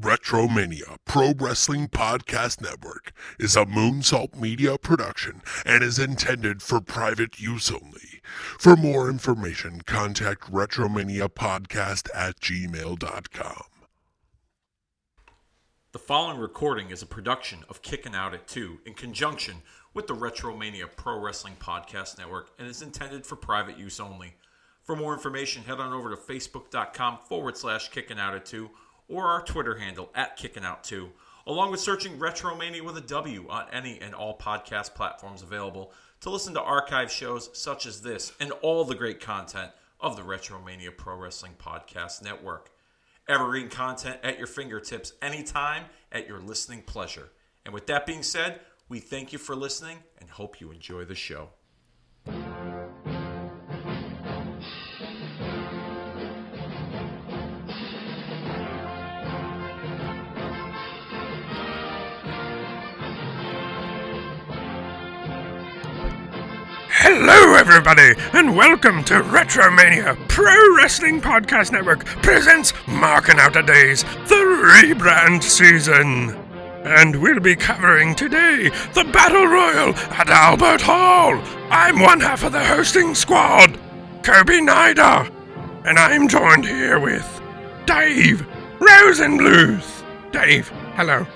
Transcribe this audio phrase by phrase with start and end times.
[0.00, 7.40] Retromania Pro Wrestling Podcast Network is a Moonsault Media production and is intended for private
[7.40, 8.20] use only.
[8.58, 13.62] For more information, contact Retromania Podcast at gmail.com.
[15.92, 19.62] The following recording is a production of Kicking Out at 2 in conjunction
[19.94, 24.34] with the Retromania Pro Wrestling Podcast Network and is intended for private use only.
[24.82, 28.70] For more information, head on over to facebook.com forward slash kicking out at 2
[29.08, 31.10] or our Twitter handle at kicking out 2,
[31.46, 36.30] along with searching Retromania with a W on any and all podcast platforms available to
[36.30, 40.96] listen to archive shows such as this and all the great content of the Retromania
[40.96, 42.70] Pro Wrestling Podcast Network.
[43.28, 47.30] Evergreen content at your fingertips anytime at your listening pleasure.
[47.64, 51.16] And with that being said, we thank you for listening and hope you enjoy the
[51.16, 51.50] show.
[67.66, 74.36] Everybody, and welcome to Retromania Pro Wrestling Podcast Network presents Marking Out the Days, the
[74.36, 76.30] rebrand season.
[76.84, 81.42] And we'll be covering today the Battle Royal at Albert Hall.
[81.68, 83.76] I'm one half of the hosting squad,
[84.22, 85.28] Kobe Nider,
[85.84, 87.42] and I'm joined here with
[87.84, 88.46] Dave
[88.78, 90.04] Rosenbluth.
[90.30, 91.26] Dave, hello.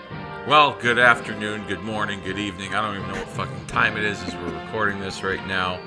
[0.46, 2.74] Well, good afternoon, good morning, good evening.
[2.74, 5.78] I don't even know what fucking time it is as we're recording this right now.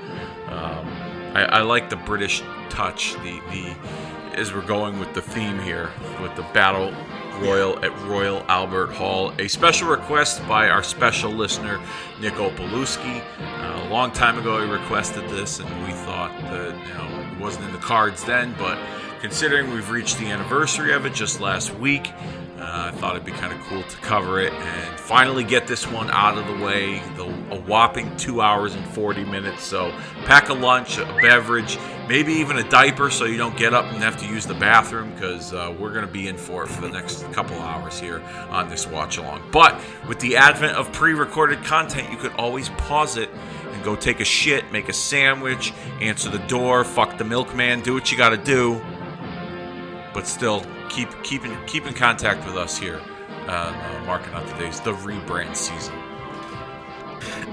[0.46, 0.88] Um,
[1.34, 3.76] I, I like the British touch, the the
[4.34, 6.92] as we're going with the theme here with the battle
[7.40, 9.32] royal at Royal Albert Hall.
[9.38, 11.80] A special request by our special listener
[12.20, 13.22] Nick Opalewski.
[13.40, 17.38] Uh, a long time ago, he requested this, and we thought that you know it
[17.38, 18.78] wasn't in the cards then, but
[19.20, 22.12] considering we've reached the anniversary of it just last week.
[22.58, 25.88] Uh, I thought it'd be kind of cool to cover it and finally get this
[25.90, 27.00] one out of the way.
[27.16, 29.64] The, a whopping two hours and 40 minutes.
[29.64, 29.90] So,
[30.24, 31.78] pack a lunch, a beverage,
[32.08, 35.12] maybe even a diaper so you don't get up and have to use the bathroom
[35.14, 38.20] because uh, we're going to be in for it for the next couple hours here
[38.50, 39.42] on this watch along.
[39.50, 43.30] But with the advent of pre recorded content, you could always pause it
[43.72, 47.94] and go take a shit, make a sandwich, answer the door, fuck the milkman, do
[47.94, 48.80] what you got to do.
[50.12, 50.64] But still,
[50.94, 53.00] keep keep in, keep in contact with us here,
[53.46, 55.94] uh, uh, marking out the days, the rebrand season.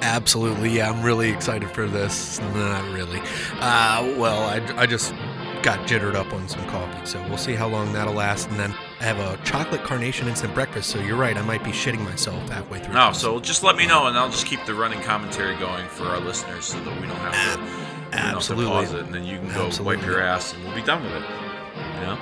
[0.01, 0.89] Absolutely, yeah.
[0.89, 2.39] I'm really excited for this.
[2.39, 3.19] Not really.
[3.59, 5.13] Uh, well, I, I just
[5.61, 8.49] got jittered up on some coffee, so we'll see how long that'll last.
[8.49, 11.37] And then I have a chocolate carnation instant breakfast, so you're right.
[11.37, 12.95] I might be shitting myself halfway through.
[12.95, 13.21] No, this.
[13.21, 16.19] so just let me know, and I'll just keep the running commentary going for our
[16.19, 17.77] listeners, so that we don't have to, we don't
[18.11, 18.71] have to Absolutely.
[18.71, 19.97] pause it, and then you can go Absolutely.
[19.97, 21.21] wipe your ass, and we'll be done with it.
[21.21, 22.17] You know?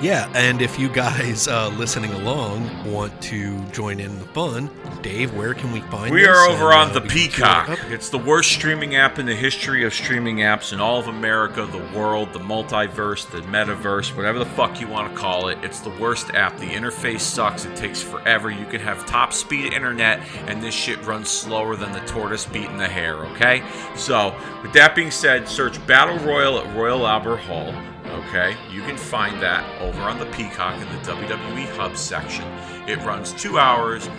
[0.00, 4.70] Yeah, and if you guys uh, listening along want to join in the fun,
[5.02, 7.78] Dave, where can we find We are over And, on uh, the it Peacock.
[7.88, 11.66] It's the worst streaming app in the history of streaming apps in all of America,
[11.66, 15.58] the world, the multiverse, the metaverse, whatever the fuck you want to call it.
[15.62, 16.56] It's the worst app.
[16.58, 17.64] The interface sucks.
[17.64, 18.50] It takes forever.
[18.50, 22.78] You can have top speed internet, and this shit runs slower than the tortoise beating
[22.78, 23.64] the hare, okay?
[23.96, 24.32] So,
[24.62, 27.74] with that being said, search Battle Royal at Royal Albert Hall.
[28.08, 32.44] Okay, you can find that over on the Peacock in the WWE Hub section.
[32.88, 34.16] It runs two hours and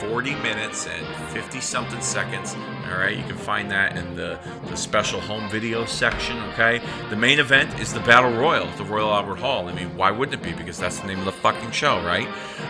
[0.00, 2.54] 40 minutes and 50 something seconds.
[2.86, 6.38] All right, you can find that in the, the special home video section.
[6.52, 9.68] Okay, the main event is the Battle Royal the Royal Albert Hall.
[9.68, 10.52] I mean, why wouldn't it be?
[10.52, 12.28] Because that's the name of the fucking show, right?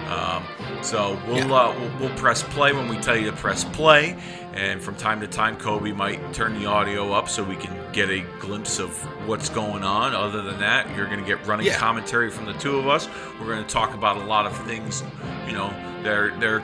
[0.09, 0.45] Um,
[0.83, 4.17] so we'll, uh, we'll we'll press play when we tell you to press play.
[4.55, 8.09] And from time to time, Kobe might turn the audio up so we can get
[8.09, 10.15] a glimpse of what's going on.
[10.15, 11.77] Other than that, you're going to get running Yeah.
[11.77, 13.09] commentary from the two of us.
[13.41, 15.03] We're going to talk about a lot of things,
[15.47, 16.63] you know, they're they're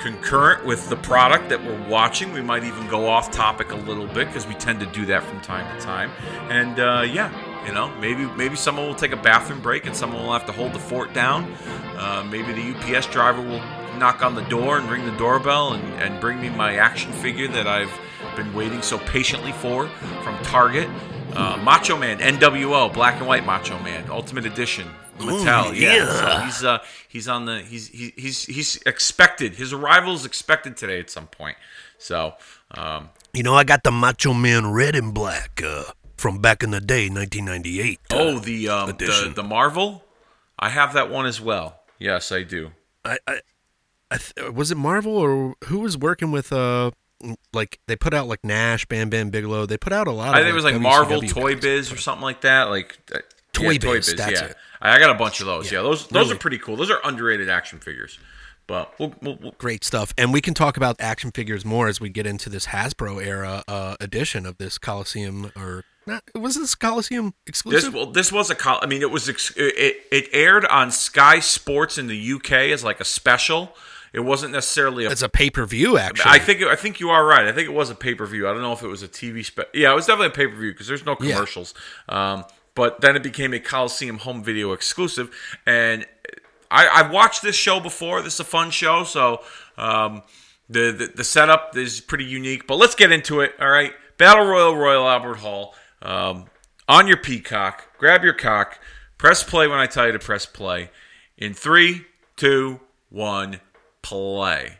[0.00, 2.32] concurrent with the product that we're watching.
[2.32, 5.22] We might even go off topic a little bit because we tend to do that
[5.22, 6.10] from time to time.
[6.50, 7.30] And uh, yeah,
[7.66, 10.52] you know, maybe maybe someone will take a bathroom break and someone will have to
[10.52, 11.52] hold the fort down.
[11.96, 13.60] Uh, maybe the UPS driver will
[14.00, 17.46] knock on the door and ring the doorbell and, and bring me my action figure
[17.48, 17.92] that I've
[18.34, 19.86] been waiting so patiently for
[20.24, 20.88] from Target.
[21.34, 24.88] Uh, Macho Man, NWO, Black and White Macho Man, Ultimate Edition,
[25.18, 25.78] Mattel.
[25.78, 26.06] yeah.
[26.12, 29.54] So he's uh, he's on the he's he- he's he's expected.
[29.54, 31.56] His arrival is expected today at some point.
[31.98, 32.34] So
[32.72, 35.84] um, You know, I got the Macho Man Red and Black uh,
[36.16, 38.00] from back in the day, 1998.
[38.10, 40.02] uh, oh, the um, the the Marvel,
[40.58, 41.80] I have that one as well.
[42.00, 42.72] Yes, I do.
[43.04, 43.40] I, I
[44.18, 46.90] th- was it Marvel or who was working with uh
[47.52, 49.66] like they put out like Nash, Bam Bam Bigelow.
[49.66, 50.34] They put out a lot.
[50.34, 51.62] I of think it was like like Marvel WCW Toy guys.
[51.62, 52.70] Biz or something like that.
[52.70, 53.18] Like uh,
[53.52, 54.16] Toy yeah, Toy Biz, Biz.
[54.16, 54.56] that's yeah, it.
[54.80, 55.70] I got a bunch of those.
[55.70, 56.36] Yeah, those those really.
[56.36, 56.76] are pretty cool.
[56.76, 58.18] Those are underrated action figures.
[58.66, 60.14] But we'll, we'll, we'll Great stuff.
[60.16, 63.64] And we can talk about action figures more as we get into this Hasbro era
[63.66, 67.94] uh, edition of this Coliseum or not was this Coliseum This exclusive?
[67.94, 71.40] well, this was a col- I mean, it was ex- it, it aired on Sky
[71.40, 73.74] Sports in the UK as like a special.
[74.12, 75.10] It wasn't necessarily a.
[75.10, 76.30] it's a pay-per-view actually.
[76.32, 77.46] I think I think you are right.
[77.46, 78.48] I think it was a pay per view.
[78.48, 80.46] I don't know if it was a TV spe- Yeah, it was definitely a pay
[80.46, 81.34] per view because there's no Yeah.
[81.34, 81.74] commercials.
[82.08, 85.30] Um, but then it became a Coliseum home video exclusive,
[85.66, 86.06] and
[86.70, 88.22] I, I've watched this show before.
[88.22, 89.42] This is a fun show, so
[89.76, 90.22] um,
[90.68, 92.66] the, the the setup is pretty unique.
[92.66, 93.54] But let's get into it.
[93.60, 95.74] All right, Battle Royal Royal Albert Hall.
[96.02, 96.46] Um,
[96.88, 98.80] on your peacock, grab your cock,
[99.18, 100.90] press play when I tell you to press play.
[101.36, 103.60] In three, two, one,
[104.02, 104.78] play.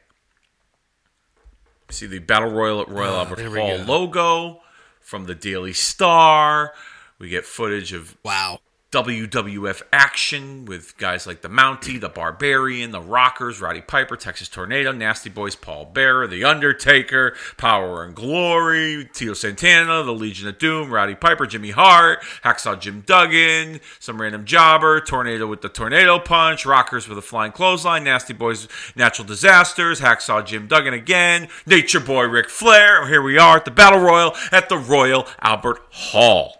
[1.90, 4.61] See the Battle Royal at Royal Ah, Albert Hall logo
[5.00, 6.72] from the Daily Star.
[7.19, 8.61] We get footage of wow.
[8.90, 14.90] WWF action with guys like the Mountie, the Barbarian, the Rockers, Roddy Piper, Texas Tornado,
[14.90, 20.90] Nasty Boys, Paul Bearer, The Undertaker, Power and Glory, Tito Santana, the Legion of Doom,
[20.90, 26.66] Roddy Piper, Jimmy Hart, Hacksaw Jim Duggan, some random jobber, Tornado with the Tornado Punch,
[26.66, 28.66] Rockers with a flying clothesline, Nasty Boys,
[28.96, 33.06] Natural Disasters, Hacksaw Jim Duggan again, Nature Boy Ric Flair.
[33.06, 36.59] Here we are at the Battle Royal at the Royal Albert Hall.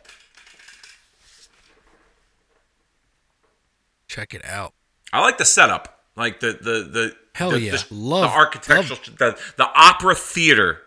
[4.11, 4.75] Check it out.
[5.13, 7.77] I like the setup, like the the the Hell the, yeah.
[7.77, 10.81] the, Love- the architectural, the the opera theater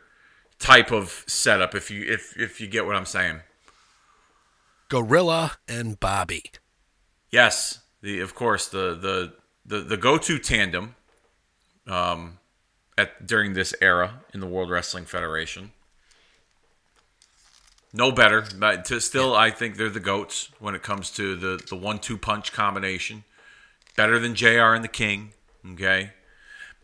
[0.60, 1.74] type of setup.
[1.74, 3.40] If you if if you get what I'm saying,
[4.90, 6.52] Gorilla and Bobby.
[7.32, 9.34] yes, the of course the the
[9.66, 10.96] the, the go to tandem,
[11.88, 12.40] um,
[12.98, 15.72] at during this era in the World Wrestling Federation.
[17.96, 21.64] No better, but to still, I think they're the goats when it comes to the
[21.70, 23.24] the one two punch combination.
[23.96, 24.74] Better than Jr.
[24.74, 25.34] and the King.
[25.74, 26.12] Okay,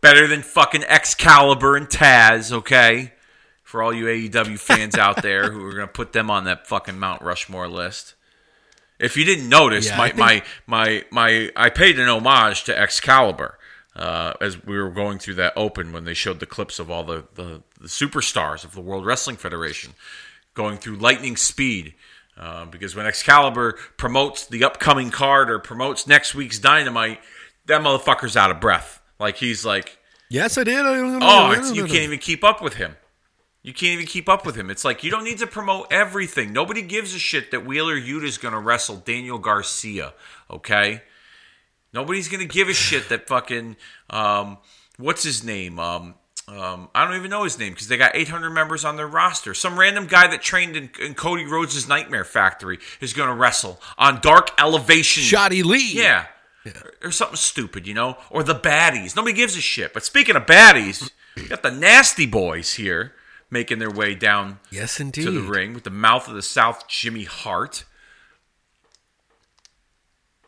[0.00, 2.52] better than fucking Excalibur and Taz.
[2.52, 3.12] Okay,
[3.64, 6.98] for all you AEW fans out there who are gonna put them on that fucking
[6.98, 8.14] Mount Rushmore list.
[9.00, 12.62] If you didn't notice, Yeah, I my, think- my my my I paid an homage
[12.64, 13.58] to Excalibur
[13.96, 17.02] uh, as we were going through that open when they showed the clips of all
[17.02, 19.94] the, the, the superstars of the World Wrestling Federation
[20.60, 21.94] going through lightning speed.
[22.36, 27.20] Uh, because when Excalibur promotes the upcoming card or promotes next week's Dynamite,
[27.66, 29.00] that motherfucker's out of breath.
[29.18, 29.98] Like he's like,
[30.28, 30.78] Yes, I did.
[30.78, 32.96] I oh, it's, you can't even keep up with him.
[33.62, 34.70] You can't even keep up with him.
[34.70, 36.52] It's like you don't need to promote everything.
[36.52, 40.14] Nobody gives a shit that Wheeler Yuta is going to wrestle Daniel Garcia.
[40.50, 41.02] Okay,
[41.92, 43.76] nobody's going to give a shit that fucking
[44.08, 44.58] um,
[44.98, 45.78] what's his name?
[45.80, 46.14] Um,
[46.50, 49.54] um, I don't even know his name because they got 800 members on their roster.
[49.54, 53.80] Some random guy that trained in, in Cody Rhodes' Nightmare Factory is going to wrestle
[53.96, 55.22] on Dark Elevation.
[55.22, 55.92] Shoddy Lee.
[55.92, 56.26] Yeah.
[56.66, 58.16] Or, or something stupid, you know?
[58.30, 59.14] Or the baddies.
[59.16, 59.94] Nobody gives a shit.
[59.94, 63.12] But speaking of baddies, you got the nasty boys here
[63.50, 65.24] making their way down Yes, indeed.
[65.24, 67.84] to the ring with the mouth of the South, Jimmy Hart.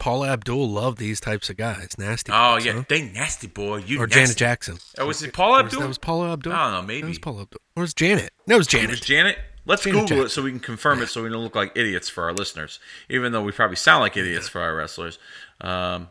[0.02, 1.96] Paul Abdul loved these types of guys.
[1.96, 2.32] Nasty.
[2.34, 2.72] Oh, boys, yeah.
[2.72, 2.82] huh?
[2.88, 3.76] They nasty boy.
[3.76, 4.20] You Or nasty.
[4.20, 4.78] Janet Jackson.
[4.98, 5.80] Oh, was it Paul Abdul?
[5.80, 6.52] That was Paula Abdul.
[6.52, 7.02] I don't know, maybe.
[7.02, 7.60] That was Paula Abdul.
[7.76, 8.32] Or was Janet?
[8.48, 9.36] No, it was It was Janet.
[9.36, 9.38] Janet?
[9.64, 12.08] Let's Janet Google it so we can confirm it so we don't look like idiots
[12.08, 12.80] for our listeners.
[13.08, 15.20] Even though we probably sound like idiots for our wrestlers.
[15.60, 16.08] Um,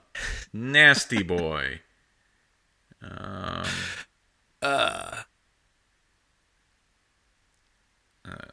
[0.53, 1.81] nasty boy.
[3.01, 3.65] Um,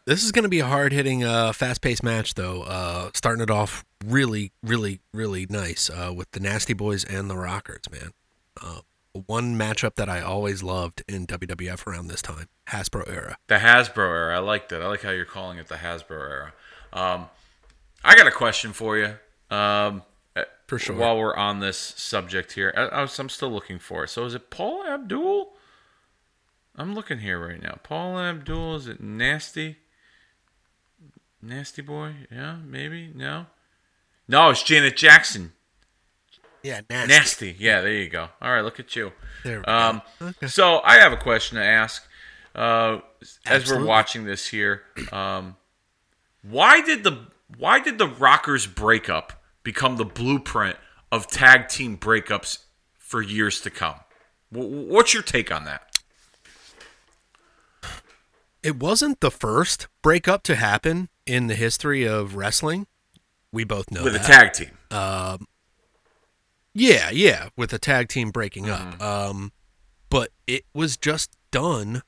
[0.04, 2.62] This is going to be a hard hitting, uh, fast paced match, though.
[2.62, 7.36] Uh, starting it off really, really, really nice uh, with the Nasty Boys and the
[7.36, 8.12] Rockers, man.
[8.60, 8.80] Uh,
[9.26, 13.36] one matchup that I always loved in WWF around this time Hasbro era.
[13.48, 14.36] The Hasbro era.
[14.36, 14.82] I like that.
[14.82, 16.52] I like how you're calling it the Hasbro era.
[16.92, 17.28] Um,
[18.04, 19.14] I got a question for you.
[19.50, 20.02] Um,
[20.36, 20.96] uh, For sure.
[20.96, 24.08] While we're on this subject here, I, I'm still looking for it.
[24.10, 25.52] So is it Paul Abdul?
[26.78, 27.78] I'm looking here right now.
[27.82, 28.76] Paul Abdul.
[28.76, 29.76] Is it Nasty?
[31.42, 32.14] Nasty boy?
[32.30, 33.10] Yeah, maybe.
[33.14, 33.46] No.
[34.26, 35.52] No, it's Janet Jackson.
[36.62, 37.08] Yeah, nasty.
[37.12, 37.56] Nasty.
[37.58, 38.28] Yeah, there you go.
[38.42, 39.12] All right, look at you.
[39.44, 39.72] There we go.
[39.72, 40.46] Um, Okay.
[40.48, 42.04] So I have a question to ask.
[42.54, 42.98] Uh,
[43.46, 44.82] as we're watching this here,
[45.12, 45.56] um,
[46.42, 49.32] why did the why did the Rockers breakup
[49.62, 50.76] become the blueprint
[51.12, 52.58] of tag team breakups
[52.98, 53.94] for years to come?
[54.50, 55.87] Wh- What's your take on that?
[58.62, 62.86] It wasn't the first breakup to happen in the history of wrestling.
[63.52, 64.70] We both know With a tag team,
[66.74, 68.80] Yeah, yeah, with a tag team breaking up.
[68.80, 69.02] Mm-hmm.
[69.02, 69.52] Um,
[70.10, 72.02] but it was just done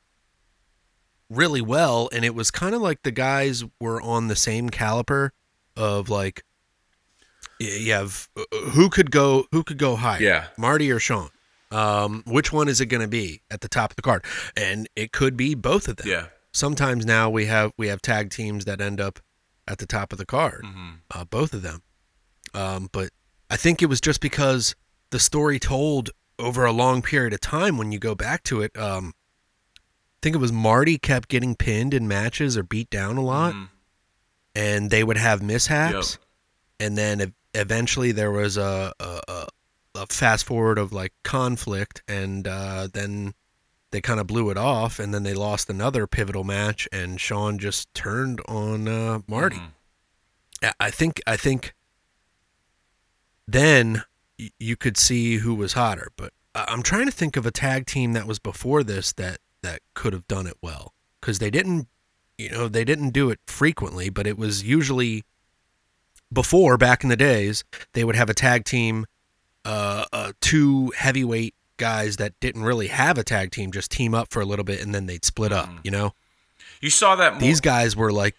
[1.28, 5.30] really well, and it was kind of like the guys were on the same caliper
[5.76, 6.44] of like
[7.58, 10.20] you have uh, who could go who could go higher?
[10.20, 10.44] Yeah.
[10.56, 11.30] Marty or Shawn.
[11.70, 14.24] Um, which one is it going to be at the top of the card?
[14.56, 16.08] And it could be both of them.
[16.08, 16.26] Yeah.
[16.52, 19.20] Sometimes now we have we have tag teams that end up
[19.68, 20.62] at the top of the card.
[20.64, 20.90] Mm-hmm.
[21.10, 21.82] Uh, both of them.
[22.54, 23.10] Um, but
[23.48, 24.74] I think it was just because
[25.10, 28.76] the story told over a long period of time when you go back to it.
[28.76, 29.12] Um,
[29.76, 33.54] I think it was Marty kept getting pinned in matches or beat down a lot,
[33.54, 33.68] Mhm.
[34.54, 36.20] and they would have mishaps Yep.
[36.80, 39.46] and then ev- eventually there was a a, a,
[39.94, 43.34] a fast forward of like conflict and uh, then
[43.90, 47.58] they kind of blew it off and then they lost another pivotal match and Sean
[47.58, 49.56] just turned on uh, Marty.
[49.56, 50.72] Mhm.
[50.78, 51.74] I- think I think
[53.46, 54.02] then
[54.38, 57.86] y- you could see who was hotter, but I'm trying to think of a tag
[57.86, 61.88] team that was before this that that could have done it well because they didn't,
[62.38, 65.24] you know, they didn't do it frequently, but it was usually
[66.32, 69.06] before back in the days they would have a tag team,
[69.64, 74.30] uh, uh two heavyweight guys that didn't really have a tag team just team up
[74.30, 75.66] for a little bit and then they'd split up.
[75.66, 75.78] Mm-hmm.
[75.82, 76.14] You know,
[76.80, 78.36] You saw that more, these guys were like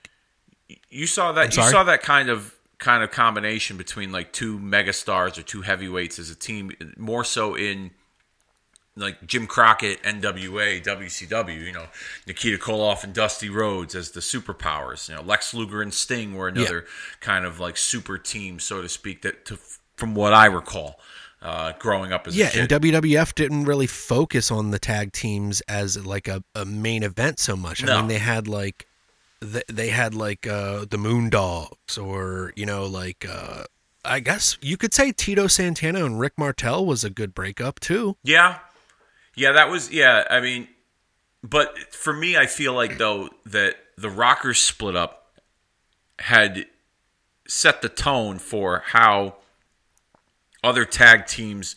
[0.90, 5.38] you saw that you saw that kind of kind of combination between like two megastars
[5.38, 7.92] or two heavyweights as a team more so in
[8.96, 11.86] like Jim Crockett, NWA, WCW, you know,
[12.28, 15.08] Nikita Koloff and Dusty Rhodes as the superpowers.
[15.08, 16.86] You know, Lex Luger and Sting were another
[17.20, 19.22] kind of like super team, so to speak.
[19.22, 19.58] That, to,
[19.96, 21.00] from what I recall,
[21.42, 22.72] uh, growing up as Yeah, a kid.
[22.72, 27.40] and WWF didn't really focus on the tag teams as like a, a main event
[27.40, 27.84] so much.
[27.84, 27.98] I No.
[28.00, 28.88] mean, they had like
[29.40, 33.64] they, they had like uh, the Moondogs, or you know, like uh,
[34.06, 38.18] I guess you could say Tito Santana and Rick Martel was a good breakup too.
[38.24, 38.60] Yeah.
[39.36, 40.68] Yeah, that was yeah, I mean
[41.44, 45.40] but for me I feel like though that the Rockers split up
[46.20, 46.68] had
[47.48, 49.38] set the tone for how
[50.64, 51.76] other tag teams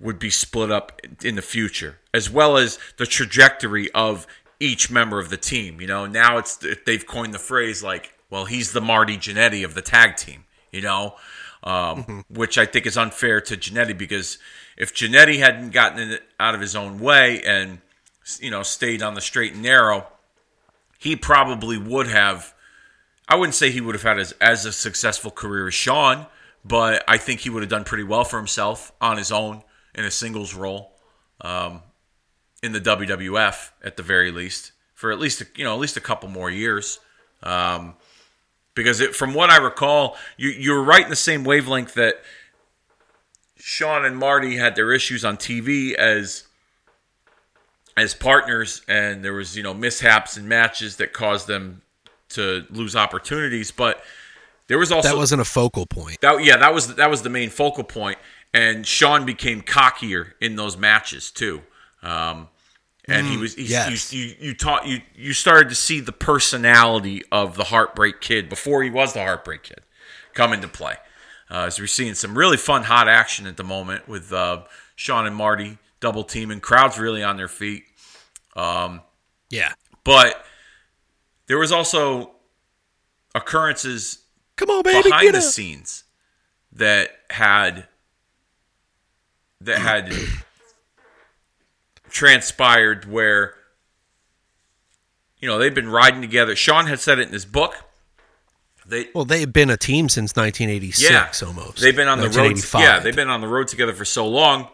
[0.00, 4.26] would be split up in the future, as well as the trajectory of
[4.58, 5.80] each member of the team.
[5.80, 9.74] You know, now it's they've coined the phrase like, "Well, he's the Marty Jannetty of
[9.74, 11.16] the tag team." You know,
[11.62, 14.38] um, which I think is unfair to Jannetty because
[14.76, 17.80] if Jannetty hadn't gotten it out of his own way and
[18.40, 20.06] you know stayed on the straight and narrow,
[20.98, 22.54] he probably would have.
[23.28, 26.26] I wouldn't say he would have had as, as a successful career as Shawn,
[26.64, 29.62] but I think he would have done pretty well for himself on his own
[29.94, 30.92] in a singles role
[31.40, 31.82] um,
[32.62, 35.96] in the WWF at the very least for at least a, you know at least
[35.96, 37.00] a couple more years.
[37.42, 37.94] Um,
[38.74, 42.16] because it, from what I recall, you you were right in the same wavelength that
[43.56, 46.44] Shawn and Marty had their issues on TV as
[47.96, 51.80] as partners, and there was you know mishaps and matches that caused them
[52.30, 53.70] to lose opportunities.
[53.70, 54.02] But
[54.70, 56.20] there was also That wasn't a focal point.
[56.20, 58.18] that yeah, that was that was the main focal point,
[58.54, 61.62] and Shawn became cockier in those matches too.
[62.04, 62.46] Um,
[63.08, 64.12] and he was he, yes.
[64.12, 68.48] you, you you taught you you started to see the personality of the Heartbreak Kid
[68.48, 69.80] before he was the Heartbreak Kid
[70.34, 70.94] come into play.
[71.50, 74.62] Uh, as we're seeing some really fun hot action at the moment with uh,
[74.94, 77.82] Shawn and Marty double teaming, crowds really on their feet.
[79.50, 79.72] Yeah.
[80.04, 80.44] But
[81.48, 82.30] there was also
[83.34, 84.20] occurrences
[84.60, 85.42] Come on, baby, behind the up.
[85.42, 86.04] scenes
[86.72, 87.88] that had
[89.62, 90.12] that had
[92.10, 93.54] transpired where
[95.38, 96.54] you know they've been riding together.
[96.54, 97.74] Shawn had said it in his book.
[98.84, 101.80] They Well, they've been a team since 1986 yeah, almost.
[101.80, 102.52] They've been on the road.
[102.52, 102.80] 1985.
[102.82, 104.68] Yeah, they've been on the road together for so long.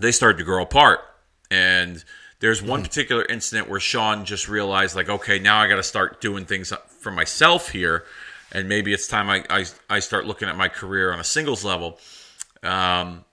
[0.00, 0.98] They started to grow apart,
[1.48, 2.04] and
[2.40, 2.88] there's one mm-hmm.
[2.88, 6.72] particular incident where Shawn just realized, like, okay, now I got to start doing things
[6.88, 8.04] for myself here,
[8.52, 11.64] and maybe it's time I, I I start looking at my career on a singles
[11.64, 11.98] level.
[12.62, 13.24] Um,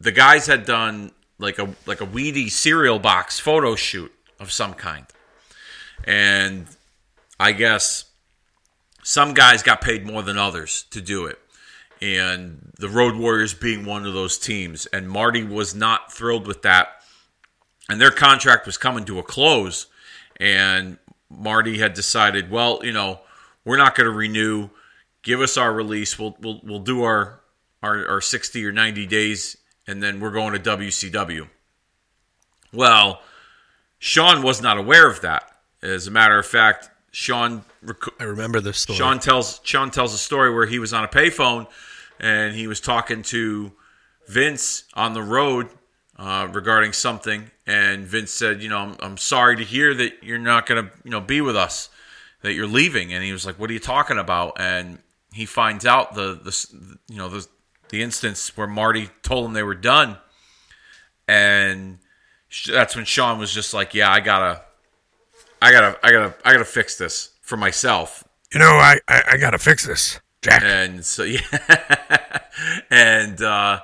[0.00, 4.74] the guys had done like a like a Wheaties cereal box photo shoot of some
[4.74, 5.06] kind,
[6.04, 6.66] and
[7.40, 8.04] I guess
[9.02, 11.38] some guys got paid more than others to do it.
[12.00, 14.86] And the Road Warriors being one of those teams.
[14.86, 16.88] And Marty was not thrilled with that.
[17.88, 19.86] And their contract was coming to a close.
[20.40, 20.98] And
[21.30, 23.20] Marty had decided, well, you know,
[23.64, 24.70] we're not going to renew.
[25.22, 26.18] Give us our release.
[26.18, 27.40] We'll, we'll, we'll do our,
[27.82, 29.56] our, our 60 or 90 days.
[29.86, 31.48] And then we're going to WCW.
[32.72, 33.20] Well,
[33.98, 35.50] Shawn was not aware of that.
[35.82, 38.98] As a matter of fact, Shawn rec- I remember this story.
[38.98, 41.66] Shawn tells Shawn tells a story where he was on a payphone
[42.18, 43.72] and he was talking to
[44.26, 45.68] Vince on the road
[46.16, 50.38] uh, regarding something, and Vince said, "You know, I'm, I'm sorry to hear that you're
[50.38, 51.88] not going to, you know, be with us,
[52.44, 54.98] that you're leaving." And he was like, "What are you talking about?" And
[55.32, 57.46] he finds out the the you know the
[57.88, 60.18] the instance where Marty told him they were done,
[61.26, 61.98] and
[62.68, 64.62] that's when Shawn was just like, "Yeah, I gotta,
[65.60, 68.22] I gotta, I gotta, I gotta fix this for myself."
[68.52, 70.62] You know, I, I, I gotta fix this, Jack.
[70.62, 71.40] And so yeah,
[72.90, 73.80] and uh,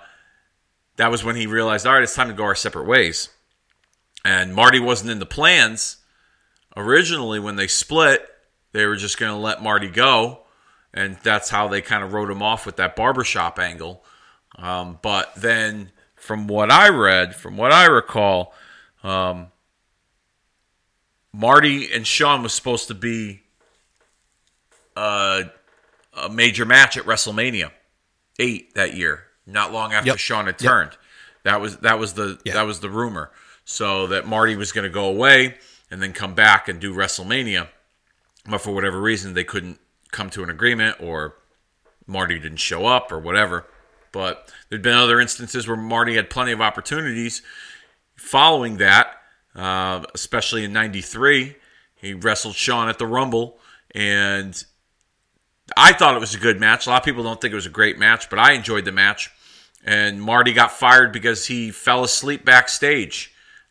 [0.97, 3.31] that was when he realized, all right, it's time to go our separate ways.
[4.25, 5.97] And Marty wasn't in the plans
[6.77, 8.27] originally when they split.
[8.73, 10.41] They were just going to let Marty go,
[10.95, 14.05] and that's how they kind of wrote him off with that barbershop angle.
[14.57, 18.55] Um, but then, from what I read, from what I recall,
[19.03, 19.49] um,
[21.33, 23.43] Marty and Shawn was supposed to be
[24.97, 25.45] uh,
[26.15, 27.71] a major match at WrestleMania
[28.39, 30.19] eight that year, not long after Yep.
[30.19, 30.69] Shawn had Yep.
[30.71, 30.99] turned.
[31.45, 32.55] That was that was the Yeah.
[32.55, 33.31] that was the rumor.
[33.65, 35.59] So that Marty was going to go away
[35.91, 37.69] and then come back and do WrestleMania,
[38.51, 39.79] but for whatever reason they couldn't
[40.11, 41.37] come to an agreement, or
[42.07, 43.67] Marty didn't show up, or whatever.
[44.13, 47.43] But there'd been other instances where Marty had plenty of opportunities
[48.17, 49.13] following that,
[49.55, 51.57] uh, especially in '93.
[51.95, 53.59] He wrestled Shawn at the Rumble,
[53.95, 54.65] and
[55.77, 56.87] I thought it was a good match.
[56.87, 58.93] A lot of people don't think it was a great match, but I enjoyed the
[58.93, 59.31] match.
[59.85, 63.30] And Marty got fired because he fell asleep backstage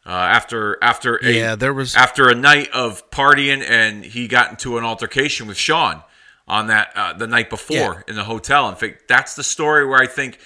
[0.10, 4.50] uh, after after a, Yeah, there was- after a night of partying, and he got
[4.50, 6.02] into an altercation with Shawn
[6.48, 8.02] on that uh, the night before Yeah.
[8.08, 8.68] in the hotel.
[8.70, 10.40] In fact, that's the story where I think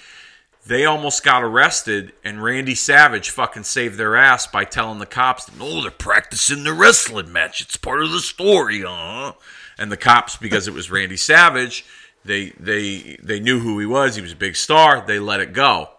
[0.66, 5.50] they almost got arrested, and Randy Savage fucking saved their ass by telling the cops,
[5.58, 7.60] "No, they're practicing the wrestling match.
[7.62, 9.32] It's part of the story, huh?"
[9.78, 11.84] And the cops, because it was Randy Savage,
[12.24, 14.16] they they they knew who he was.
[14.16, 15.02] He was a big star.
[15.06, 15.90] They let it go,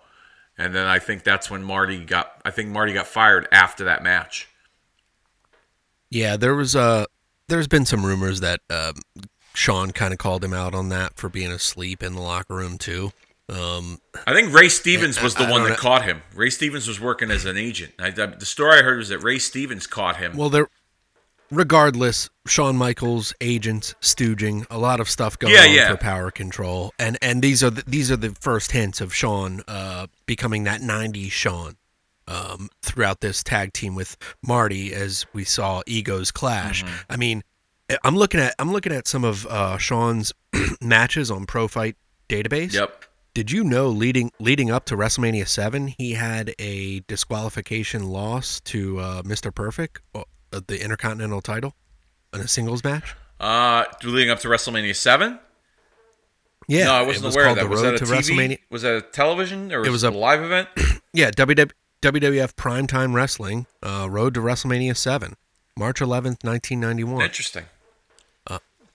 [0.58, 2.42] and then I think that's when Marty got.
[2.46, 4.48] I think Marty got fired after that match.
[6.10, 7.06] Yeah, there was uh
[7.48, 8.94] there's been some rumors that um,
[9.54, 12.78] Shawn kind of called him out on that for being asleep in the locker room
[12.78, 13.12] too.
[13.48, 15.76] Um, I think Ray Stevens was the I one that know.
[15.76, 16.24] caught him.
[16.34, 17.94] Ray Stevens was working as an agent.
[18.00, 20.36] I, I- the story I heard was that Ray Stevens caught him.
[20.36, 20.68] well, there.
[21.52, 25.92] Regardless, Shawn Michaels, agents, stooging, a lot of stuff going Yeah, on yeah.
[25.92, 29.62] for power control, and and these are the, these are the first hints of Shawn
[29.68, 31.78] uh, becoming that '90s Shawn
[32.28, 36.84] um, throughout this tag team with Marty, as we saw egos clash.
[36.84, 37.12] Mm-hmm.
[37.12, 37.44] I mean,
[38.04, 40.34] I'm looking at I'm looking at some of uh, Shawn's
[40.82, 41.96] matches on Pro Fight
[42.28, 42.74] Database.
[42.74, 43.06] Yep.
[43.36, 49.00] Did you know leading leading up to WrestleMania seven, he had a disqualification loss to
[49.00, 49.54] uh, Mr.
[49.54, 50.00] Perfect,
[50.62, 51.74] the Intercontinental title,
[52.34, 53.16] in a singles match?
[53.40, 55.40] Uh, leading up to WrestleMania seven.
[56.68, 57.64] Yeah, no, I it wasn't was aware of that.
[57.64, 58.18] The Was that a to TV?
[58.18, 58.60] WrestleMania.
[58.72, 60.70] Was that a television or It was was it a- a live event?
[61.14, 65.36] Yeah, WW, WWF Primetime Wrestling, uh, Road to WrestleMania seven,
[65.78, 67.22] March eleventh, nineteen ninety one.
[67.24, 67.66] Interesting.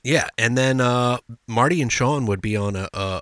[0.03, 3.20] Yeah, and then uh, Marty and Shawn would be on a, a,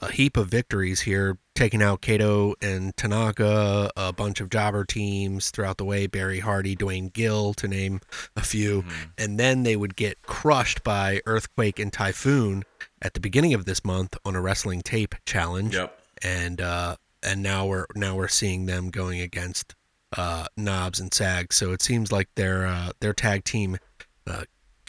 [0.00, 5.50] a heap of victories here, taking out Kato and Tanaka, a bunch of jobber teams
[5.50, 8.00] throughout the way, Barry Hardy, Duane Gill, to name
[8.36, 8.84] a few.
[9.18, 12.64] And then they would get crushed by Earthquake and Typhoon
[13.00, 15.74] at the beginning of this month on a wrestling tape challenge.
[15.74, 15.98] Yep.
[16.22, 19.74] And uh, and now we're now we're seeing them going against
[20.16, 21.52] uh, Knobbs and Sag.
[21.52, 23.78] So it seems like their uh, their tag team
[24.26, 24.44] uh,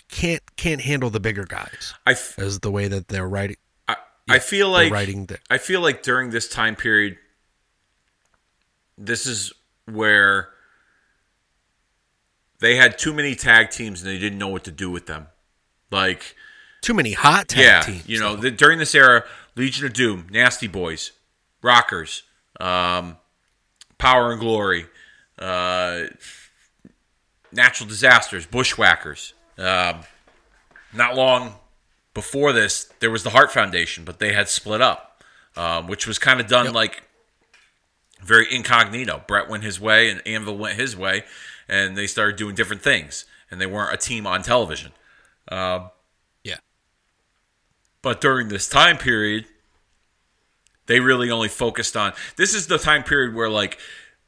[0.09, 3.57] can't can't handle the bigger guys I, f- as the way that they're writing
[4.29, 7.17] I, feel like writing the I feel like during this time period,
[8.97, 9.51] this is
[9.85, 10.49] where
[12.59, 15.27] they had too many tag teams and they didn't know what to do with them.
[15.91, 16.35] Like,
[16.81, 18.07] too many hot tag yeah, teams.
[18.07, 21.11] you know, the, during this era, Legion of Doom, Nasty Boys,
[21.61, 22.23] Rockers,
[22.59, 23.17] um,
[23.97, 24.85] Power and Glory,
[25.39, 26.03] uh,
[27.51, 29.33] Natural Disasters, Bushwhackers.
[29.57, 29.99] Um,
[30.93, 31.55] not long
[32.13, 35.23] before this, there was the Heart Foundation, but they had split up,
[35.55, 37.03] um, which was kind of done like
[38.21, 39.23] very incognito.
[39.27, 41.23] Bret went his way, and Anvil went his way,
[41.67, 44.91] and they started doing different things, and they weren't a team on television.
[45.49, 45.89] Um,
[46.43, 46.57] yeah.
[48.01, 49.45] but during this time period,
[50.85, 52.13] they really only focused on.
[52.37, 53.77] This is the time period where like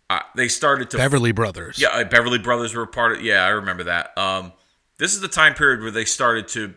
[0.10, 1.80] uh, they started to Beverly Brothers.
[1.80, 3.22] yeah, Beverly Brothers were a part of.
[3.22, 4.18] Yeah, I remember that.
[4.18, 4.54] Um,
[4.98, 6.74] this is the time period where they started to.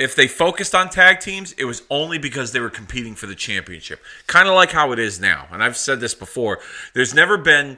[0.00, 3.34] If they focused on tag teams, it was only because they were competing for the
[3.34, 4.02] championship.
[4.26, 5.46] Kind of like how it is now.
[5.52, 6.58] And I've said this before.
[6.94, 7.76] There's never been.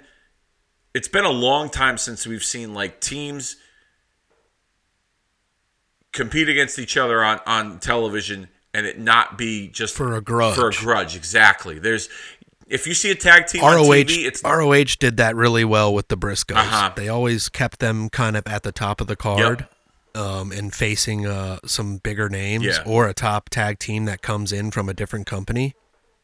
[0.95, 3.57] It's been a long time since we've seen like teams
[6.13, 10.55] compete against each other on on television and it not be just For a grudge.
[10.55, 11.79] For a grudge, exactly.
[11.79, 12.09] There's
[12.69, 15.93] if you see a tag team on ROH TV, it's ROH did that really well
[15.93, 16.57] with the Briscoes.
[16.57, 16.93] Uh-huh.
[16.95, 19.67] They always kept them kind of at the top of the card.
[20.14, 22.83] Um, and facing uh, some bigger names Yeah.
[22.87, 25.75] or a top tag team that comes in from a different company.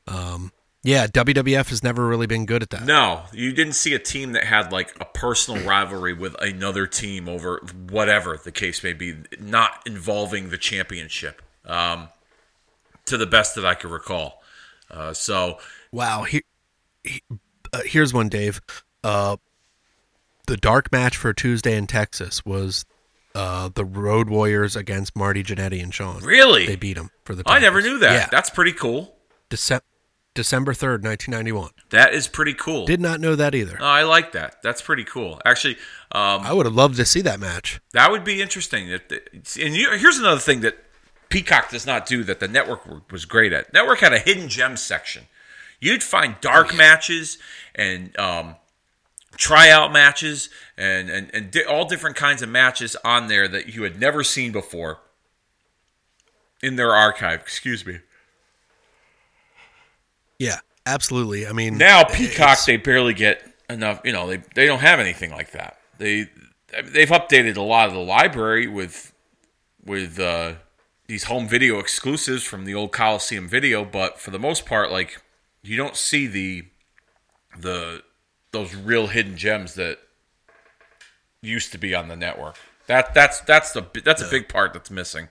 [0.06, 0.52] Um,
[0.84, 2.84] yeah, WWF has never really been good at that.
[2.84, 7.28] No, you didn't see a team that had like a personal rivalry with another team
[7.28, 11.42] over whatever the case may be, not involving the championship.
[11.66, 12.08] Um,
[13.06, 14.42] to the best that I can recall.
[14.90, 15.58] Uh, so
[15.92, 16.22] Wow.
[16.24, 16.42] He,
[17.02, 17.22] he,
[17.72, 18.60] uh, here's one, Dave.
[19.02, 19.36] Uh,
[20.46, 22.84] the dark match for Tuesday in Texas was
[23.38, 26.22] uh, the Road Warriors against Marty Jannetty and Shawn.
[26.24, 27.42] really, They beat them for the.
[27.46, 28.12] I never knew that.
[28.12, 29.14] Yeah, That's pretty cool.
[29.50, 29.80] Decem-
[30.34, 31.70] December third, nineteen ninety one.
[31.90, 32.84] That is pretty cool.
[32.86, 33.76] Did not know that either.
[33.80, 34.62] Oh, I like that.
[34.62, 35.40] That's pretty cool.
[35.44, 35.74] Actually,
[36.12, 37.80] um, I would have loved to see that match.
[37.92, 38.90] that would be interesting.
[38.90, 40.78] And here's another thing that
[41.28, 43.72] Peacock does not do that the network was great at.
[43.72, 45.24] Network had a hidden gem section.
[45.80, 47.38] You'd find dark matches
[47.74, 48.56] and um,
[49.38, 53.84] tryout matches and and, and di- all different kinds of matches on there that you
[53.84, 54.98] had never seen before
[56.62, 57.40] in their archive.
[57.40, 58.00] Excuse me.
[60.38, 61.46] Yeah, absolutely.
[61.46, 64.02] I mean, Now Peacock, they barely get enough.
[64.04, 65.78] You know, they they don't have anything like that.
[65.96, 66.28] They
[66.84, 69.12] they've updated a lot of the library with
[69.84, 70.54] with uh,
[71.06, 75.22] these home video exclusives from the old Coliseum video, but for the most part, like
[75.62, 76.64] you don't see the
[77.58, 78.02] the
[78.52, 79.98] those real hidden gems that
[81.42, 82.56] used to be on the network.
[82.86, 85.28] That that's that's the that's a big part that's missing.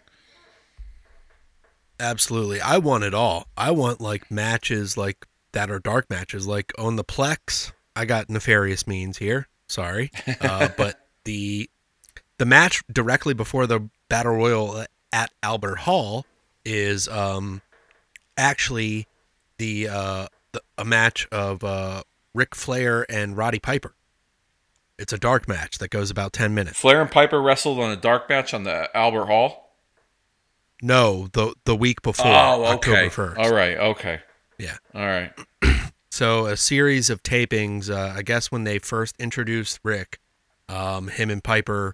[1.99, 2.62] Absolutely.
[2.62, 3.47] I want it all.
[3.58, 6.45] I want like matches like that are dark matches.
[6.45, 9.47] Like on the Plex, I got nefarious means here.
[9.67, 10.12] Sorry.
[10.39, 11.69] Uh, but the
[12.38, 16.25] the match directly before the Battle Royal at Albert Hall
[16.63, 17.62] is um
[18.38, 19.08] actually
[19.58, 22.03] the uh the, a match of uh
[22.38, 23.95] Ric Flair and Roddy Piper.
[25.00, 26.80] It's a dark match that goes about 10 minutes.
[26.80, 29.73] Flair and Piper wrestled on a dark match on the Albert Hall.
[30.82, 33.10] No, the the week before Oh, October okay.
[33.10, 33.38] 1st.
[33.39, 33.78] All right.
[33.78, 34.19] Okay.
[34.60, 34.78] Yeah.
[34.93, 35.32] All right.
[36.10, 37.91] So a series of tapings.
[37.91, 40.19] Uh, I guess when they first introduced Ric,
[40.67, 41.93] um, him and Piper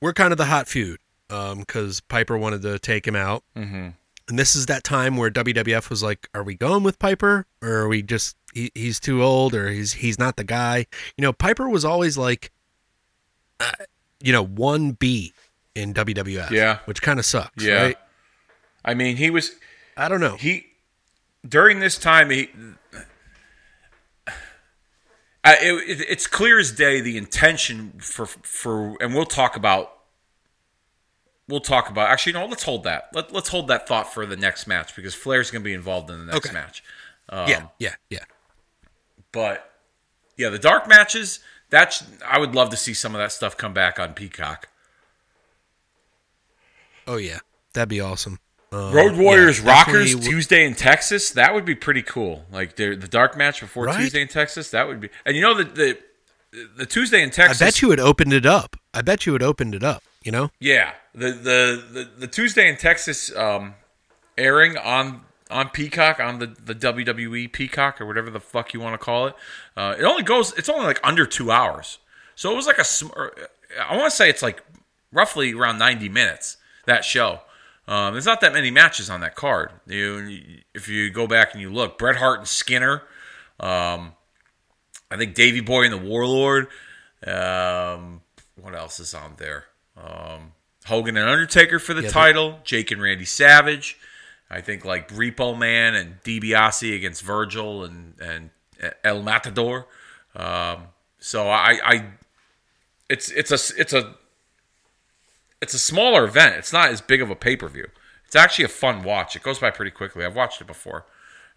[0.00, 3.88] were kind of the hot feud because Piper wanted to take him out, Mm-hmm.
[4.28, 7.68] And this is that time where WWF was like, "Are we going with Piper, or
[7.70, 11.32] are we just he, he's too old, or he's he's not the guy?" You know,
[11.32, 12.50] Piper was always like,
[13.60, 13.72] uh,
[14.22, 15.32] you know, one B
[15.74, 16.78] in WWF, Yeah.
[16.84, 17.82] which kind of sucks, Yeah.
[17.82, 17.96] right?
[18.84, 19.52] I mean, he was
[19.96, 20.36] I don't know.
[20.36, 20.66] he
[21.48, 22.50] during this time he.
[25.44, 29.92] Uh, it, it, it's clear as day the intention for for and we'll talk about
[31.48, 34.36] we'll talk about actually no let's hold that Let, let's hold that thought for the
[34.36, 36.52] next match because Flair's going to be involved in the next Okay.
[36.54, 36.82] match
[37.28, 38.24] um, yeah, yeah, yeah.
[39.32, 39.72] but
[40.36, 43.72] yeah the dark matches that's I would love to see some of that stuff come
[43.74, 44.68] back on Peacock
[47.06, 47.40] Oh yeah,
[47.72, 48.38] that'd be awesome.
[48.70, 51.32] Um, Road Warriors yeah, Rockers w- Tuesday in Texas.
[51.32, 52.44] That would be pretty cool.
[52.52, 53.98] Like the the dark match before Right?
[54.00, 54.70] Tuesday in Texas.
[54.70, 55.08] That would be.
[55.26, 55.98] And you know the the,
[56.76, 57.60] the Tuesday in Texas.
[57.60, 58.76] I bet you it opened it up.
[58.94, 60.04] I bet you it opened it up.
[60.24, 60.50] You know?
[60.60, 63.74] Yeah, the the the, the Tuesday in Texas um,
[64.36, 68.94] airing on on Peacock on the the WWE Peacock or whatever the fuck you want
[68.94, 69.34] to call it.
[69.76, 70.52] Uh, it only goes.
[70.56, 71.98] It's only like under two hours.
[72.34, 72.84] So it was like a.
[73.80, 74.62] I want to say it's like
[75.12, 76.56] roughly around ninety minutes
[76.86, 77.40] that show.
[77.88, 79.70] Um, there's not that many matches on that card.
[79.86, 83.02] You, if you go back and you look, Bret Hart and Skinner.
[83.58, 84.12] Um,
[85.10, 86.68] I think Davy Boy and the Warlord.
[87.26, 88.22] Um,
[88.60, 89.66] what else is on there?
[89.96, 90.52] Um,
[90.86, 92.58] Hogan and Undertaker for the Yeah, title.
[92.64, 93.96] Jake and Randy Savage.
[94.50, 98.50] I think like Repo Man and DiBiase against Virgil and and
[99.04, 99.86] El Matador.
[100.34, 102.04] Um, so I, I,
[103.08, 104.14] it's it's a it's a
[105.60, 106.56] it's a smaller event.
[106.56, 107.86] It's not as big of a pay per view.
[108.26, 109.36] It's actually a fun watch.
[109.36, 110.24] It goes by pretty quickly.
[110.24, 111.06] I've watched it before.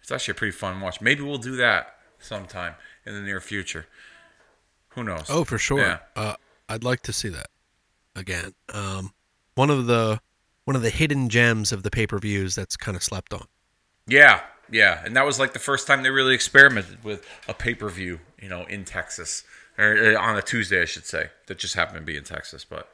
[0.00, 1.00] It's actually a pretty fun watch.
[1.00, 3.86] Maybe we'll do that sometime in the near future.
[4.90, 5.26] Who knows?
[5.28, 5.80] Oh, for sure.
[5.80, 5.98] Yeah.
[6.14, 6.34] Uh,
[6.68, 7.48] I'd like to see that
[8.16, 8.54] again.
[8.72, 9.12] Um,
[9.54, 10.20] one of the
[10.64, 13.46] one of the hidden gems of the pay per views that's kind of slept on.
[14.06, 17.74] Yeah, yeah, and that was like the first time they really experimented with a pay
[17.74, 19.44] per view, you know, in Texas
[19.78, 22.64] or uh, on a Tuesday, I should say, that just happened to be in Texas.
[22.64, 22.88] But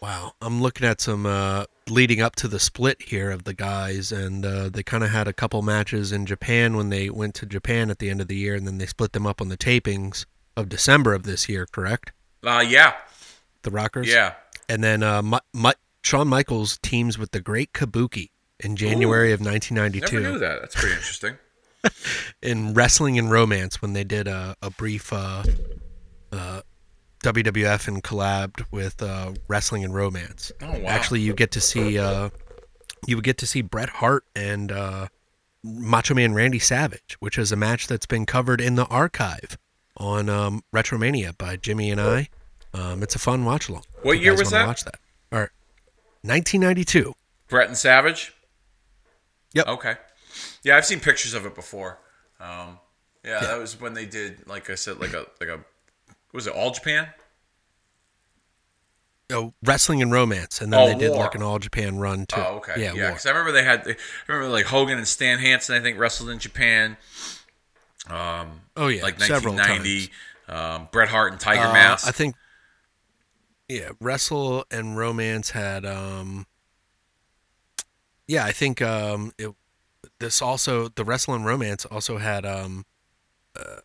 [0.00, 4.12] Wow, I'm looking at some uh, leading up to the split here of the guys,
[4.12, 7.46] and uh, they kind of had a couple matches in Japan when they went to
[7.46, 9.56] Japan at the end of the year, and then they split them up on the
[9.56, 10.24] tapings
[10.58, 11.66] of December of this year.
[11.70, 12.12] Correct?
[12.46, 12.94] uh, yeah,
[13.62, 14.08] The Rockers.
[14.08, 14.34] yeah,
[14.68, 19.40] And then uh, Mi- Mi- Shawn Michaels teams with the Great Kabuki in January of
[19.40, 20.20] 1992.
[20.20, 20.60] never 1992 knew that.
[20.60, 21.38] That's pretty interesting.
[22.42, 25.42] in Wrestling and Romance when they did a, a brief uh,
[26.32, 26.60] uh,
[27.22, 30.50] WWF and collabed with uh, Wrestling and Romance.
[30.62, 30.88] Oh, wow.
[30.88, 32.30] Actually, you get to see uh,
[33.06, 35.08] you would get to see Bret Hart and uh,
[35.64, 39.56] Macho Man Randy Savage, which is a match that's been covered in the archive
[39.98, 42.28] on um, Retromania by Jimmy and I.
[42.74, 43.82] Um, it's a fun watch along.
[44.02, 44.66] What year was that?
[44.66, 44.96] Watch that.
[45.32, 45.50] All right,
[46.22, 47.14] 1992.
[47.48, 48.34] Bret and Savage.
[49.54, 49.66] Yep.
[49.68, 49.94] Okay.
[50.62, 51.98] Yeah, I've seen pictures of it before.
[52.38, 52.78] Um,
[53.24, 53.46] yeah, Yeah.
[53.48, 55.60] that was when they did, like I said, like a like a
[56.32, 57.08] was it All Japan?
[59.30, 61.24] Oh, Wrestling and Romance, and then Oh, they did War.
[61.24, 62.40] like an All Japan run too.
[62.40, 62.74] Oh, okay.
[62.80, 63.86] Yeah, Yeah, because I remember they had.
[63.86, 63.96] I
[64.32, 65.74] remember like Hogan and Stan Hansen.
[65.76, 66.96] I think wrestled in Japan.
[68.10, 70.10] Um, Oh yeah, like several 1990.
[70.48, 72.06] Um, Bret Hart and Tiger Uh, Mask.
[72.06, 72.34] I think.
[73.68, 75.84] Yeah, Wrestle and Romance had.
[75.84, 76.46] um
[78.26, 79.54] Yeah, I think um it.
[80.20, 82.86] This also the Wrestle and Romance also had um
[83.54, 83.80] uh,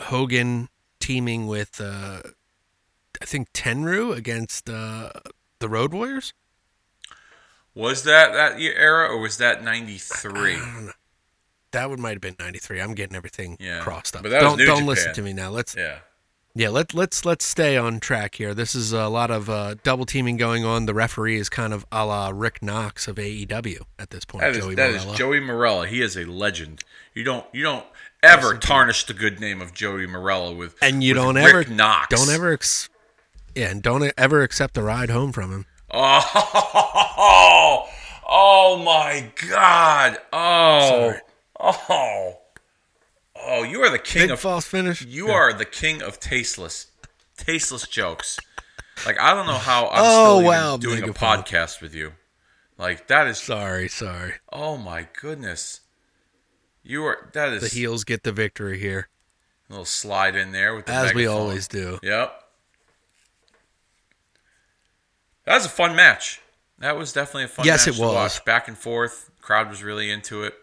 [0.00, 2.22] Hogan teaming with uh
[3.22, 5.10] I think Tenryu against uh
[5.60, 6.32] the Road Warriors.
[7.74, 10.58] was that that era or was that '93?
[11.72, 12.80] That would might have been ninety three.
[12.80, 14.22] I'm getting everything Yeah, crossed up.
[14.24, 15.50] don't don't listen to me now.
[15.50, 15.98] Let's Yeah.
[16.52, 18.54] Yeah, let let's let's stay on track here.
[18.54, 20.86] This is a lot of uh, double teaming going on.
[20.86, 24.42] The referee is kind of a la Rick Knox of AEW at this point.
[24.42, 25.16] That is Joey that is Marella.
[25.16, 25.86] Joey Marella.
[25.86, 26.82] He is a legend.
[27.14, 27.86] You don't you don't
[28.20, 31.72] ever tarnish the good name of Joey Marella with and you with don't Rick ever
[31.72, 32.08] Knox.
[32.08, 32.88] don't ever ex-
[33.54, 35.66] yeah, and don't ever accept the ride home from him.
[35.92, 37.88] Oh,
[38.28, 40.18] oh my God!
[40.32, 41.20] Oh, Sorry.
[41.60, 42.38] Oh,
[43.36, 43.62] oh!
[43.62, 45.02] You are the king Big of false finish.
[45.02, 46.90] you are the king of tasteless,
[47.36, 48.38] tasteless jokes.
[49.06, 52.12] Like I don't know how I'm Oh, still wow, doing a podcast with you.
[52.78, 54.34] Like that is Sorry, sorry.
[54.52, 55.80] oh my goodness.
[56.82, 59.08] You are that is The heels get the victory here,
[59.68, 61.98] a little slide in there with the as we always do.
[62.02, 62.36] Yep.
[65.44, 66.40] That was a fun match.
[66.78, 68.14] That was definitely a fun Yes, match it to was.
[68.14, 68.44] watch.
[68.44, 69.30] Back and forth.
[69.40, 70.54] Crowd was really into it.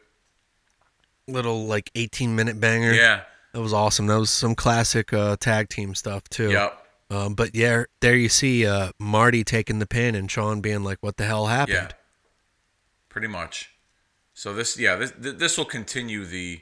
[1.27, 2.93] Little like 18 minute banger.
[2.93, 3.21] Yeah.
[3.53, 4.07] that was awesome.
[4.07, 6.51] That was some classic uh, tag team stuff too.
[6.51, 6.83] Yep.
[7.09, 10.97] Um, but yeah, there you see uh, Marty taking the pin and Shawn being like,
[11.01, 11.97] "What the hell happened?" Yeah.
[13.09, 13.71] Pretty much.
[14.33, 16.61] So this, yeah, this this will continue the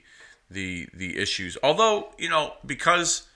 [0.50, 1.58] the the issues.
[1.64, 3.28] Although you know because.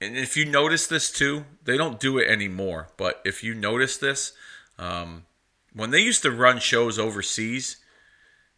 [0.00, 2.88] And if you notice this too, they don't do it anymore.
[2.96, 4.32] But if you notice this,
[4.76, 5.26] um,
[5.72, 7.76] when they used to run shows overseas,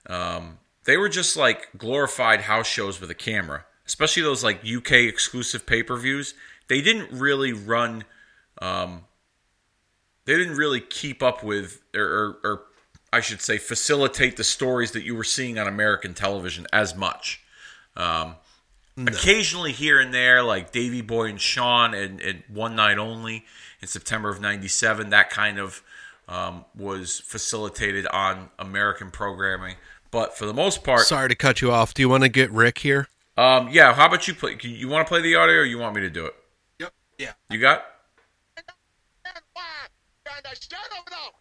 [0.09, 4.93] um, they were just like glorified house shows with a camera, especially those like UK
[4.93, 6.35] exclusive pay per views.
[6.69, 8.05] They didn't really run,
[8.61, 9.03] um,
[10.25, 12.63] they didn't really keep up with, or, or, or
[13.13, 17.43] I should say, facilitate the stories that you were seeing on American television as much.
[17.97, 18.37] Um,
[18.97, 23.45] Occasionally here and there, like Davy Boy and Shawn, and, and One Night Only
[23.83, 25.83] in September of '97, that kind of
[26.29, 29.75] um, was facilitated on American programming.
[30.15, 31.93] But for the most part, Sorry to cut you off.
[31.93, 33.09] Do you want to get Ric here?
[33.37, 33.93] um, yeah.
[33.93, 34.57] How about you play?
[34.63, 36.35] You want to play the audio, or you want me to do it?
[36.79, 36.93] Yep.
[37.19, 37.33] Yeah.
[37.51, 37.85] You got?
[38.57, 38.65] and
[39.55, 39.65] why
[40.37, 41.35] and a shadow now.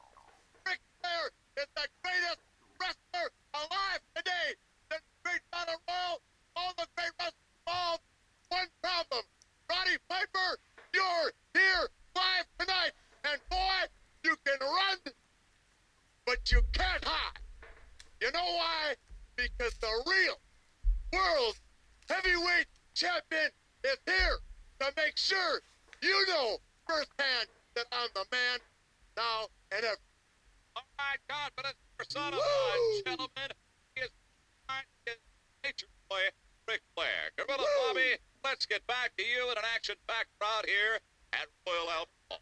[0.65, 2.41] Flair is the greatest
[2.81, 4.57] wrestler alive today.
[4.89, 6.21] The great battle royal,
[6.55, 8.01] all the great wrestlers involved.
[8.49, 9.23] One problem.
[9.69, 10.57] Roddy Piper,
[10.95, 12.93] you're here live tonight.
[13.23, 13.85] And boy,
[14.23, 14.97] you can run,
[16.25, 17.42] but you can't hide.
[18.21, 18.95] You know why?
[19.35, 20.37] Because the real
[21.11, 21.55] world
[22.09, 23.49] heavyweight champion
[23.83, 24.37] is here
[24.79, 25.61] to make sure
[26.01, 28.59] you know firsthand that I'm the man
[29.17, 29.97] now and ever.
[30.75, 33.01] All right, confidence personified, Woo!
[33.05, 33.49] gentlemen.
[33.95, 34.09] He is
[34.69, 35.13] right in
[35.63, 36.21] nature boy,
[36.67, 37.31] Ric Flair.
[37.37, 40.99] Gorilla Bobby, let's get back to you in an action-packed crowd here
[41.33, 42.41] at Royal Albert.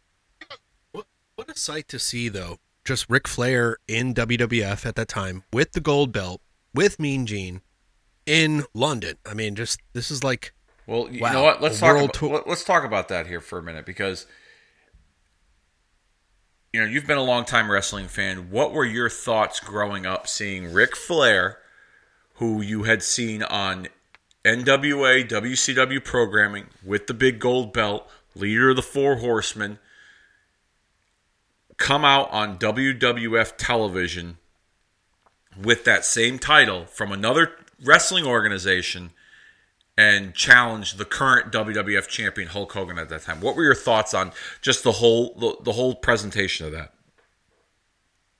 [0.92, 2.58] What what a sight to see though.
[2.84, 6.40] Just Ric Flair in WWF at that time with the gold belt
[6.74, 7.60] with Mean Gene
[8.26, 9.16] in London.
[9.24, 10.52] I mean, just this is like
[10.86, 11.62] Well, you Wow, know what?
[11.62, 11.96] Let's talk.
[11.96, 14.26] About, let's talk about that here for a minute because
[16.72, 18.50] you know you've been a long time wrestling fan.
[18.50, 21.58] What were your thoughts growing up seeing Ric Flair,
[22.34, 23.88] who you had seen on
[24.44, 29.78] NWA WCW programming with the big gold belt, leader of the Four Horsemen,
[31.76, 34.38] come out on WWF television
[35.60, 37.52] with that same title from another
[37.84, 39.10] wrestling organization
[39.96, 43.40] and challenge the current WWF champion Hulk Hogan at that time.
[43.40, 46.94] What were your thoughts on just the whole the, the whole presentation of that?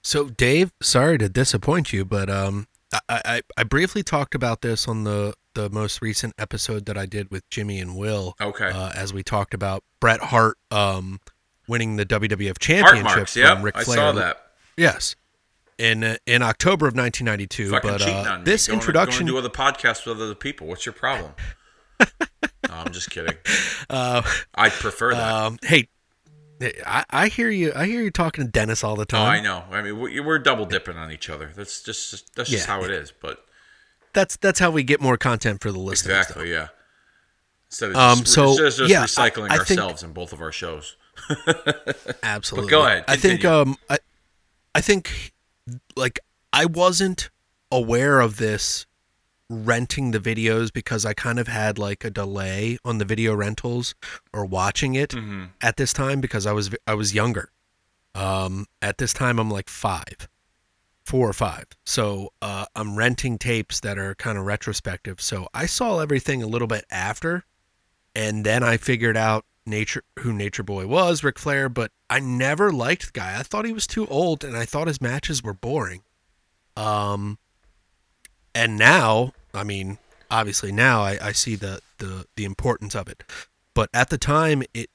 [0.02, 4.88] So, Dave, sorry to disappoint you, but um, I, I I briefly talked about this
[4.88, 8.34] on the the most recent episode that I did with Jimmy and Will.
[8.40, 8.70] Okay.
[8.70, 11.20] Uh, as we talked about Bret Hart um,
[11.68, 13.32] winning the WWF Championship marks.
[13.34, 14.38] from Yeah, Ric I saw that.
[14.76, 15.14] Yes.
[15.78, 19.32] In uh, in October of 1992, Fucking but uh, this Going to- introduction Going to
[19.32, 20.66] do other podcasts with other people.
[20.66, 21.32] What's your problem?
[22.00, 22.06] no,
[22.70, 23.36] I'm just kidding.
[23.90, 24.22] uh,
[24.54, 25.32] I prefer that.
[25.32, 25.88] um, hey,
[26.86, 27.72] I, I hear you.
[27.74, 29.20] I hear you talking to Dennis all the time.
[29.26, 29.30] oh.
[29.30, 29.64] I know.
[29.70, 31.50] I mean, we- we're double dipping on each other.
[31.56, 32.72] That's just that's just Yeah.
[32.74, 33.12] how it is.
[33.12, 33.44] But
[34.12, 36.18] That's that's how we get more content for the listeners.
[36.18, 36.68] exactly, yeah.
[37.68, 40.32] Instead of Um, just, so, instead of just yeah, recycling I think- ourselves in both
[40.32, 40.96] of our shows.
[42.22, 42.70] Absolutely.
[42.70, 43.98] go ahead, I think um I
[44.74, 45.32] I think
[45.96, 46.18] like
[46.52, 47.30] I wasn't
[47.70, 48.86] aware of this
[49.48, 53.94] renting the videos because I kind of had like a delay on the video rentals
[54.32, 55.44] or watching it Mm-hmm.
[55.60, 57.50] at this time because I was I was younger.
[58.14, 60.28] Um at this time I'm like 5.
[61.04, 61.64] 4 or 5.
[61.84, 65.20] So uh I'm renting tapes that are kind of retrospective.
[65.20, 67.44] So I saw everything a little bit after
[68.14, 72.72] and then I figured out nature who Nature Boy was, Ric Flair, but I never
[72.72, 73.38] liked the guy.
[73.38, 76.02] I thought he was too old and I thought his matches were boring.
[76.76, 77.38] Um
[78.54, 79.98] and now, I mean,
[80.30, 83.22] obviously now I, I see the, the the importance of it.
[83.74, 84.90] But at the time it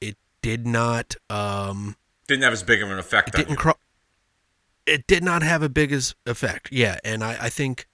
[0.00, 1.96] it did not um
[2.28, 3.74] Didn't have as big of an effect it on didn't cro-
[4.86, 7.88] it did not have a big as effect yeah and i, I think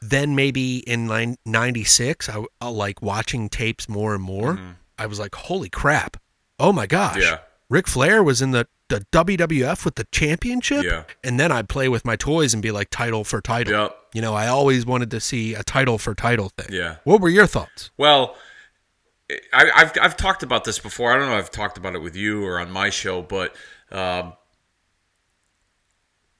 [0.00, 4.58] then maybe in nine- 96 I, I like watching tapes more and more
[5.00, 6.16] i was like holy crap
[6.58, 7.18] oh my gosh.
[7.20, 7.38] Yeah.
[7.70, 11.04] Ric Flair was in the, the WWF with the championship Yeah.
[11.24, 13.96] and then I'd play with my toys and be like title for title Yep.
[14.14, 16.96] you know I always wanted to see a title for title thing Yeah.
[17.04, 18.36] what were your thoughts Well,
[19.52, 21.12] I, I've I've talked about this before.
[21.12, 23.54] I don't know if I've talked about it with you or on my show, but
[23.92, 24.32] um,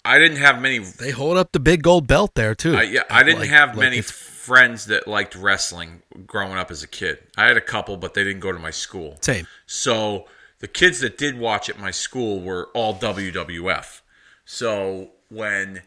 [0.05, 0.79] I didn't have many.
[0.81, 3.68] they hold up the big gold belt there too I, yeah, I didn't Like- have
[3.70, 4.03] like many
[4.50, 7.18] friends that liked wrestling growing up as a kid.
[7.36, 9.16] I had a couple, but they didn't go to my school.
[9.20, 10.26] same So
[10.58, 14.00] the kids that did watch at my school were all WWF.
[14.44, 15.82] So when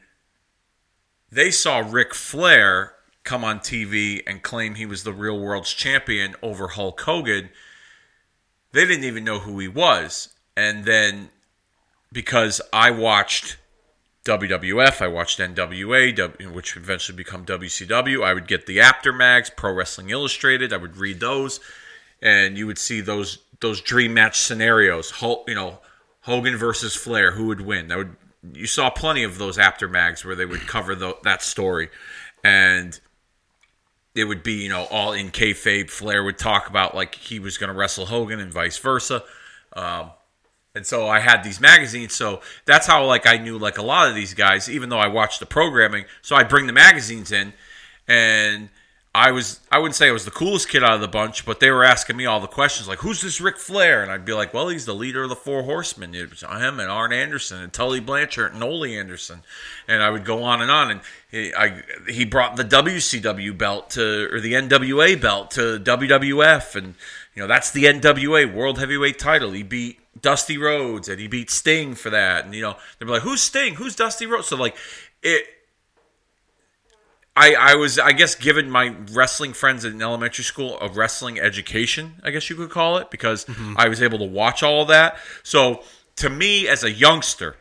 [1.30, 2.94] they saw Ric Flair
[3.26, 7.50] come on TV and claim he was the real world's champion over Hulk Hogan,
[8.72, 10.30] they didn't even know who he was.
[10.56, 11.32] And then
[12.14, 13.58] because I watched
[14.26, 18.24] WWF, I watched NWA, which eventually become WCW.
[18.24, 20.72] I would get the Apter mags, Pro Wrestling Illustrated.
[20.72, 21.60] I would read those,
[22.22, 25.12] and you would see those those dream match scenarios.
[25.12, 25.80] Hulk, you know,
[26.22, 27.90] Hogan versus Flair, who would win?
[27.90, 28.16] That would
[28.54, 31.90] you saw plenty of those Apter mags where they would cover the, that story,
[32.46, 32.98] and
[34.16, 35.90] it would be you know all in kayfabe.
[35.90, 39.24] Flair would talk about like he was going to wrestle Hogan and vice versa.
[39.74, 40.12] Um,
[40.76, 42.14] and so I had these magazines.
[42.14, 45.08] So that's how like I knew like a lot of these guys, even though I
[45.08, 46.06] watched the programming.
[46.22, 47.54] So I bring the magazines in,
[48.08, 48.70] and
[49.14, 51.60] I was I wouldn't say I was the coolest kid out of the bunch, but
[51.60, 54.34] they were asking me all the questions like, "Who's this Ric Flair?" And I'd be
[54.34, 56.16] like, "Well, he's the leader of the Four Horsemen.
[56.16, 59.44] It was him and Arn Anderson and Tully Blanchard and Ole Anderson."
[59.88, 60.90] And I would go on and on.
[60.90, 66.76] And he, I he brought the WCW belt to or the NWA belt to WWF,
[66.76, 66.96] and
[67.36, 69.52] you know that's the NWA World Heavyweight Title.
[69.52, 72.46] He beat Dusty Rhodes and he beat Sting for that.
[72.46, 73.76] And you know they're like, "Who's Sting?
[73.76, 74.76] Who's Dusty Rhodes?" So like
[75.22, 75.46] it.
[77.36, 82.22] I, I was I guess given my wrestling friends in elementary school a wrestling education
[82.24, 83.74] I guess you could call it because mm-hmm.
[83.76, 85.82] I was able to watch all of that so
[86.18, 87.56] to me as a youngster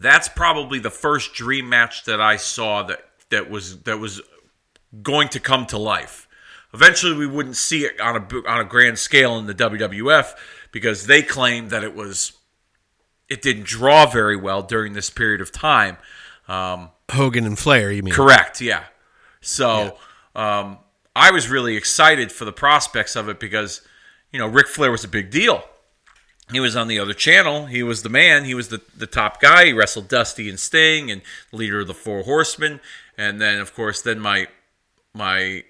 [0.00, 4.20] that's probably the first dream match that I saw that that was that was
[5.02, 6.26] going to come to life.
[6.72, 10.34] Eventually, we wouldn't see it on a on a grand scale in the WWF
[10.72, 12.32] because they claimed that it was
[13.28, 15.96] it didn't draw very well during this period of time.
[16.48, 18.60] Um, Hogan and Flair you mean Correct.
[18.60, 18.84] Yeah.
[19.40, 19.96] So
[20.34, 20.78] um,
[21.14, 23.82] I was really excited for the prospects of it because
[24.32, 25.64] you know Ric Flair was a big deal.
[26.50, 27.66] He was on the other channel.
[27.66, 28.44] He was the man.
[28.44, 29.66] He was the, the top guy.
[29.66, 32.80] He wrestled Dusty and Sting and leader of the Four Horsemen.
[33.16, 34.48] And then, of course, then my
[35.14, 35.64] my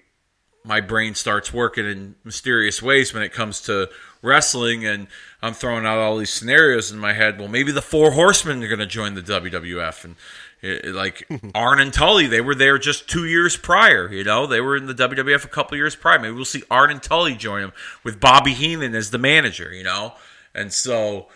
[0.63, 3.89] my brain starts working in mysterious ways when it comes to
[4.21, 5.07] wrestling, and
[5.41, 7.39] I'm throwing out all these scenarios in my head.
[7.39, 10.15] Well, maybe the Four Horsemen are going to join the WWF, and
[10.61, 14.11] it, it- like Arn and Tully, they were there just two years prior.
[14.11, 16.19] You know, they were in the WWF a couple years prior.
[16.19, 19.73] Maybe we'll see Arn and Tully join them with Bobby Heenan as the manager.
[19.73, 20.13] You know,
[20.53, 21.27] and so.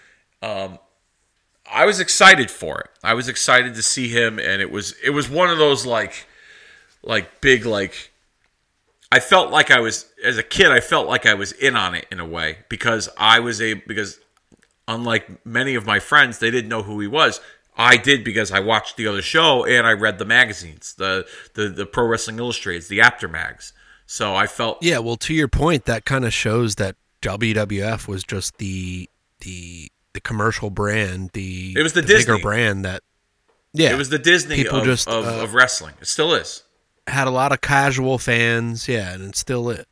[0.41, 0.77] Um,
[1.71, 2.91] I was excited for it.
[3.03, 6.27] I was excited to see him, and it was it was one of those like
[7.01, 8.11] like big like
[9.15, 10.71] I felt like I was as a kid.
[10.71, 13.75] I felt like I was in on it in a way because I was a
[13.75, 14.19] because
[14.89, 17.39] unlike many of my friends, they didn't know who he was.
[17.77, 21.69] I did because I watched the other show and I read the magazines, the the,
[21.69, 23.71] the Pro Wrestling Illustrated, the Apter mags.
[24.05, 28.21] So I felt Yeah, well, to your point, that kind of shows that WWF was
[28.25, 29.09] just the
[29.39, 32.41] the the commercial brand, the It was the bigger Disney.
[32.41, 33.01] brand that.
[33.71, 35.95] Yeah, it was the Disney People of, just, of, uh, of wrestling.
[36.01, 36.63] It still is.
[37.07, 38.87] Had a lot of casual fans.
[38.87, 39.85] Yeah, and it still is.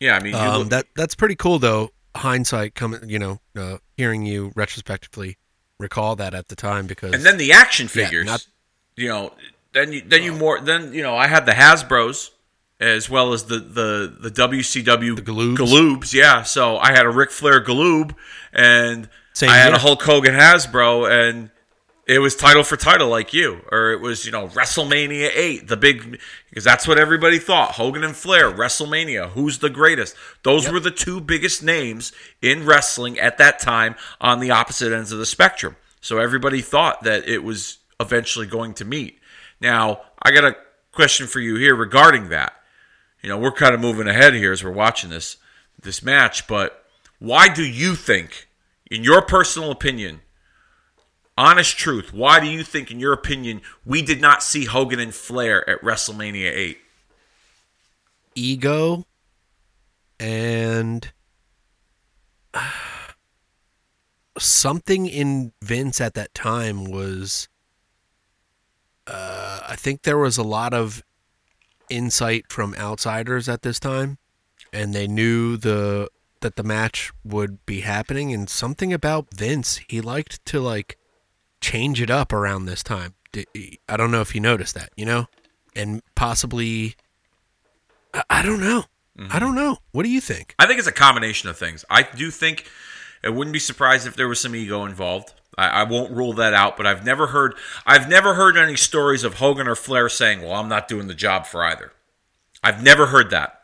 [0.00, 1.90] Yeah, I mean, Um, look, that that's pretty cool though.
[2.16, 5.36] Hindsight coming, you know, uh, hearing you retrospectively
[5.78, 8.26] recall that at the time because and then the action Yeah, figures.
[8.26, 8.46] not-
[8.96, 9.32] you know,
[9.72, 12.30] then you then you more then you know I had the Hasbro's
[12.80, 15.56] as well as the the the WCW The Galoobs.
[15.56, 16.42] Galoobs, yeah.
[16.42, 18.14] So I had a Ric Flair Galoob
[18.52, 19.74] and Same I had here.
[19.76, 21.50] a Hulk Hogan Hasbro and
[22.06, 25.76] it was title for title like you or it was you know WrestleMania 8 the
[25.76, 27.72] big because that's what everybody thought.
[27.72, 30.14] Hogan and Flair WrestleMania who's the greatest?
[30.42, 35.12] Those were the two biggest names in wrestling at that time on the opposite ends
[35.12, 35.76] of the spectrum.
[36.00, 39.18] So everybody thought that it was eventually going to meet.
[39.60, 40.56] Now I got a
[40.92, 42.52] question for you here regarding that.
[43.22, 45.38] You know we're kind of moving ahead here as we're watching this
[45.80, 46.84] this match but
[47.18, 48.48] why do you think
[48.90, 50.20] in your personal opinion
[51.36, 55.14] honest truth, why do you think, in your opinion, we did not see Hogan and
[55.14, 56.78] Flair at WrestleMania 8?
[58.34, 59.06] ego
[60.18, 61.12] and
[64.38, 67.48] something in Vince at that time was
[69.06, 71.02] uh, I think there was a lot of
[71.90, 74.18] insight from outsiders at this time
[74.72, 76.08] and they knew the
[76.40, 80.98] that the match would be happening and something about Vince he liked to like
[81.64, 83.14] change it up around this time
[83.88, 85.26] I don't know if you noticed that you know
[85.74, 86.94] and possibly
[88.12, 88.84] I, I don't know
[89.30, 89.58] I don't mm-hmm.
[89.58, 91.84] know what do you think I think it's a combination of things.
[91.88, 92.66] I do think
[93.22, 95.32] it wouldn't be surprised if there was some ego involved.
[95.56, 97.54] I, I won't rule that out, but I've never heard
[97.86, 101.14] I've never heard any stories of Hogan or Flair saying, "Well, I'm not doing the
[101.14, 101.92] job for either."
[102.62, 103.60] I've never heard that.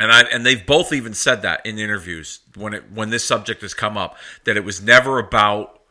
[0.00, 3.62] And I and they've both even said that in interviews when it when this subject
[3.62, 5.81] has come up that it was never about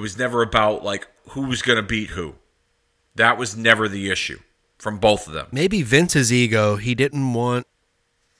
[0.00, 2.34] was never about like who was going to beat who.
[3.14, 4.40] That was never the issue
[4.78, 5.46] from both of them.
[5.52, 7.66] maybe Vince's ego, he didn't want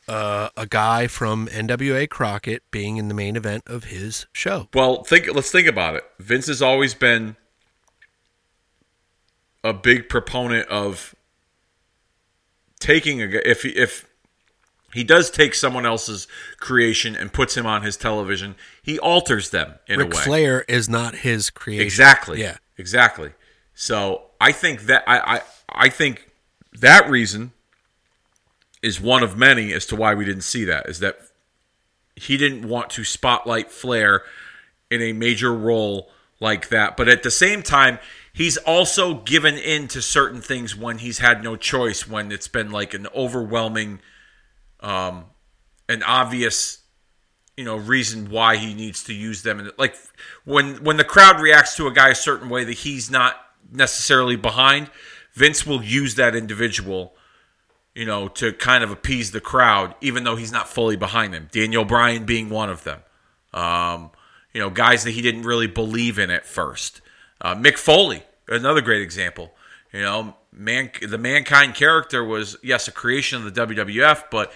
[0.08, 4.68] uh, a guy from NWA Crockett being in the main event of his show.
[4.74, 5.32] Well, think.
[5.32, 6.04] Let's think about it.
[6.18, 7.36] Vince has always been
[9.62, 11.14] a big proponent of
[12.80, 14.09] taking a If if
[14.93, 16.26] he does take someone else's
[16.59, 20.22] creation and puts him on his television, he alters them in Ric a way.
[20.22, 21.84] Flair is not his creation.
[21.84, 22.41] Exactly.
[22.41, 22.57] Yeah.
[22.80, 23.32] Exactly.
[23.74, 26.30] So I think that I, I I think
[26.72, 27.53] that reason
[28.82, 30.88] is one of many as to why we didn't see that.
[30.88, 31.18] Is that
[32.16, 34.22] he didn't want to spotlight Flair
[34.91, 36.11] in a major role
[36.41, 37.99] like that, but at the same time,
[38.32, 42.09] he's also given in to certain things when he's had no choice.
[42.09, 44.01] When it's been like an overwhelming,
[44.80, 45.26] um,
[45.88, 46.80] an obvious
[47.56, 49.60] you know reason why he needs to use them.
[49.60, 49.94] And like
[50.44, 53.36] when when the crowd reacts to a guy a certain way that he's not
[53.70, 54.90] necessarily behind
[55.34, 57.14] Vince will use that individual
[57.94, 61.48] you know to kind of appease the crowd even though he's not fully behind them.
[61.52, 63.00] Daniel Bryan being one of them.
[63.52, 64.10] Um,
[64.54, 67.02] you know guys that he didn't really believe in at first.
[67.42, 69.52] Uh, Mick Foley another great example.
[69.92, 74.52] You know man the mankind character was yes a creation of the WWF but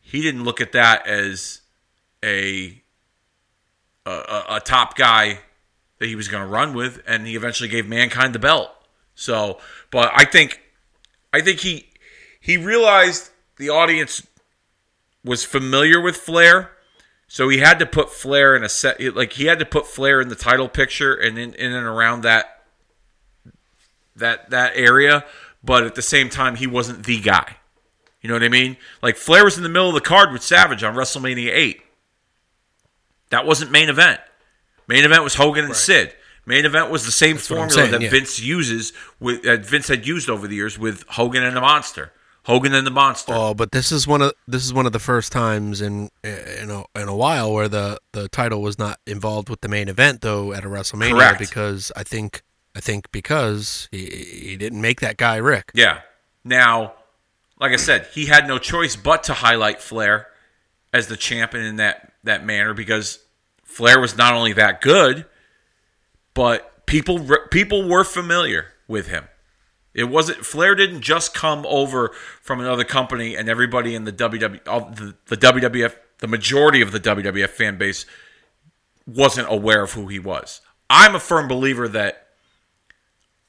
[0.00, 1.62] he didn't look at that as
[2.24, 2.82] a
[4.06, 5.38] a, a, top guy
[5.98, 8.70] that he was going to run with, and he eventually gave mankind the belt.
[9.14, 9.58] So,
[9.90, 10.60] but I think
[11.32, 11.88] I think he
[12.40, 14.26] he realized the audience
[15.24, 16.72] was familiar with Flair,
[17.28, 20.20] so he had to put Flair in a set like he had to put Flair
[20.20, 22.61] in the title picture and in, in and around that
[24.16, 25.24] that that area,
[25.62, 27.56] but at the same time he wasn't the guy.
[28.20, 28.76] You know what I mean?
[29.02, 31.82] Like Flair was in the middle of the card with Savage on WrestleMania 8.
[33.30, 34.20] That wasn't main event.
[34.86, 36.14] Main event was Hogan and Sid.
[36.44, 38.10] Main event was the same what I'm formula saying, that yeah.
[38.10, 42.12] Vince uses with that Vince had used over the years with Hogan and the Monster.
[42.44, 43.32] Hogan and the Monster.
[43.34, 46.70] Oh, but this is one of this is one of the first times in in
[46.70, 50.22] a, in a while where the, the title was not involved with the main event
[50.22, 51.38] though at a WrestleMania Correct.
[51.38, 52.42] because I think
[52.74, 55.70] I think because he, he didn't make that guy Ric.
[55.74, 56.00] Yeah.
[56.44, 56.94] Now,
[57.60, 60.28] like I said, he had no choice but to highlight Flair
[60.92, 63.18] as the champion in that that manner because
[63.64, 65.26] Flair was not only that good,
[66.34, 69.24] but people people were familiar with him.
[69.94, 74.96] It wasn't Flair didn't just come over from another company and everybody in the WW
[74.96, 78.06] the, the WWF the majority of the WWF fan base
[79.06, 80.60] wasn't aware of who he was.
[80.88, 82.21] I'm a firm believer that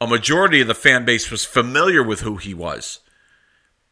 [0.04, 3.00] a majority of the fan base was familiar with who he was,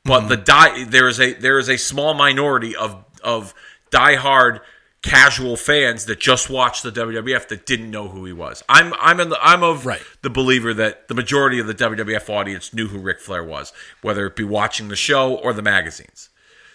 [0.03, 3.53] but the die there is a there is a small minority of of
[3.91, 4.61] diehard
[5.03, 8.63] casual fans that just watched the WWF that didn't know who he was.
[8.69, 10.01] I'm I'm in the, I'm of Right.
[10.21, 14.25] the believer that the majority of the WWF audience knew who Ric Flair was, whether
[14.27, 16.29] it be watching the show or the magazines.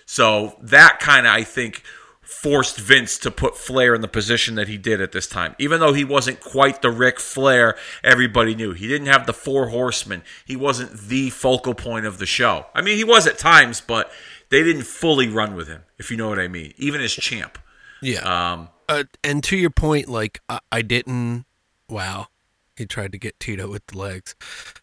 [0.07, 1.83] So that kind of, I think,
[2.27, 5.55] forced Vince to put Flair in the position that he did at this time.
[5.59, 8.73] Even though he wasn't quite the Ric Flair everybody knew.
[8.73, 10.23] He didn't have the four horsemen.
[10.45, 12.67] He wasn't the focal point of the show.
[12.75, 14.11] I mean, he was at times, but
[14.49, 16.75] they didn't fully run with him, if you know what I mean.
[16.77, 17.59] Even as champ.
[18.03, 18.21] Yeah.
[18.21, 21.45] Um, Uh, and to your point, like I, I didn't.
[21.89, 22.29] Wow,
[22.77, 24.35] he tried to get Tito with the legs.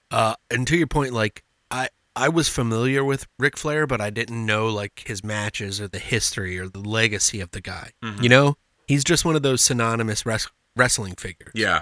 [0.09, 4.09] Uh, and to your point, like I I was familiar with Ric Flair, but I
[4.09, 7.91] didn't know like his matches or the history or the legacy of the guy.
[8.03, 8.23] Mm-hmm.
[8.23, 8.57] You know,
[8.87, 11.81] he's just one of those synonymous res- wrestling figures yeah.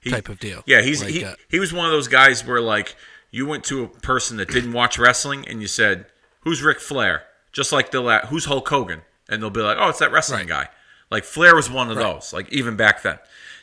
[0.00, 0.62] He, type of deal.
[0.66, 2.96] Yeah, he's Like, he, uh, he was one of those guys where like
[3.30, 6.06] you went to a person that didn't watch wrestling and you said,
[6.40, 9.98] "Who's Ric Flair?" Just like they'll "Who's Hulk Hogan?" and they'll be like, "Oh, it's
[9.98, 10.68] that wrestling guy."
[11.10, 12.32] Like Flair was one of those.
[12.32, 13.18] Like even back then.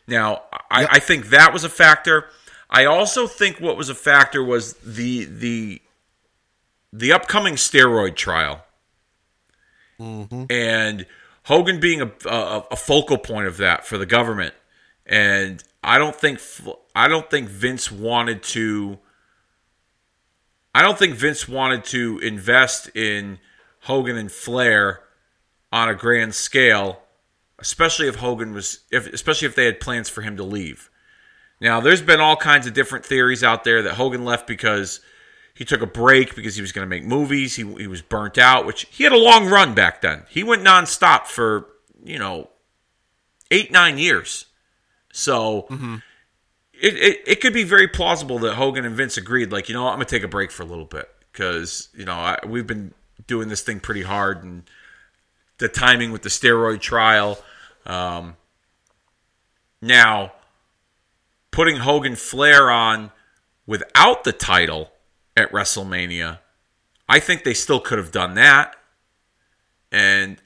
[0.08, 2.28] Now, I, I think that was a factor.
[2.70, 5.82] I also think what was a factor was the the
[6.98, 8.66] the upcoming steroid trial
[10.00, 10.46] mm-hmm.
[10.50, 11.06] and
[11.44, 14.54] Hogan being a, a, a focal point of that for the government.
[15.06, 16.42] And I don't think
[16.96, 19.00] I don't think Vince wanted to.
[20.76, 23.40] I don't think Vince wanted to invest in
[23.82, 25.02] Hogan and Flair
[25.72, 27.02] on a grand scale,
[27.58, 30.90] especially if Hogan was, if, especially if they had plans for him to leave.
[31.60, 35.00] Now, there's been all kinds of different theories out there that Hogan left because
[35.58, 37.56] he took a break because he was going to make movies.
[37.56, 40.24] He, he was burnt out, which he had a long run back then.
[40.30, 41.66] He went nonstop for,
[42.04, 42.50] you know,
[43.50, 44.46] eight, nine years.
[45.12, 45.66] So
[46.80, 49.88] it, it, it could be very plausible that Hogan and Vince agreed, like, you know,
[49.88, 52.68] I'm going to take a break for a little bit because, you know, I, we've
[52.68, 52.94] been
[53.26, 54.62] doing this thing pretty hard and
[55.58, 57.40] the timing with the steroid trial.
[57.88, 58.36] Um,
[59.82, 60.34] now,
[61.50, 63.12] putting Hogan Flair on
[63.66, 64.92] without the title
[65.38, 66.40] at WrestleMania,
[67.08, 68.76] I think they still could have done that.
[69.92, 70.38] And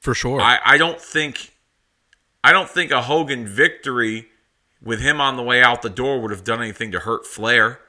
[0.00, 0.40] for sure.
[0.40, 1.54] I, I don't think
[2.44, 4.28] I don't think a Hogan victory
[4.80, 7.80] with him on the way out the door would have done anything to hurt Flair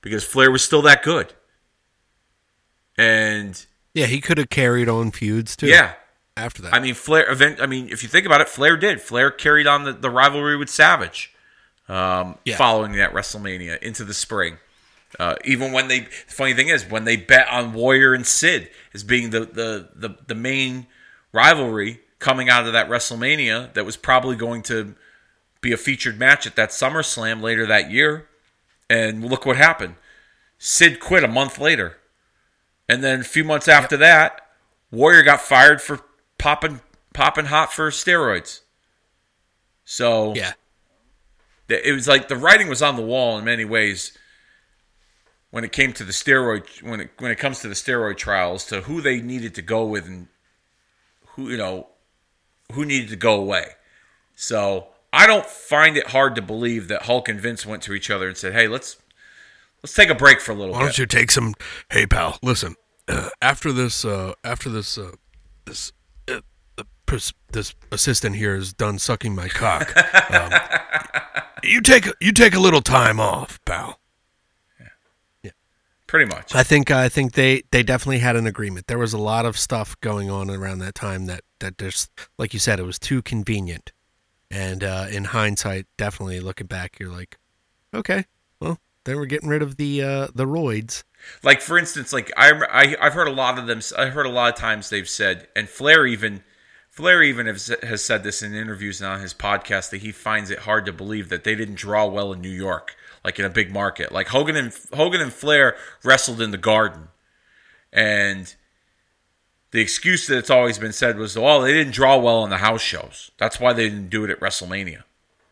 [0.00, 1.34] because Flair was still that good.
[2.96, 5.66] And yeah, he could have carried on feuds too.
[5.66, 5.92] yeah,
[6.36, 9.00] After that, I mean Flair event I mean if you think about it, Flair did.
[9.00, 11.32] Flair carried on the, the rivalry with Savage
[11.88, 12.56] um, Yeah.
[12.56, 14.56] following that WrestleMania into the spring.
[15.18, 18.70] Uh, even when they, the funny thing is, when they bet on Warrior and Sid
[18.94, 20.86] as being the, the, the, the main
[21.32, 24.94] rivalry coming out of that WrestleMania, that was probably going to
[25.60, 28.28] be a featured match at that SummerSlam later that year.
[28.88, 29.96] And look what happened.
[30.58, 31.96] Sid quit a month later.
[32.88, 34.48] And then a few months after that,
[34.90, 36.00] Warrior got fired for
[36.38, 36.80] popping
[37.12, 38.60] popping hot for steroids.
[39.84, 40.52] So yeah,
[41.68, 44.16] it was like the writing was on the wall in many ways
[45.50, 48.66] when it came to the steroid when it when it comes to the steroid trials
[48.66, 50.28] to who they needed to go with and
[51.34, 51.88] who you know
[52.72, 53.66] who needed to go away.
[54.34, 58.10] So I don't find it hard to believe that Hulk and Vince went to each
[58.10, 58.96] other and said, "Hey, let's
[59.82, 61.54] let's take a break for a little Why bit." don't you take some?
[61.90, 62.76] Hey, pal, listen.
[63.08, 65.10] Uh, after this, uh, after this, uh,
[65.64, 65.92] this,
[66.28, 66.40] uh,
[67.50, 69.96] this assistant here is done sucking my cock.
[70.30, 70.52] Um,
[71.64, 73.99] you take you take a little time off, pal.
[76.10, 76.56] Pretty much.
[76.56, 78.88] I think I think they they definitely had an agreement.
[78.88, 82.52] There was a lot of stuff going on around that time that that just like
[82.52, 83.92] you said, it was too convenient.
[84.50, 87.38] And uh, in hindsight, definitely looking back, you're like,
[87.94, 88.24] okay,
[88.58, 91.04] well, they were getting rid of the uh, the roids.
[91.44, 93.80] Like for instance, like I, I I've heard a lot of them.
[93.96, 96.42] I've heard a lot of times they've said, and Flair even
[96.90, 100.50] Flair even has, has said this in interviews and on his podcast that he finds
[100.50, 103.50] it hard to believe that they didn't draw well in New York, like in a
[103.50, 104.12] big market.
[104.12, 107.08] Like Hogan and Hogan and Flair wrestled in the Garden,
[107.92, 108.54] and
[109.70, 112.58] the excuse that it's always been said was, "Well, they didn't draw well on the
[112.58, 113.30] house shows.
[113.38, 115.02] That's why they didn't do it at WrestleMania."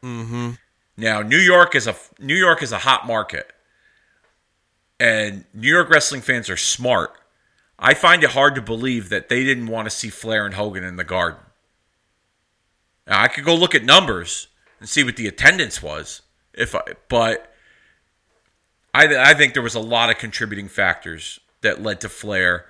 [0.02, 0.50] Mm-hmm.
[0.96, 3.52] Now, New York is a New York is a hot market
[5.00, 7.12] and New York wrestling fans are smart.
[7.78, 10.84] I find it hard to believe that they didn't want to see Flair and Hogan
[10.84, 11.40] in the Garden.
[13.06, 14.48] Now, I could go look at numbers
[14.80, 17.47] and see what the attendance was, if I, but
[18.94, 22.66] I, I think there was a lot of contributing factors that led to Flair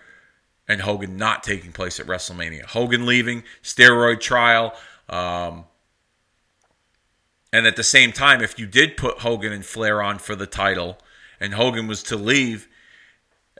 [0.67, 2.65] and Hogan not taking place at WrestleMania.
[2.65, 4.75] Hogan leaving, steroid trial,
[5.09, 5.65] um,
[7.53, 10.47] and at the same time, if you did put Hogan and Flair on for the
[10.47, 10.99] title,
[11.41, 12.69] and Hogan was to leave,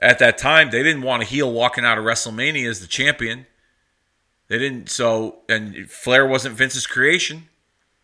[0.01, 3.47] at that time they didn't want a heel walking out of WrestleMania as the champion.
[4.47, 4.89] They didn't.
[4.89, 7.49] So and Flair wasn't Vince's creation.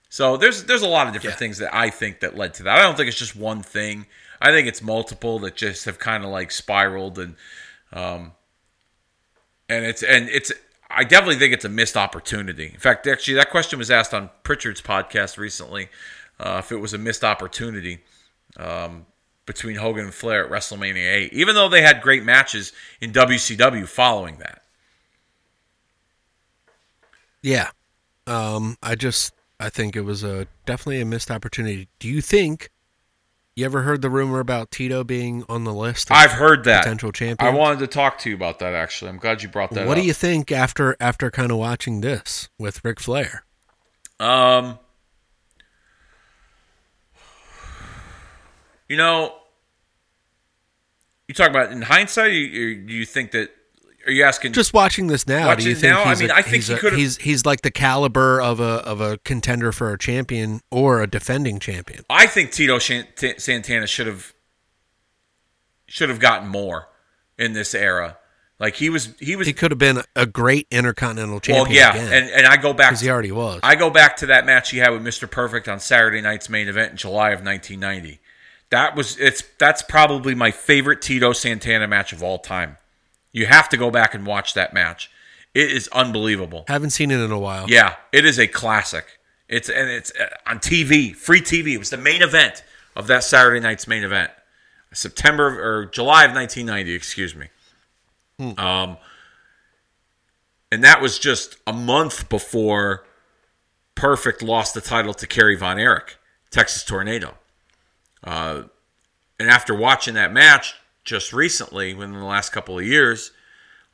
[0.09, 1.39] So there's there's a lot of different Yeah.
[1.39, 2.79] things that I think that led to that.
[2.79, 4.07] I don't think it's just one thing.
[4.41, 7.35] I think it's multiple that just have kind of like spiraled and
[7.93, 8.33] um
[9.69, 10.51] and it's and it's
[10.89, 12.67] I definitely think it's a missed opportunity.
[12.73, 15.89] In fact, actually that question was asked on Prichard's podcast recently
[16.39, 17.99] uh, if it was a missed opportunity
[18.57, 19.05] um,
[19.45, 22.71] between Hogan and Flair at WrestleMania 8, even though they had great matches
[23.01, 24.63] in WCW following that.
[27.41, 27.69] Yeah.
[28.27, 31.87] Um, I just I think it was a definitely a missed opportunity.
[31.99, 32.69] Do you think
[33.55, 36.11] you ever heard the rumor about Tito being on the list?
[36.11, 36.83] I've heard that.
[36.83, 37.53] potential champion.
[37.53, 39.09] I wanted to talk to you about that actually.
[39.09, 39.87] I'm glad you brought that up.
[39.87, 40.01] What up.
[40.01, 43.45] do you think after after kind of watching this with Ric Flair?
[44.19, 44.77] Um,
[48.89, 49.35] you know,
[51.29, 52.33] you talk about in hindsight.
[52.33, 53.54] You, do you think that?
[54.05, 54.53] Are you asking?
[54.53, 56.03] Just watching this now, Watching do you think now?
[56.03, 58.63] I mean, a- I think he's he could've- he's he's like the caliber of a
[58.85, 62.05] of a contender for a champion or a defending champion?
[62.09, 64.33] I think Tito Santana should have
[65.87, 66.87] should have gotten more
[67.37, 68.17] in this era.
[68.57, 69.47] Like he was, he was.
[69.47, 71.65] He could have been a great intercontinental champion.
[71.65, 72.91] well, yeah, again, and and I go back.
[72.91, 73.59] because he already was.
[73.63, 75.29] I go back to that match he had with Mr.
[75.29, 78.21] Perfect on Saturday night's main event in July of 1990.
[78.69, 82.77] That was it's that's probably my favorite Tito Santana match of all time.
[83.35, 85.11] You have to go back and watch that match.
[85.53, 86.63] It is unbelievable.
[86.69, 87.69] Haven't seen it in a while.
[87.69, 89.19] Yeah, it is a classic.
[89.49, 91.73] It's and it's uh, on TV, free TV.
[91.73, 92.63] It was the main event
[92.95, 94.31] of that Saturday night's main event,
[94.93, 96.93] September or July of 1990.
[96.93, 97.47] Excuse me.
[98.57, 98.97] Um,
[100.71, 103.03] and that was just a month before
[103.95, 106.17] Perfect lost the title to Kerry Von Erich,
[106.51, 107.35] Texas Tornado.
[108.23, 108.63] Uh,
[109.37, 110.75] and after watching that match
[111.05, 113.31] just recently, within the last couple of years,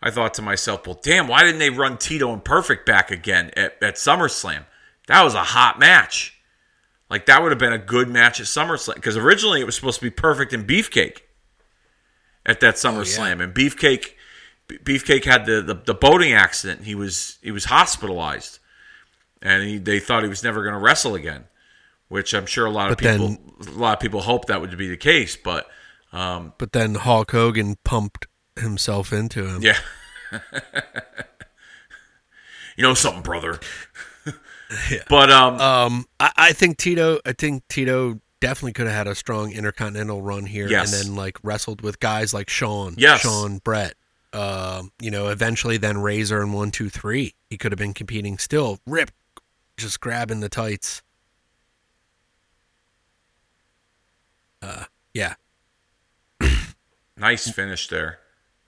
[0.02, 3.52] I thought to myself, well, damn, why didn't they run Tito and Perfect back again
[3.56, 4.66] at, at SummerSlam?
[5.08, 6.40] That was a hot match.
[7.10, 8.96] Like, that would have been a good match at SummerSlam.
[8.96, 11.20] Because originally it was supposed to be Perfect and Beefcake
[12.46, 13.44] at that oh, SummerSlam.
[13.44, 14.14] And Beefcake
[14.70, 16.86] Beefcake had the, the, the boating accident.
[16.86, 18.60] He was he was hospitalized.
[19.42, 21.46] And he, they thought he was never going to wrestle again,
[22.10, 24.62] which I'm sure a lot of But then- people a lot of people hoped that
[24.62, 25.36] would be the case.
[25.36, 25.68] But
[26.12, 29.62] um, But then Hulk Hogan pumped himself into him.
[29.62, 29.78] Yeah.
[32.78, 33.60] you know something, brother.
[35.10, 37.20] But um, Um, I, I think Tito.
[37.26, 40.94] I think Tito definitely could have had a strong intercontinental run here, Yes.
[40.98, 43.20] and then like wrestled with guys like Shawn, Yes.
[43.22, 43.96] Shawn Bret.
[44.32, 47.36] Um, you know, eventually then Razor and one, two, three.
[47.50, 48.80] He could have been competing still.
[48.88, 49.12] Rip,
[49.76, 51.02] just grabbing the tights.
[54.62, 55.34] Uh, yeah,
[57.22, 58.20] nice finish there.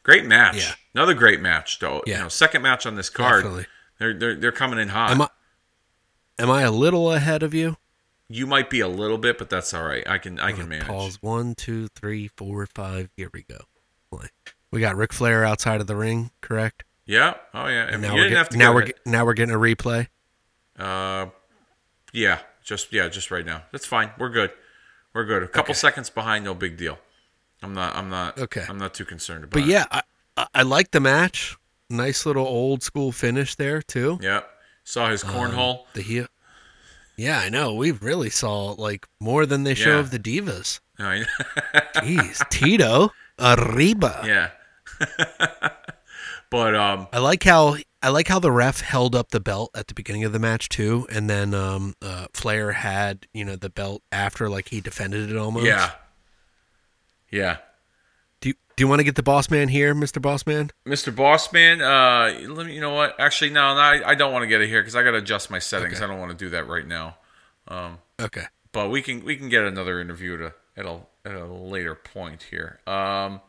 [0.04, 0.58] Great match.
[0.58, 0.74] Yeah.
[0.96, 2.02] Another great match, though.
[2.06, 2.22] You Yeah.
[2.24, 3.44] know, second match on this card.
[3.44, 3.66] definitely.
[4.00, 5.12] They're, they're they're coming in hot.
[5.12, 5.30] Am I,
[6.40, 7.78] am I a little ahead of you?
[8.30, 10.08] you might be a little bit, but that's all right.
[10.08, 10.88] I can I can manage.
[10.88, 11.20] Pause.
[11.22, 13.10] One, two, three, four, five.
[13.16, 13.60] Here we go.
[14.12, 14.28] Play.
[14.72, 16.84] We got Ric Flair outside of the ring, correct?
[17.06, 17.36] Yeah.
[17.54, 17.92] Oh yeah.
[17.92, 20.08] Mean, now we're get- now we're get- now we're getting a replay.
[20.80, 21.28] Uh,
[22.12, 22.40] yeah.
[22.64, 23.08] Just yeah.
[23.10, 23.64] Just right now.
[23.72, 24.12] That's fine.
[24.18, 24.52] We're good.
[25.14, 25.44] We're good.
[25.44, 26.98] A couple seconds behind, no big deal.
[27.64, 27.96] I'm not.
[27.96, 28.38] I'm not.
[28.38, 28.66] Okay.
[28.68, 29.54] I'm not too concerned about.
[29.60, 30.02] But yeah, I,
[30.38, 31.56] I, I like the match.
[31.90, 34.20] Nice little old school finish there too.
[34.22, 34.42] Yeah.
[34.84, 35.86] Saw his cornhole.
[35.94, 36.28] The heel.
[37.16, 37.74] Yeah, I know.
[37.76, 40.00] We really saw like more than they show Yeah.
[40.00, 40.80] of the divas.
[41.00, 41.26] I-
[41.96, 44.22] Jeez, Tito Arriba.
[44.26, 44.50] yeah.
[46.50, 49.88] but um, I like how I like how the ref held up the belt at
[49.88, 53.70] the beginning of the match too, and then um, uh, Flair had you know the
[53.70, 55.66] belt after, like he defended it almost.
[55.66, 55.92] yeah.
[57.34, 57.58] Yeah.
[58.42, 60.72] Do you, do you want to get the boss man here, Mister Boss Man?
[60.86, 61.14] Mr.
[61.14, 62.76] Bossman, uh, let me.
[62.76, 63.20] You know what?
[63.20, 65.18] Actually, no, no I, I don't want to get it here because I got to
[65.18, 65.96] adjust my settings.
[65.96, 66.06] Okay.
[66.06, 67.18] I don't want to do that right now.
[68.20, 68.46] Okay.
[68.72, 72.44] But we can we can get another interview to at a at a later point
[72.44, 72.80] here.
[72.86, 73.42] Um,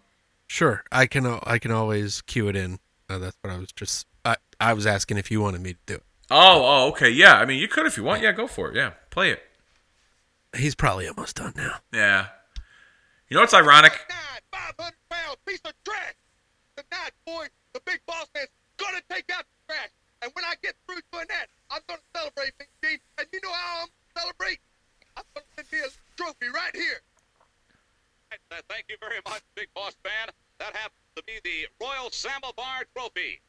[0.47, 1.41] Sure, I can.
[1.45, 2.79] I can always cue it in.
[3.09, 4.07] Uh, that's what I was just.
[4.25, 6.03] I I was asking if you wanted me to do it.
[6.31, 7.35] oh, oh, okay, yeah.
[7.35, 8.23] I mean, you could if you want.
[8.23, 8.77] Yeah, go for it.
[8.77, 9.43] Yeah, play it.
[10.57, 11.79] He's probably almost done now.
[11.93, 12.27] Yeah.
[13.29, 13.93] You know what's ironic?
[14.11, 14.41] Nine,
[14.77, 16.15] 500 pound piece of trash.
[16.77, 19.89] Tonight, boy, the big boss man's gonna take out the trash.
[20.21, 23.01] And when I get through doing that, I'm gonna celebrate, Big G.
[23.19, 24.61] And you know how I'm gonna celebrate?
[25.17, 27.01] I'm gonna send me a trophy right here.
[28.69, 30.29] Thank you very much, Big Boss Man.
[30.59, 33.41] That happens to be the Royal Samovar Trophy.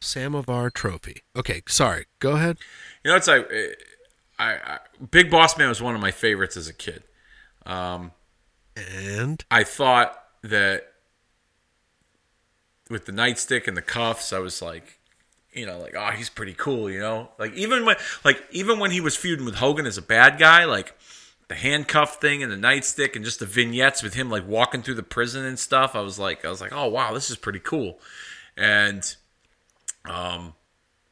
[0.00, 1.22] Samovar Trophy.
[1.36, 2.06] Okay, sorry.
[2.18, 2.58] Go ahead.
[3.04, 3.56] You know, it's like uh,
[4.38, 4.78] I, I
[5.10, 7.02] Big Boss Man was one of my favorites as a kid.
[7.68, 8.12] Um,
[8.76, 10.92] And I thought that
[12.90, 14.98] with the nightstick and the cuffs, I was like,
[15.52, 17.30] you know, like, oh, he's pretty cool, you know.
[17.38, 20.64] Like even when, like even when he was feuding with Hogan as a bad guy,
[20.64, 20.94] like
[21.48, 24.94] the handcuff thing and the nightstick and just the vignettes with him like walking through
[24.94, 27.60] the prison and stuff, I was like, I was like, oh wow, this is pretty
[27.60, 27.98] cool.
[28.56, 29.14] And
[30.04, 30.54] um,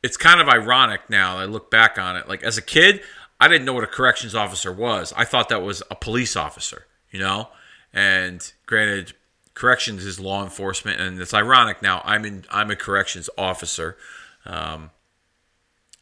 [0.03, 1.39] it's kind of ironic now.
[1.39, 2.29] I look back on it.
[2.29, 3.03] Like as a kid,
[3.41, 5.13] I didn't know what a corrections officer was.
[5.17, 7.49] I thought that was a police officer, you know.
[7.93, 9.13] And granted,
[9.55, 12.03] corrections is law enforcement, and it's ironic now.
[12.05, 12.45] I'm in.
[12.51, 13.97] I'm a corrections officer.
[14.45, 14.91] Um,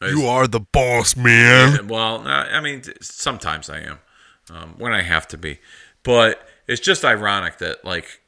[0.03, 1.89] You are the boss, man.
[1.89, 3.99] well, I mean, sometimes I am
[4.51, 5.59] um, when I have to be,
[6.03, 8.21] but it's just ironic that like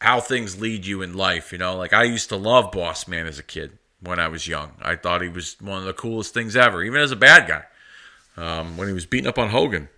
[0.00, 1.52] how things lead you in life.
[1.52, 4.46] You know, like I used to love Boss Man as a kid when I was
[4.46, 4.72] young.
[4.80, 7.64] I thought he was one of the coolest things ever, even as a bad guy.
[8.36, 9.88] Um, when he was beating up on Hogan,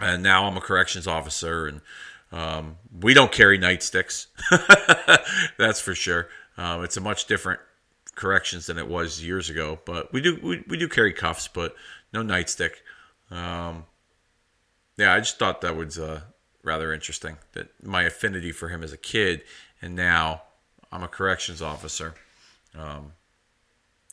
[0.00, 1.80] and now I'm a corrections officer, and
[2.32, 4.26] um, we don't carry nightsticks.
[5.58, 6.28] That's for sure.
[6.56, 7.60] Um, it's a much different
[8.14, 11.74] corrections than it was years ago, but we do we, we do carry cuffs, but
[12.12, 12.72] no nightstick.
[13.30, 13.84] Um,
[14.96, 16.22] yeah, I just thought that was uh,
[16.62, 19.42] rather interesting that my affinity for him as a kid,
[19.80, 20.42] and now
[20.90, 22.14] I'm a corrections officer,
[22.76, 23.12] um,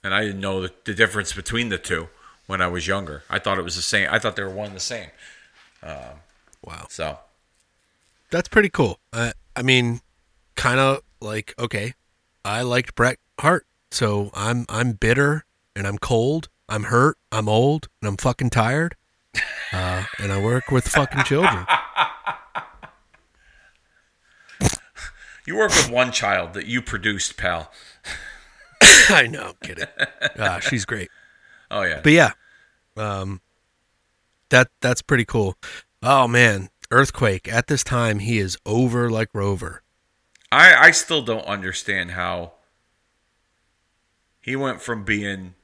[0.03, 2.09] and I didn't know the, the difference between the two
[2.47, 3.23] when I was younger.
[3.29, 4.07] I thought it was the same.
[4.11, 5.09] I thought they were one and the same.
[5.83, 7.19] wow, So
[8.29, 8.99] that's pretty cool.
[9.13, 10.01] Uh, I mean,
[10.55, 11.93] kind of like okay,
[12.43, 15.45] I liked Bret Hart, so I'm I'm bitter
[15.75, 16.49] and I'm cold.
[16.67, 17.17] I'm hurt.
[17.31, 18.95] I'm old and I'm fucking tired.
[19.71, 21.65] Uh, and I work with fucking children.
[25.45, 27.71] you work with one child that you produced, pal.
[29.09, 29.87] I know, I'm kidding.
[30.37, 31.09] Uh, she's great.
[31.69, 32.01] Oh yeah.
[32.03, 32.31] But yeah,
[32.97, 33.41] um,
[34.49, 35.55] that that's pretty cool.
[36.01, 37.47] Oh man, earthquake.
[37.47, 39.81] At this time, he is over like Rover.
[40.51, 42.53] I, I still don't understand how
[44.39, 45.55] he went from being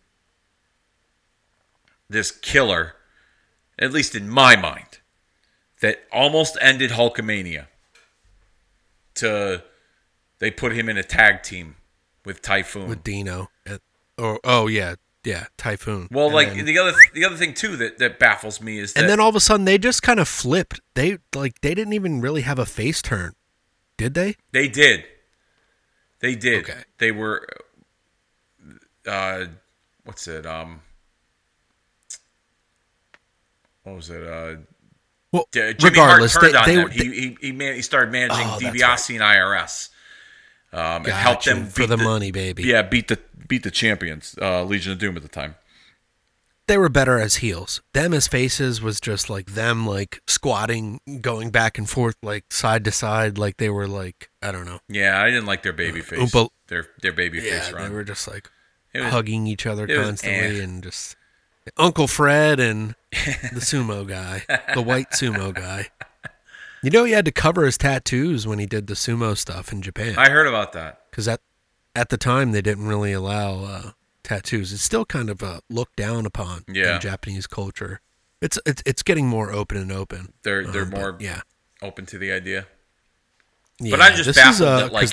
[2.10, 2.96] this killer,
[3.80, 5.00] at least in my mind,
[5.82, 7.68] that almost ended Hulkamania,
[9.16, 9.64] to
[10.40, 11.76] they put him in a tag team
[12.26, 12.88] with Typhoon.
[12.90, 13.50] with Dino.
[13.66, 13.82] At,
[14.18, 16.08] or oh yeah, yeah, Typhoon.
[16.12, 18.94] well, And like then- the other the other thing too that, that baffles me is
[18.94, 20.80] that and then all of a sudden they just kind of flipped.
[20.94, 23.34] They like they didn't even really have a face turn,
[23.98, 24.36] did they?
[24.52, 25.06] They did.
[26.20, 26.64] They did.
[26.70, 26.82] Okay.
[27.00, 27.48] They were.
[29.08, 29.46] Uh,
[30.04, 30.46] what's it?
[30.46, 30.82] Um.
[33.84, 34.26] What was it?
[34.26, 34.58] Uh,
[35.32, 37.10] Well, Jimmy regardless, Hart turned they, on they, them.
[37.12, 39.90] they- he, he he man he started managing Oh, DiBiase and IRS.
[40.74, 42.64] Um, and helped Gotcha, them for beat the money, baby.
[42.64, 45.56] Yeah, beat the beat the champions, uh, Legion of Doom at the time.
[46.68, 47.82] they were better as heels.
[47.94, 52.86] Them as faces was just like them like squatting, going back and forth, like side
[52.86, 54.80] to side, like they were like I don't know.
[54.88, 56.20] Yeah, I didn't like their baby face.
[56.20, 57.92] Oompa- their their baby Yeah, face they run.
[57.94, 58.50] were just like
[58.94, 60.64] was- hugging each other it was constantly eh.
[60.64, 61.18] and just
[61.78, 64.44] Uncle Fred and the sumo guy,
[64.74, 65.90] the white sumo guy.
[66.84, 69.82] You know, he had to cover his tattoos when he did the sumo stuff in
[69.82, 71.02] Japan I heard about that.
[71.12, 71.42] because at
[71.96, 73.92] at the time they didn't really allow uh,
[74.24, 74.72] tattoos.
[74.74, 76.96] It's still kind of uh, looked down upon Yeah.
[76.96, 78.02] in Japanese culture.
[78.42, 80.34] It's it's it's getting more open and open.
[80.44, 81.42] They're they're Um, but more yeah.
[81.82, 82.66] open to the idea.
[83.80, 83.92] yeah.
[83.92, 85.10] But I'm just baffled uh, that like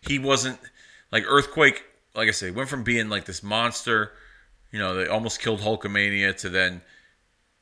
[0.00, 0.58] he wasn't
[1.12, 1.84] like Earthquake.
[2.14, 4.12] Like I said, went from being like this monster,
[4.72, 6.80] you know, they almost killed Hulkamania to then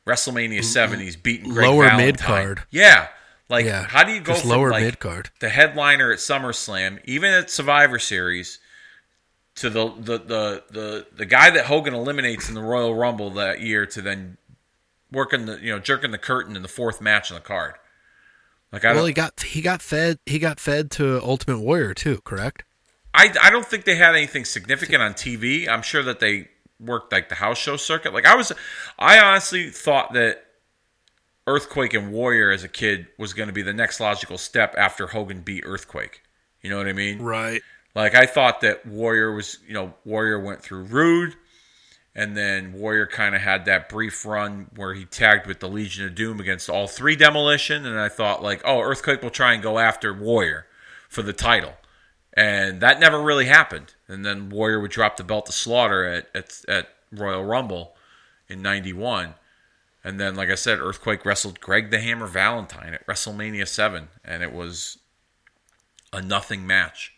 [0.07, 1.01] WrestleMania seven.
[1.01, 2.07] He's beating Greg Lower Valentine.
[2.07, 2.63] mid-card.
[2.71, 3.09] Yeah,
[3.49, 5.31] like yeah, how do you go from lower like mid card?
[5.41, 8.59] the headliner at SummerSlam, even at Survivor Series,
[9.57, 13.61] to the the the the, the guy that Hogan eliminates in the Royal Rumble that
[13.61, 14.37] year to then
[15.11, 17.75] working the you know jerking the curtain in the fourth match on the card.
[18.73, 22.21] Like I Well, he got he got fed he got fed to Ultimate Warrior too,
[22.25, 22.65] correct?
[23.15, 25.67] I, I don't think they had anything significant on TV.
[25.67, 28.13] I'm sure that they worked like the house show circuit.
[28.13, 28.53] Like I was,
[28.99, 30.45] I honestly thought that
[31.49, 35.09] Earthquake and Warrior as a kid was going to be the next logical step after
[35.09, 36.23] Hogan beat Earthquake.
[36.61, 37.21] You know what I mean?
[37.23, 37.63] Right.
[37.95, 41.35] Like I thought that Warrior was, you know, Warrior went through Rude,
[42.15, 46.07] and then Warrior kind of had that brief run where he tagged with the Legion
[46.07, 49.63] of Doom against all three Demolition, and I thought like, oh, Earthquake will try and
[49.63, 50.67] go after Warrior
[51.09, 51.75] for the title,
[52.35, 53.95] and that never really happened.
[54.07, 57.97] And then Warrior would drop the belt to Slaughter at at, at Royal Rumble
[58.49, 59.35] in '91.
[60.09, 64.43] And then, like I said, Earthquake wrestled Greg the Hammer Valentine at WrestleMania 7, and
[64.43, 64.99] it was
[66.13, 67.13] a nothing match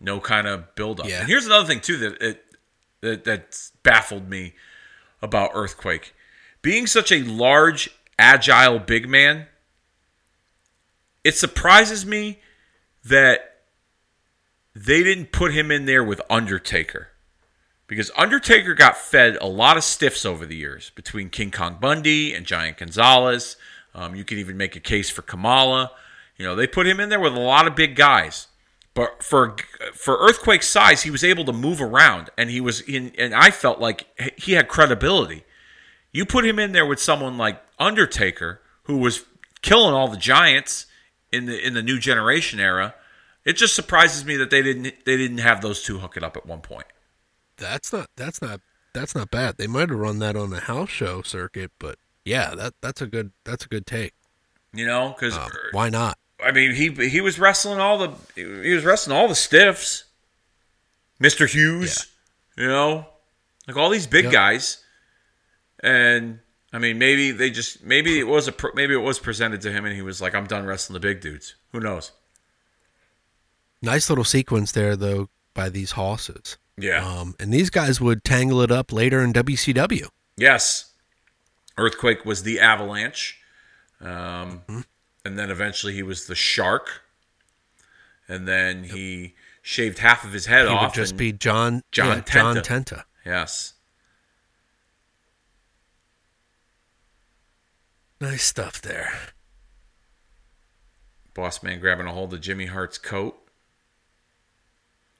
[0.00, 1.08] no kind of build up.
[1.08, 1.20] Yeah.
[1.20, 2.44] And here's another thing too that it
[3.00, 4.54] that that's baffled me.
[5.22, 6.14] about Earthquake.
[6.62, 9.46] Being such a large, agile big man,
[11.24, 12.40] it surprises me
[13.04, 13.56] that
[14.74, 17.08] they didn't put him in there with Undertaker.
[17.94, 22.34] Because Undertaker got fed a lot of stiffs over the years between King Kong Bundy
[22.34, 23.56] and Giant Gonzalez.
[23.94, 25.92] Um, you could even make a case for Kamala.
[26.36, 28.48] You know, they put him in there with a lot of big guys.
[28.94, 29.54] But for
[29.92, 33.12] for Earthquake's size, he was able to move around, and he was in.
[33.16, 35.44] And I felt like he had credibility.
[36.10, 39.24] You put him in there with someone like Undertaker, who was
[39.62, 40.86] killing all the giants
[41.30, 42.96] in the in the new generation era.
[43.44, 46.36] It just surprises me that they didn't they didn't have those two hook it up
[46.36, 46.86] at one point.
[47.56, 48.60] That's not that's not
[48.92, 49.56] that's not bad.
[49.56, 53.06] They might have run that on the house show circuit, but yeah, that that's a
[53.06, 54.14] good that's a good take.
[54.72, 56.18] You know, because Um, why not?
[56.44, 60.04] I mean, he he was wrestling all the he was wrestling all the stiffs.
[61.20, 62.06] Mister Hughes,
[62.56, 63.06] you know,
[63.68, 64.32] like all these big Yep.
[64.32, 64.82] guys,
[65.80, 66.40] and
[66.72, 69.84] I mean, maybe they just maybe it was a maybe it was presented to him,
[69.84, 72.10] and he was like, "I'm done wrestling the big dudes." Who knows?
[73.80, 76.58] Nice little sequence there though by these horses.
[76.76, 77.04] Yeah.
[77.06, 80.08] Um, and these guys would tangle it up later in WCW.
[80.36, 80.92] Yes.
[81.78, 83.38] Earthquake was the Avalanche.
[84.00, 84.80] Um, Mm-hmm.
[85.26, 87.00] And then eventually he was the Shark.
[88.28, 90.82] And then he shaved half of his head He off.
[90.82, 92.62] would just be John John yeah, John Tenta.
[92.84, 93.04] Tenta.
[93.24, 93.72] Yes.
[98.20, 99.12] Nice stuff there.
[101.34, 103.36] Boss man grabbing a hold of Jimmy Hart's coat.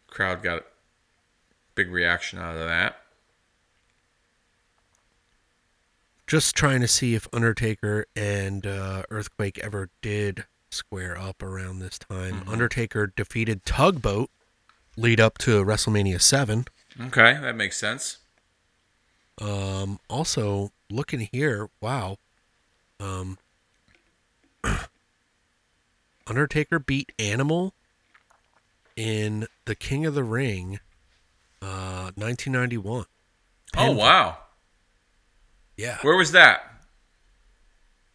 [0.07, 0.65] Crowd got
[1.75, 2.97] big reaction out of that.
[6.27, 11.99] Just trying to see if Undertaker and uh, Earthquake ever did square up around this
[11.99, 12.35] time.
[12.35, 12.49] Mm-hmm.
[12.51, 14.31] Undertaker defeated Tugboat,
[14.97, 16.67] lead up to WrestleMania 7.
[17.01, 18.19] Okay, that makes sense.
[19.41, 22.19] Um, also, looking here, wow.
[23.01, 23.39] Um,
[26.27, 27.75] Undertaker beat Animal
[28.97, 30.81] in the King of the Ring,
[31.65, 33.07] uh, 1991.
[33.77, 34.39] Oh, wow.
[35.77, 36.61] Yeah, Where was that?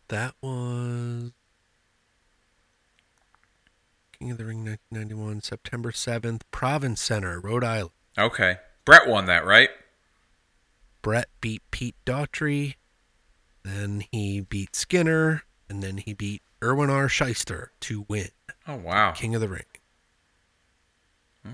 [0.07, 1.31] that was
[4.17, 7.91] King of the Ring, 1991, September 7th, Providence Center, Rhode Island.
[8.17, 8.57] Okay.
[8.85, 9.69] Bret won that, right?
[11.01, 12.75] Bret beat Pete Doherty,
[13.63, 17.07] then he beat Skinner, and then he beat Irwin R.
[17.07, 18.29] Schyster to win
[18.67, 19.11] Oh, wow.
[19.11, 19.63] King of the Ring.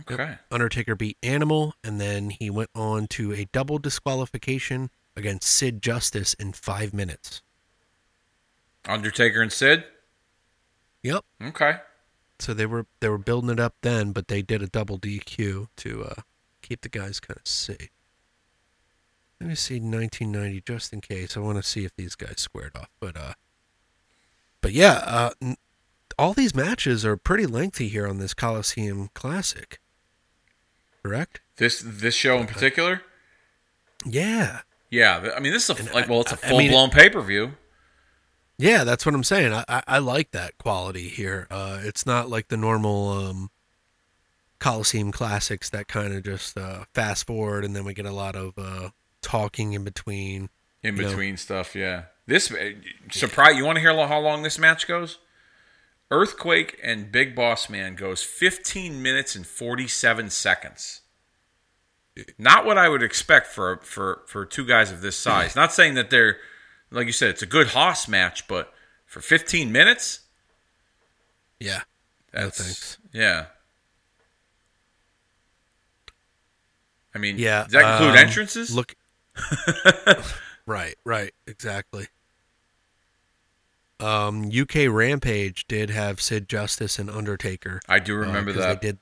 [0.09, 0.38] Okay.
[0.51, 6.33] Undertaker beat Animal, and then he went on to a double disqualification against Sid Justice
[6.33, 7.41] in five minutes.
[8.88, 9.86] Undertaker and Sid?
[11.03, 11.23] Yep.
[11.43, 11.77] Okay.
[12.39, 15.67] So they were they were building it up then, but they did a double DQ
[15.77, 16.21] to uh,
[16.61, 17.89] keep the guys kind of safe.
[19.39, 21.38] Let me see 1990 just in case.
[21.38, 23.33] I want to see if these guys squared off, but uh,
[24.61, 25.01] but yeah,
[25.41, 25.55] uh,
[26.18, 29.80] all these matches are pretty lengthy here on this Coliseum Classic.
[31.03, 31.41] Correct?
[31.57, 33.01] This this show in particular?
[34.05, 34.61] Yeah.
[34.89, 36.89] Yeah, I mean this is a, And like well, it's a I full mean, blown
[36.89, 37.53] pay per view.
[38.57, 39.53] Yeah, that's what I'm saying.
[39.53, 41.45] I, I, I like that quality here.
[41.51, 43.49] Uh, it's not like the normal um,
[44.59, 48.36] Coliseum classics that kind of just uh, fast forward and then we get a lot
[48.36, 48.89] of uh,
[49.22, 50.49] talking in between.
[50.82, 51.09] In you know.
[51.09, 52.03] between stuff, yeah.
[52.28, 52.72] This uh,
[53.11, 53.57] surprise.
[53.57, 55.20] You want to hear how long this match goes?
[56.11, 61.01] Earthquake and Big Boss Man goes 15 minutes and 47 seconds.
[62.37, 65.55] Not what I would expect for for for two guys of this size.
[65.55, 66.37] Not saying that they're
[66.91, 68.71] like you said, it's a good hoss match, but
[69.05, 70.21] for 15 minutes,
[71.59, 71.81] Yeah.
[72.33, 72.97] No thanks.
[73.11, 73.47] yeah.
[77.13, 77.63] I mean, Yeah.
[77.63, 78.75] Does that include um, entrances?
[78.75, 78.95] Look.
[80.65, 82.07] right, right, exactly.
[83.99, 87.79] Um, UK Rampage did have Sid Justice and Undertaker.
[87.87, 88.81] I do uh, that.
[88.81, 88.97] They did.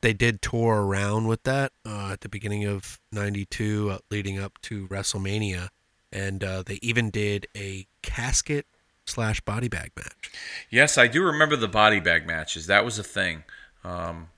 [0.00, 4.60] They did tour around with that uh, at the beginning of '92, uh, leading up
[4.62, 5.68] to WrestleMania,
[6.10, 8.66] and uh, they even did a casket
[9.06, 10.30] slash body bag match
[10.70, 12.66] Yes, I do remember the body bag matches.
[12.66, 13.44] That was a thing.
[13.84, 14.28] Um,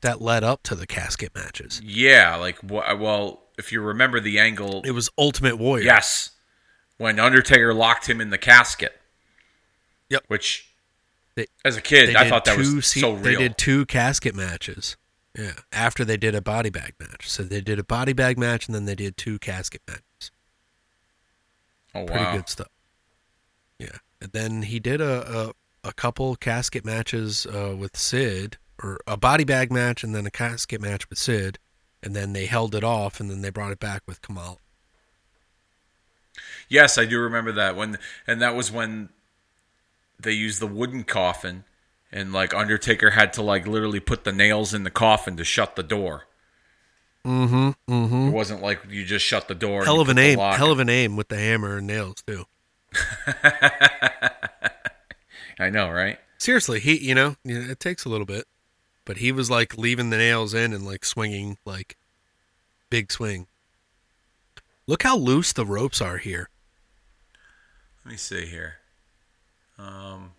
[0.00, 1.80] that led up to the casket matches.
[1.82, 5.84] yeah, like well, if you remember the angle, It was Ultimate Warrior.
[5.84, 6.30] yes,
[6.98, 8.98] when Undertaker locked him in the casket.
[10.08, 10.24] Yep.
[10.28, 10.70] Which,
[11.34, 14.96] They- as a kid, I thought that was se- so They did two casket matches.
[15.38, 17.28] Yeah, after they did a body bag match.
[17.28, 20.30] So they did a body bag match, and then they did two casket matches.
[21.94, 22.06] oh wow.
[22.06, 22.68] Pretty good stuff.
[23.78, 25.52] Yeah, and then he did a
[25.84, 30.24] a, a couple casket matches uh, with Sid, or a body bag match, and then
[30.24, 31.58] a casket match with Sid,
[32.02, 34.56] and then they held it off, and then they brought it back with Kamala.
[36.68, 39.10] Yes, I do remember that when, and that was when
[40.18, 41.64] they used the wooden coffin,
[42.10, 45.76] and like Undertaker had to like literally put the nails in the coffin to shut
[45.76, 46.24] the door.
[47.24, 47.92] Mm-hmm.
[47.92, 48.28] Mm-hmm.
[48.28, 49.84] It wasn't like you just shut the door.
[49.84, 50.38] Hell of an aim.
[50.38, 52.44] Hell of an aim with the hammer and nails too.
[55.58, 56.18] I know, right?
[56.38, 58.46] Seriously, he you know, it takes a little bit,
[59.04, 61.96] but he was like leaving the nails in and like swinging like
[62.90, 63.46] big swing.
[64.86, 66.48] Look how loose the ropes are here.
[68.06, 68.74] Let me see here.
[69.80, 70.30] Um,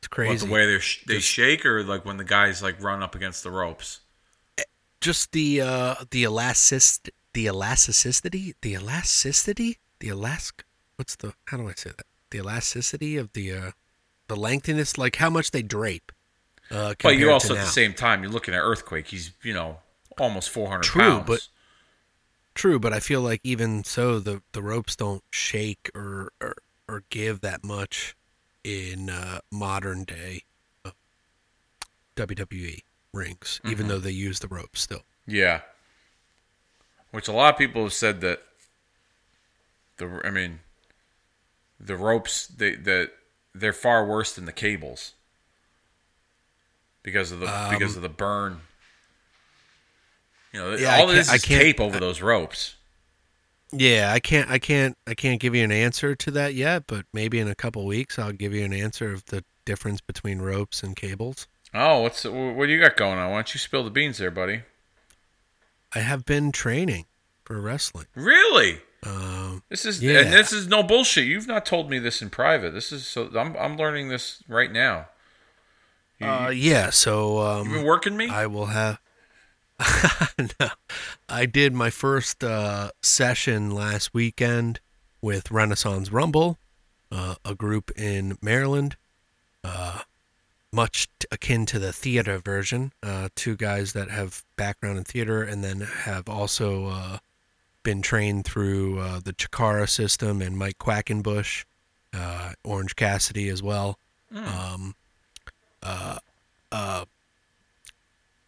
[0.00, 0.44] It's what, crazy.
[0.48, 3.44] the way they sh- they shake, or like when the guys like run up against
[3.44, 4.00] the ropes.
[5.00, 10.62] Just the uh the elastic the elasticity the elasticity the elask
[10.96, 13.70] what's the how do I say that the elasticity of the uh
[14.26, 16.10] the lengthiness like how much they drape.
[16.68, 19.06] Uh, But you also at the same time, you're looking at Earthquake.
[19.06, 19.78] He's you know
[20.18, 21.26] almost 400 True, pounds.
[21.28, 21.48] but-
[22.54, 26.54] True, but I feel like even so, the the ropes don't shake or or,
[26.88, 28.14] or give that much
[28.62, 30.42] in uh, modern day
[30.84, 30.90] uh,
[32.16, 32.82] WWE
[33.12, 33.70] rings, Mm-hmm.
[33.72, 35.02] even though they use the ropes still.
[35.26, 35.60] Yeah.
[37.10, 38.42] Which a lot of people have said that
[39.98, 40.60] the I mean
[41.80, 43.10] the ropes they that
[43.54, 45.12] they're far worse than the cables
[47.02, 48.60] because of the because of the burn.
[50.52, 52.74] You know, Yeah, I all can't- is I can't- tape over those ropes.
[53.74, 57.06] Yeah, I can't, I can't, I can't give you an answer to that yet, but
[57.12, 60.82] maybe in a couple weeks I'll give you an answer of the difference between ropes
[60.82, 61.46] and cables.
[61.72, 63.30] Oh, what's what do you got going on?
[63.30, 64.62] Why don't you spill the beans there, buddy?
[65.94, 67.06] I have been training
[67.46, 68.06] for wrestling.
[68.14, 68.80] Really?
[69.04, 70.18] Um, This is Yeah.
[70.20, 71.24] and this is no bullshit.
[71.26, 72.72] You've not told me this in private.
[72.72, 75.08] This is so I'm I'm learning this right now.
[76.18, 78.28] You, uh, yeah, so um, you been working me?
[78.28, 78.98] I will have.
[80.60, 80.68] no,
[81.28, 84.80] I did my first uh, session last weekend
[85.20, 86.58] with Renaissance Rumble,
[87.10, 88.96] uh, a group in Maryland,
[89.64, 90.00] uh,
[90.72, 92.92] much t- akin to the theater version.
[93.02, 97.18] Uh, two guys that have background in theater and then have also uh,
[97.82, 101.64] been trained through uh, the Chikara system and Mike Quackenbush,
[102.14, 103.98] uh, Orange Cassidy as well.
[104.34, 104.94] Um,
[105.82, 106.18] uh,
[106.70, 107.04] uh,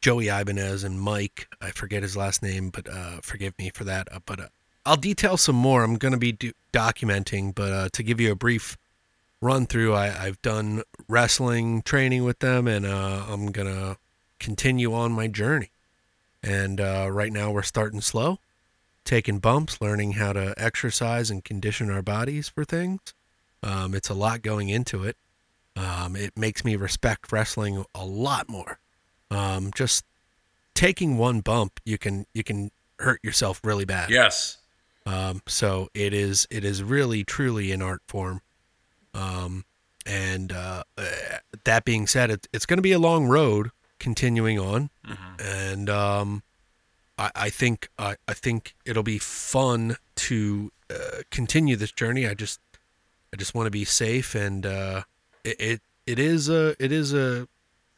[0.05, 1.48] Joey Ibanez and Mike.
[1.62, 4.07] I forget his last name, but uh, forgive me for that.
[4.12, 4.48] Uh, but uh,
[4.84, 5.82] I'll detail some more.
[5.82, 8.76] I'm going to be do- documenting, but uh, to give you a brief
[9.40, 13.96] run through, I- I've done wrestling training with them, and uh, I'm going to
[14.38, 15.70] continue on my journey.
[16.42, 18.40] And uh, right now, we're starting slow,
[19.07, 23.00] taking bumps, learning how to exercise and condition our bodies for things.
[23.62, 25.16] Um, it's a lot going into it.
[25.76, 28.80] Um, it makes me respect wrestling a lot more.
[29.31, 30.05] Um, just
[30.75, 34.11] taking one bump, you can you can hurt yourself really bad.
[34.11, 34.59] yes.
[35.07, 38.41] Um, so it is it is really truly an art form.
[39.12, 39.64] Um,
[40.07, 41.05] and uh, uh,
[41.64, 44.91] that being said, it, it's going to be a long road continuing on,
[45.39, 46.43] and um,
[47.18, 52.27] I, I think I, I think it'll be fun to uh, continue this journey.
[52.27, 52.61] I just
[53.33, 55.03] I just want to be safe, and uh,
[55.45, 57.49] it, it it is a it is a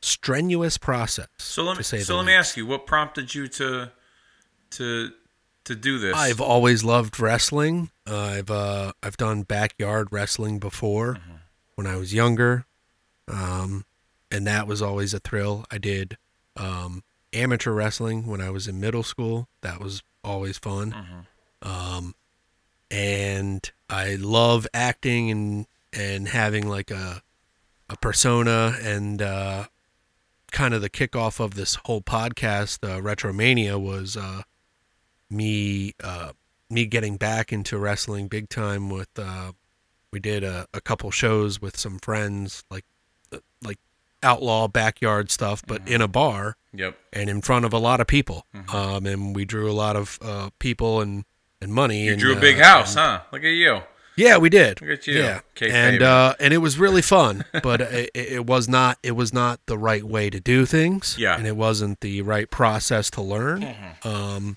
[0.03, 1.29] strenuous process.
[1.39, 3.91] So let me say so let me ask you, what prompted you to
[4.71, 5.11] to
[5.65, 6.15] to do this?
[6.15, 7.91] I've always loved wrestling.
[8.09, 11.33] Uh, I've uh, I've done backyard wrestling before Mm-hmm.
[11.75, 12.67] when I was younger,
[13.29, 13.85] um,
[14.31, 15.65] and that was always a thrill.
[15.71, 16.17] I did
[16.57, 19.49] um, amateur wrestling when I was in middle school.
[19.63, 20.93] That was always fun.
[20.93, 21.69] Mm-hmm.
[21.69, 22.15] Um,
[22.91, 27.23] and I love acting and and having like a
[27.89, 29.67] a persona and uh,
[30.53, 34.43] kind of the kickoff of this whole podcast, uh, Retromania, was uh,
[35.31, 36.33] me uh,
[36.71, 38.91] me getting back into wrestling big time.
[38.91, 39.53] With uh,
[40.13, 42.85] we did a, a couple shows with some friends, like
[43.33, 43.79] uh, like
[44.23, 46.97] outlaw backyard stuff, but in a bar Yep.
[47.13, 48.45] and in front of a lot of people.
[48.73, 51.25] Um, and we drew a lot of uh, people and
[51.61, 52.05] and money.
[52.05, 53.21] You and, drew a big house, and- huh?
[53.33, 53.81] Look at you.
[54.17, 54.81] Yeah, we did.
[54.81, 55.19] Look at you.
[55.19, 59.33] Yeah, and uh, and it was really fun, but it, it was not it was
[59.33, 61.17] not the right way to do things.
[61.19, 61.37] Yeah.
[61.37, 63.63] and it wasn't the right process to learn.
[63.63, 64.09] Mm-hmm.
[64.09, 64.57] Um,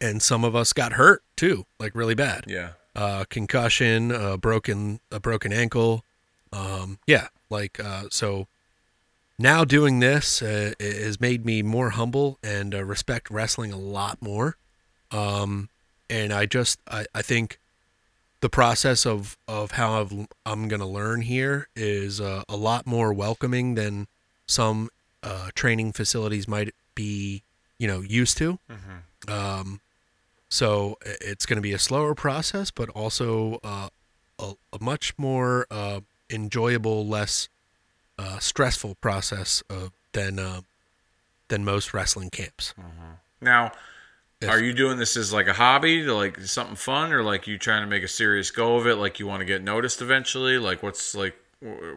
[0.00, 2.44] and some of us got hurt too, like really bad.
[2.46, 2.70] Yeah.
[2.96, 6.04] Uh, concussion, uh, broken a broken ankle.
[6.52, 8.46] Um, yeah, like uh, so.
[9.38, 13.78] Now doing this uh, it has made me more humble and uh, respect wrestling a
[13.78, 14.58] lot more.
[15.10, 15.70] Um,
[16.10, 17.58] and I just I, I think
[18.40, 20.12] the process of of how I've,
[20.46, 24.06] I'm going to learn here is uh, a lot more welcoming than
[24.46, 24.88] some
[25.22, 27.42] uh, training facilities might be,
[27.78, 28.58] you know, used to.
[29.28, 29.80] Um,
[30.52, 33.88] So it's going to be a slower process, but also uh,
[34.38, 37.48] a, a much more uh, enjoyable, less
[38.18, 40.62] uh, stressful process of, than uh,
[41.48, 42.74] than most wrestling camps.
[43.40, 43.70] Now,
[44.40, 47.58] If- are you doing this as like a hobby, like something fun, or like you
[47.58, 48.96] trying to make a serious go of it?
[48.96, 50.58] Like you want to get noticed eventually?
[50.58, 51.34] Like what's like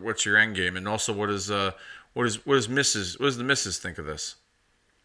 [0.02, 0.76] what's your end game?
[0.76, 1.72] And also, what is uh
[2.14, 3.20] what is what is Mrs.
[3.20, 3.78] What does the Mrs.
[3.80, 4.36] think of this?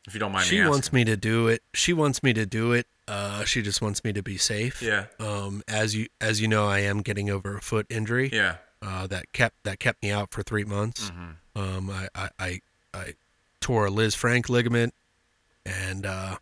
[0.06, 0.70] If you don't mind She asking.
[0.70, 1.62] wants me to do it.
[1.74, 2.86] She wants me to do it.
[3.06, 4.82] Uh, she just wants me to be safe.
[4.82, 5.06] Yeah.
[5.20, 8.30] Um, as you as you know, I am getting over a foot injury.
[8.32, 8.56] Yeah.
[8.82, 11.10] uh, that kept that kept me out for three months.
[11.10, 11.60] Mm-hmm.
[11.60, 12.60] Um, I, I, I
[12.94, 13.14] I
[13.60, 14.92] tore a Lisfranc ligament
[15.66, 16.36] and uh,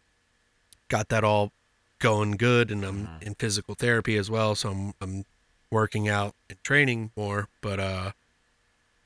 [0.88, 1.52] got that all
[1.98, 3.22] going good, and I'm Mm-hmm.
[3.26, 5.24] in physical therapy as well, so I'm I'm
[5.70, 7.48] working out and training more.
[7.60, 8.12] But uh,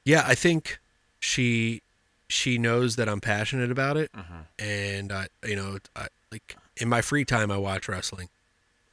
[0.04, 0.78] yeah, I think
[1.20, 1.82] she
[2.28, 4.40] she knows that I'm passionate about it, Mm-hmm.
[4.58, 8.28] and I you know I like in my free time I watch wrestling.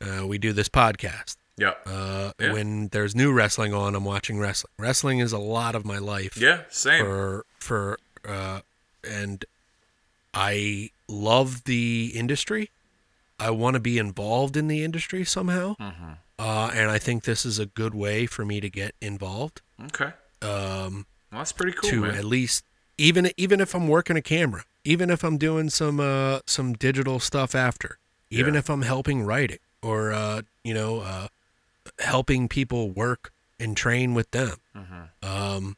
[0.02, 1.38] Uh, we do this podcast.
[1.58, 1.74] Yeah.
[1.88, 2.54] Uh, Yeah.
[2.54, 4.72] When there's new wrestling on, I'm watching wrestling.
[4.78, 6.38] Wrestling is a lot of my life.
[6.38, 6.62] Yeah.
[6.70, 7.04] Same.
[7.04, 8.60] For for uh,
[9.04, 9.44] and
[10.34, 12.70] I love the industry.
[13.40, 15.76] I want to be involved in the industry somehow.
[15.80, 16.12] Mm-hmm.
[16.40, 19.62] Uh, and I think this is a good way for me to get involved.
[19.86, 20.12] Okay.
[20.42, 22.16] Um, Well, that's pretty cool, to man.
[22.16, 22.64] at least
[22.98, 27.20] even even if I'm working a camera, even if I'm doing some uh some digital
[27.20, 27.98] stuff after,
[28.30, 28.60] even Yeah.
[28.60, 31.28] if I'm helping write it or uh you know uh
[32.00, 34.58] helping people work and train with them.
[35.24, 35.76] Um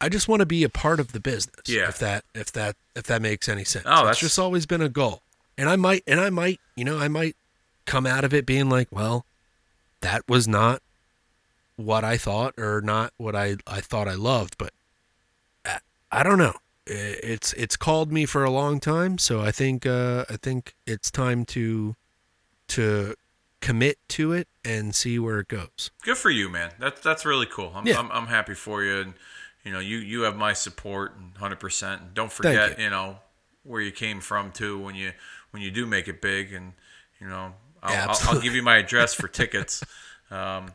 [0.00, 1.62] I just want to be a part of the business.
[1.66, 1.88] Yeah.
[1.88, 3.84] If that if that if that makes any sense.
[3.86, 5.22] Oh, it's that's- just always been a goal.
[5.58, 7.36] And I might and I might, you know, I might
[7.84, 9.26] come out of it being like, well,
[10.00, 10.80] that was not
[11.76, 14.72] what I thought or not what I, I thought I loved, but
[15.66, 15.78] I,
[16.10, 16.54] I don't know.
[16.86, 21.10] It's it's called me for a long time, so I think uh, I think it's
[21.10, 21.96] time to
[22.68, 23.14] to
[23.60, 25.90] commit to it and see where it goes.
[26.02, 26.70] Good for you, man.
[26.78, 27.72] That's that's really cool.
[27.74, 27.98] I'm, Yeah.
[27.98, 29.14] I'm, I'm happy for you, and
[29.64, 32.14] you know, you you have my support, and hundred percent.
[32.14, 32.84] Don't forget, you.
[32.84, 32.90] you.
[32.90, 33.18] know,
[33.64, 35.12] where you came from too when you
[35.50, 36.72] when you do make it big, and
[37.20, 39.82] you know, I'll, I'll, I'll give you my address for tickets,
[40.30, 40.72] um,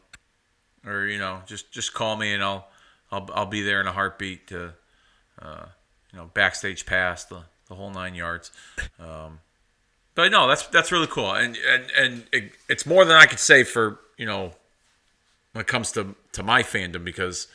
[0.86, 2.68] or you know, just just call me, and I'll
[3.12, 4.74] I'll I'll be there in a heartbeat to,
[5.42, 5.66] uh,
[6.12, 8.52] you know, backstage pass the the whole nine yards.
[9.00, 9.40] Um,
[10.16, 13.40] but no, that's that's really cool, and and and it, it's more than I could
[13.40, 14.54] say for you know
[15.54, 17.48] when it comes to to my fandom because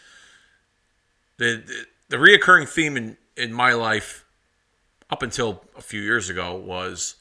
[1.36, 4.24] the the, the reoccurring theme in in my life
[5.10, 7.16] up until a few years ago was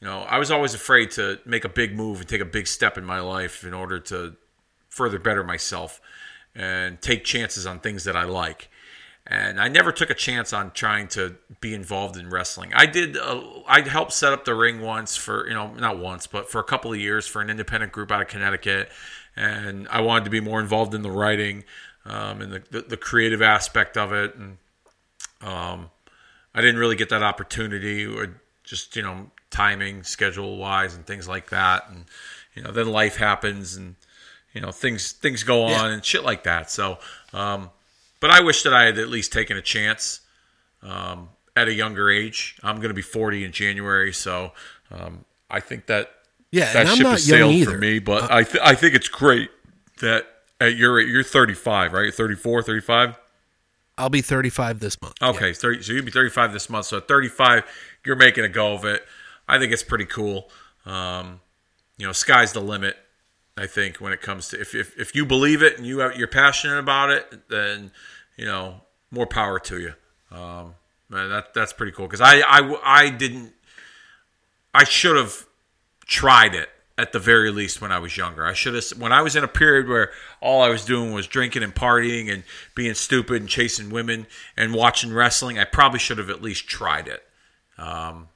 [0.00, 2.66] you know I was always afraid to make a big move and take a big
[2.66, 4.36] step in my life in order to
[4.88, 6.00] further better myself
[6.54, 8.68] and take chances on things that I like.
[9.26, 12.72] And I never took a chance on trying to be involved in wrestling.
[12.74, 13.16] I did.
[13.16, 16.58] Uh, I helped set up the ring once for you know not once, but for
[16.58, 18.90] a couple of years for an independent group out of Connecticut.
[19.36, 21.64] And I wanted to be more involved in the writing
[22.04, 24.34] um, and the, the, the creative aspect of it.
[24.34, 24.58] And
[25.42, 25.90] um,
[26.54, 31.28] I didn't really get that opportunity, or just you know timing, schedule wise, and things
[31.28, 31.84] like that.
[31.90, 32.04] And
[32.54, 33.94] you know then life happens, and
[34.52, 35.86] you know things things go on Yeah.
[35.94, 36.70] and shit like that.
[36.70, 36.98] So,
[37.32, 37.70] um,
[38.20, 40.20] but I wish that I had at least taken a chance
[40.82, 42.56] um, at a younger age.
[42.62, 44.52] I'm going to be 40 in January, so
[44.90, 46.10] um, I think that
[46.50, 47.70] Yeah, that and I'm ship not has young sailed either.
[47.70, 47.98] Uh, for me.
[48.00, 49.50] But I th- I think it's great
[50.00, 50.26] that
[50.60, 52.12] at your age, you're 35, right?
[52.12, 53.18] 34, 35.
[54.00, 55.14] I'll be 35 this month.
[55.22, 56.86] Okay, 30, so you'll be 35 this month.
[56.86, 57.64] So at 35,
[58.04, 59.04] you're making a go of it.
[59.46, 60.50] I think it's pretty cool.
[60.86, 61.40] Um,
[61.98, 62.96] you know, sky's the limit.
[63.56, 66.16] I think when it comes to if if, if you believe it and you have,
[66.16, 67.90] you're passionate about it, then
[68.36, 69.92] you know more power to you.
[70.30, 70.74] Um,
[71.10, 73.52] man, that that's pretty cool because I, I I didn't
[74.72, 75.46] I should have
[76.06, 76.70] tried it
[77.00, 78.44] at the very least when I was younger.
[78.44, 80.10] I should have when I was in a period where
[80.40, 82.44] all I was doing was drinking and partying and
[82.74, 85.58] being stupid and chasing women and watching wrestling.
[85.58, 87.22] I probably should have at least tried it.
[87.78, 88.28] Um,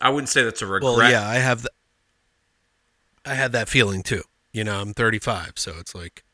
[0.00, 0.96] I wouldn't say that's a regret.
[0.96, 1.62] Well, yeah, I have.
[1.62, 1.70] The,
[3.24, 4.22] I had that feeling too.
[4.52, 6.24] You know, I'm 35, so it's like,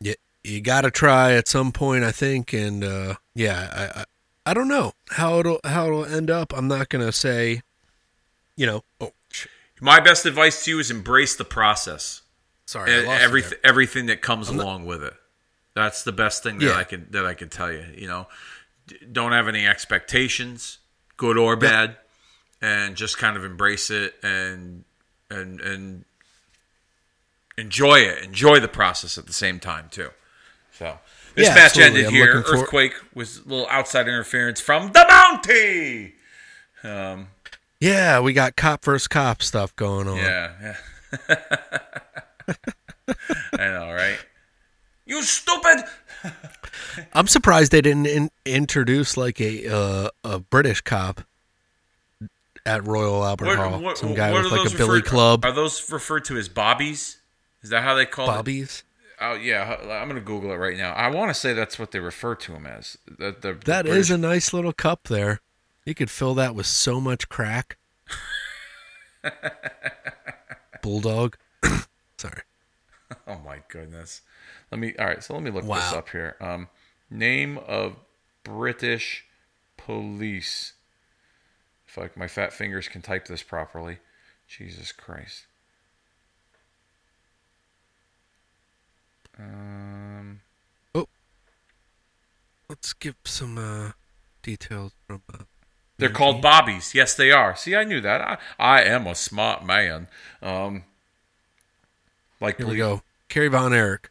[0.00, 2.52] you you got to try at some point, I think.
[2.52, 4.04] And uh, yeah, I, I
[4.46, 6.52] I don't know how it'll how it'll end up.
[6.56, 7.62] I'm not gonna say,
[8.56, 8.82] you know.
[9.00, 9.12] Oh,
[9.80, 12.22] My best advice to you is embrace the process.
[12.66, 15.14] sorry, I and lost you everything everything that comes along with it.
[15.74, 16.74] That's the best thing that Yeah.
[16.76, 17.84] I can that I can tell you.
[17.94, 18.26] You know,
[19.10, 20.78] don't have any expectations,
[21.16, 21.96] good or bad,
[22.60, 24.84] and just kind of embrace it and
[25.30, 26.04] and and
[27.56, 28.22] enjoy it.
[28.24, 30.10] Enjoy the process at the same time too.
[30.72, 30.98] So
[31.34, 32.00] this Yeah, match absolutely.
[32.00, 32.34] ended I'm here.
[32.34, 36.12] looking for- Earthquake was a little outside interference from the Mountie.
[36.82, 37.28] Um,
[37.80, 40.16] Yeah, we got cop versus cop stuff going on.
[40.18, 40.52] Yeah,
[41.28, 41.36] yeah.
[43.52, 44.18] I know, right?
[45.06, 45.84] You stupid!
[47.14, 51.22] I'm surprised they didn't in- introduce like a uh, a British cop
[52.66, 53.80] at Royal Albert What- Hall.
[53.80, 55.44] what- Some guy with like a billy club.
[55.44, 57.18] Are those referred to as bobbies?
[57.62, 58.32] Is that how they call it?
[58.32, 58.84] Bobbies.
[59.20, 60.92] Oh yeah, I'm gonna Google it right now.
[60.92, 62.96] I want to say that's what they refer to him as.
[63.06, 65.40] The, the, the That is British- a nice little cup there.
[65.90, 67.76] You could fill that with so much crack.
[70.82, 71.36] Bulldog.
[72.16, 72.42] Sorry.
[73.26, 74.20] Oh my goodness.
[74.70, 74.94] Let me.
[75.00, 76.36] All right, so let me look this up here.
[76.40, 76.68] Um,
[77.10, 77.96] name of
[78.44, 79.24] British
[79.76, 80.74] police.
[81.88, 83.98] If like my fat fingers can type this properly,
[84.46, 85.46] Jesus Christ.
[89.36, 90.42] Um.
[90.94, 91.08] Oh.
[92.68, 93.90] Let's give some uh,
[94.44, 95.22] details from.
[95.34, 95.38] Uh,
[96.00, 96.94] They're called bobbies.
[96.94, 97.54] Yes, they are.
[97.56, 98.20] See, I knew that.
[98.20, 100.08] I, I am a smart man.
[100.42, 100.84] Um,
[102.40, 103.02] like here we go.
[103.28, 104.10] Kerry Von Erich.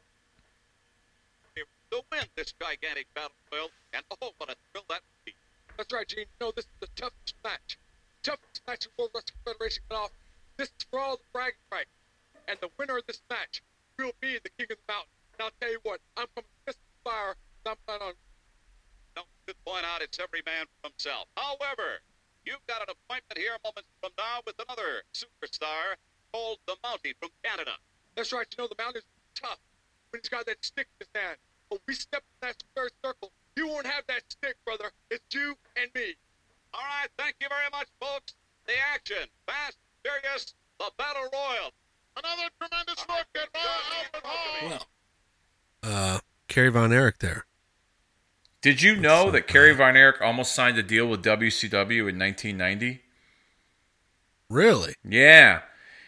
[1.92, 5.34] to win this gigantic battle royal, and oh, what a thrill that would be.
[5.78, 6.26] That's right, Gene.
[6.40, 7.78] No, this is the toughest match.
[8.22, 10.12] Toughest match the World Wrestling Federation got off.
[10.58, 11.90] This is for all the bragging rights.
[12.48, 13.64] And the winner of this match
[13.98, 15.12] will be the king of the mountain.
[15.34, 17.36] And I'll tell you what, I'm coming to this fire.
[17.66, 18.14] I'm planning on.
[19.20, 21.28] No, should point out it's every man for himself.
[21.36, 22.00] However,
[22.46, 26.00] you've got an appointment here moments from now with another superstar
[26.32, 27.76] called the Mountie from Canada.
[28.16, 28.48] That's right.
[28.56, 29.06] You know, the Mountie is
[29.36, 29.60] tough
[30.12, 31.36] when he's got that stick in his hand.
[31.68, 34.92] When we step in that square circle, you won't have that stick, brother.
[35.12, 36.16] It's you and me.
[36.74, 38.36] All right, thank you very much, folks.
[38.68, 41.72] The action, fast, furious, the battle royal.
[42.16, 44.88] Another tremendous look at Royal Albert Hall.
[45.84, 47.46] Uh, Kerry Von Erich there.
[48.62, 53.02] Did you know that Kerry Von Erich almost signed a deal with WCW in 1990?
[54.50, 54.96] Really?
[55.04, 55.62] Yeah,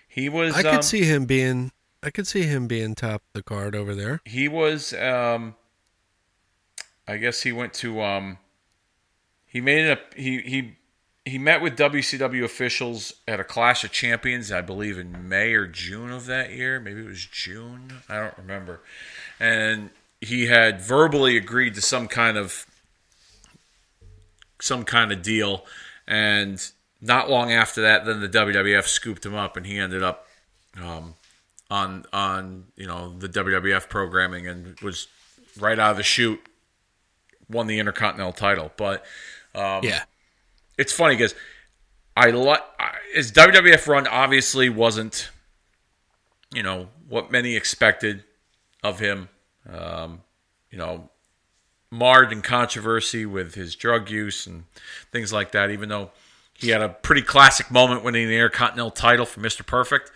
[0.08, 0.56] he was.
[0.56, 1.72] I could um, see him being.
[2.04, 4.22] I could see him being top of the card over there.
[4.26, 4.94] He was.
[4.94, 5.56] Um,
[7.08, 8.02] I guess he went to.
[8.02, 8.38] Um,
[9.46, 10.76] he made a he he
[11.24, 15.68] he met with WCW officials at a Clash of Champions, I believe, in May or
[15.68, 16.80] June of that year.
[16.80, 17.94] Maybe it was June.
[18.10, 18.82] I don't remember.
[19.40, 19.92] And
[20.22, 22.66] he had verbally agreed to some kind of
[24.62, 25.66] some kind of deal,
[26.08, 26.72] and
[27.02, 30.28] not long after that, then the WWF scooped him up, and he ended up
[30.82, 31.16] um,
[31.70, 35.08] on on you know the WWF programming and was
[35.60, 36.42] right out of the chute
[37.52, 38.72] won the Intercontinental title.
[38.78, 39.04] But
[39.54, 40.04] um, yeah.
[40.78, 41.36] it's funny because
[42.16, 42.62] I like
[43.14, 45.30] his WWF run obviously wasn't
[46.54, 48.24] you know what many expected
[48.84, 49.30] of him.
[49.72, 50.22] Um,
[50.70, 51.10] you know,
[51.90, 54.64] marred in controversy with his drug use and
[55.12, 55.70] things like that.
[55.72, 56.12] Even though
[56.54, 60.12] he had a pretty classic moment winning the Intercontinental title for Mister Perfect,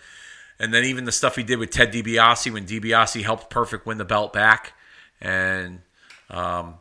[0.58, 3.98] and then even the stuff he did with Ted DiBiase when DiBiase helped Perfect win
[3.98, 4.74] the belt back,
[5.20, 5.80] and
[6.30, 6.74] um,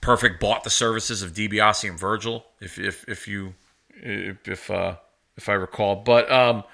[0.00, 3.54] Perfect bought the services of DiBiase and Virgil, if if if you
[3.94, 4.96] if if, uh,
[5.36, 5.96] if I recall.
[5.96, 6.64] But um,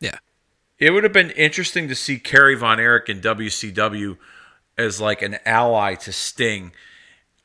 [0.00, 0.16] Yeah.
[0.78, 4.16] it would have been interesting to see Kerry Von Erich in WCW
[4.78, 6.72] as like an ally to Sting,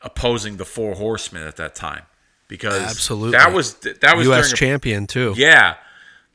[0.01, 2.03] opposing the Four Horsemen at that time,
[2.47, 3.31] because Absolutely.
[3.37, 4.47] that was that was U.S.
[4.49, 5.33] during a- champion too.
[5.37, 5.75] yeah.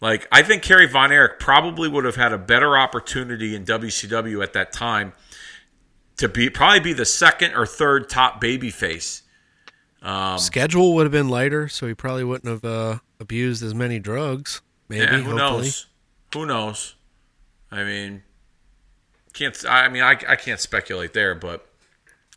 [0.01, 4.43] Like I think Kerry Von Erich probably would have had a better opportunity in WCW
[4.43, 5.13] at that time
[6.19, 9.23] to be probably be the second or third top babyface.
[10.03, 13.99] Um, Schedule would have been lighter, so he probably wouldn't have uh, abused as many
[13.99, 14.61] drugs.
[14.91, 15.39] Maybe, yeah, who hopefully.
[15.39, 15.87] knows?
[16.35, 16.97] Who knows?
[17.71, 18.23] I mean,
[19.35, 19.65] can't.
[19.69, 21.67] I mean, I, I can't speculate there, but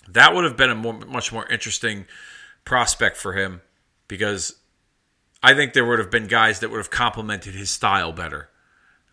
[0.09, 2.05] that would have been a more, much more interesting
[2.65, 3.61] prospect for him
[4.07, 4.55] because
[5.41, 8.49] I think there would have been guys that would have complemented his style better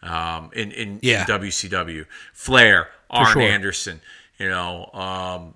[0.02, 1.20] um, in, in, Yeah.
[1.20, 2.06] in WCW.
[2.32, 3.43] Flair, Arn sure.
[3.43, 4.01] Anderson,
[4.39, 5.55] you know, um,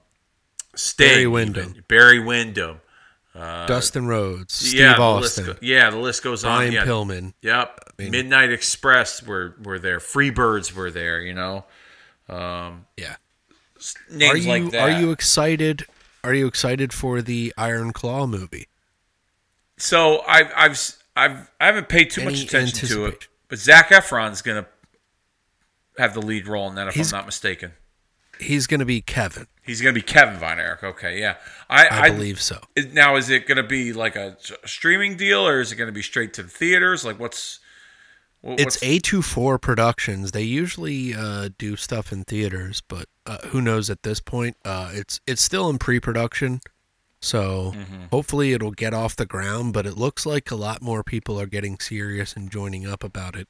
[0.75, 1.85] Sting, Barry even, Windham.
[1.89, 2.81] Barry Windham.
[3.35, 6.73] Dustin Rhodes, Steve yeah, the list Austin, yeah, the list goes Brian on.
[6.75, 7.35] Yeah, Pillman.
[7.43, 7.81] Yep.
[7.99, 10.01] mean- Midnight Express were were there.
[10.01, 11.21] Freebirds were there.
[11.21, 11.65] You know,
[12.29, 13.17] Um, yeah.
[14.11, 14.81] names Are you like that.
[14.81, 15.85] are you excited?
[16.25, 18.67] Are you excited for the Iron Claw movie?
[19.77, 24.43] So I've I've I've I haven't paid too much attention to it, but Zac Efron's
[24.43, 24.67] gonna
[25.97, 27.73] have the lead role in that if He's- I'm not mistaken.
[28.41, 29.49] He's going to be Kevin.
[29.65, 30.85] He's gonna be Kevin Von Erich.
[30.85, 31.39] Okay, yeah.
[31.69, 32.61] I I, believe so.
[32.93, 36.33] Now, is it gonna be like a streaming deal, or is it gonna be straight
[36.35, 37.05] to the theaters?
[37.05, 37.59] Like, what's
[38.41, 40.31] what, It's what's- A24 Productions.
[40.33, 44.57] They usually uh, do stuff in theaters, but uh, who knows at this point?
[44.65, 46.61] Uh, it's it's still in pre-production.
[47.21, 48.05] So Mm-hmm.
[48.13, 51.47] hopefully it'll get off the ground, but it looks like a lot more people are
[51.47, 53.49] getting serious and joining up about it.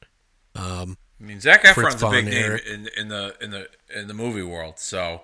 [0.54, 4.14] Um, I mean, Zac Efron's a big name in, in the in the in the
[4.14, 4.78] movie world.
[4.78, 5.22] So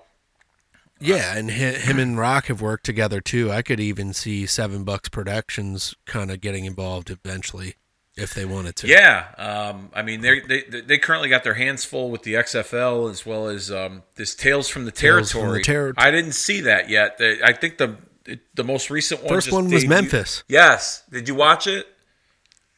[1.00, 3.50] yeah, and hi- him and Rock have worked together too.
[3.50, 7.76] I could even see Seven Bucks Productions kind of getting involved eventually
[8.16, 8.88] if they wanted to.
[8.88, 13.10] yeah, um, I mean they they they currently got their hands full with the XFL
[13.10, 15.62] as well as um, this Tales from the Tales from Territory.
[15.62, 17.20] the Terri- I didn't see that yet.
[17.42, 17.96] I think the
[18.54, 19.34] the most recent one.
[19.34, 20.44] First one was Memphis.
[20.48, 21.86] Yes, did you watch it?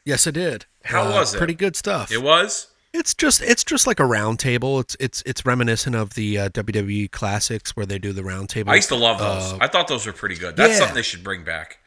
[0.05, 0.65] Yes, I did.
[0.83, 1.37] Uh, How was it?
[1.37, 2.11] Pretty good stuff.
[2.11, 2.67] It was.
[2.93, 4.79] It's just it's just like a round table.
[4.79, 8.71] It's it's it's reminiscent of the uh, WWE classics where they do the round table.
[8.71, 9.53] I used to love those.
[9.53, 10.55] Uh, I thought those were pretty good.
[10.55, 10.79] That's yeah.
[10.79, 11.79] something they should bring back.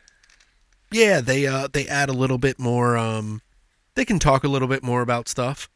[0.90, 2.96] Yeah, they uh they add a little bit more.
[2.96, 3.42] Um,
[3.94, 5.68] they can talk a little bit more about stuff,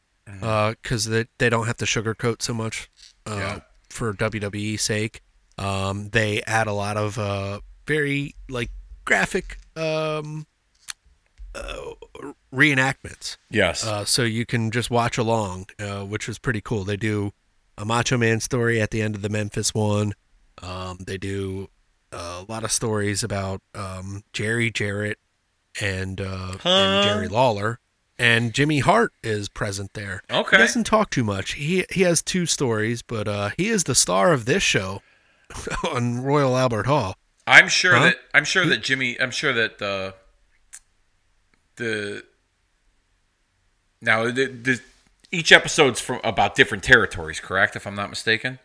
[0.42, 2.90] uh, because they they don't have to sugarcoat so much.
[3.26, 3.60] Uh, Yeah.
[3.90, 5.20] for WWE's sake,
[5.58, 8.70] um, they add a lot of uh very like
[9.04, 10.46] graphic um
[11.54, 11.92] uh,
[12.52, 13.36] reenactments.
[13.50, 13.84] Yes.
[13.86, 16.84] uh, so you can just watch along, uh, which was pretty cool.
[16.84, 17.32] They do
[17.78, 20.14] a Macho Man story at the end of the Memphis one.
[20.62, 21.68] Um, they do
[22.14, 25.18] a lot of stories about um, Jerry Jarrett
[25.80, 27.80] and, uh, and Jerry Lawler,
[28.18, 30.22] and Jimmy Hart is present there.
[30.30, 30.56] Okay.
[30.56, 31.54] he doesn't talk too much.
[31.54, 35.02] He he has two stories, but uh, he is the star of this show
[35.92, 37.16] on Royal Albert Hall.
[37.46, 38.04] I'm sure Huh?
[38.04, 39.20] that I'm sure that Jimmy.
[39.20, 40.14] I'm sure that the
[41.76, 42.24] the
[44.00, 44.80] now the, the
[45.32, 47.40] each episode's from about different territories.
[47.40, 48.60] Correct, if I'm not mistaken.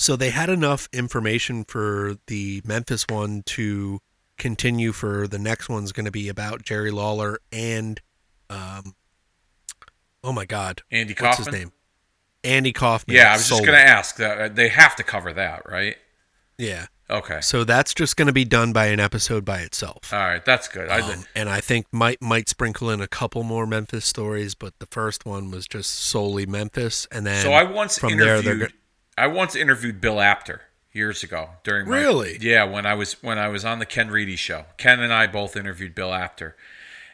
[0.00, 4.00] So they had enough information for the Memphis one to
[4.38, 8.00] continue for the next one's going to be about Jerry Lawler and
[8.48, 8.94] um
[10.24, 11.72] oh my god Andy what's his name
[12.42, 14.56] Andy Kaufman Yeah, I was just gonna ask that.
[14.56, 15.96] They have to cover that, right?
[16.56, 17.40] yeah Okay.
[17.42, 20.68] so that's just going to be done by an episode by itself All right, that's
[20.68, 20.88] good.
[20.88, 24.78] I, um, and I think might might sprinkle in a couple more Memphis stories but
[24.78, 28.70] the first one was just solely Memphis and then so I once from there interviewed.
[28.70, 28.76] go-
[29.18, 30.62] I once interviewed Bill Apter
[30.92, 32.38] years ago during my, Really?
[32.40, 34.64] yeah when I was when I was on the Ken Reedy show.
[34.76, 36.56] Ken and I both interviewed Bill Apter,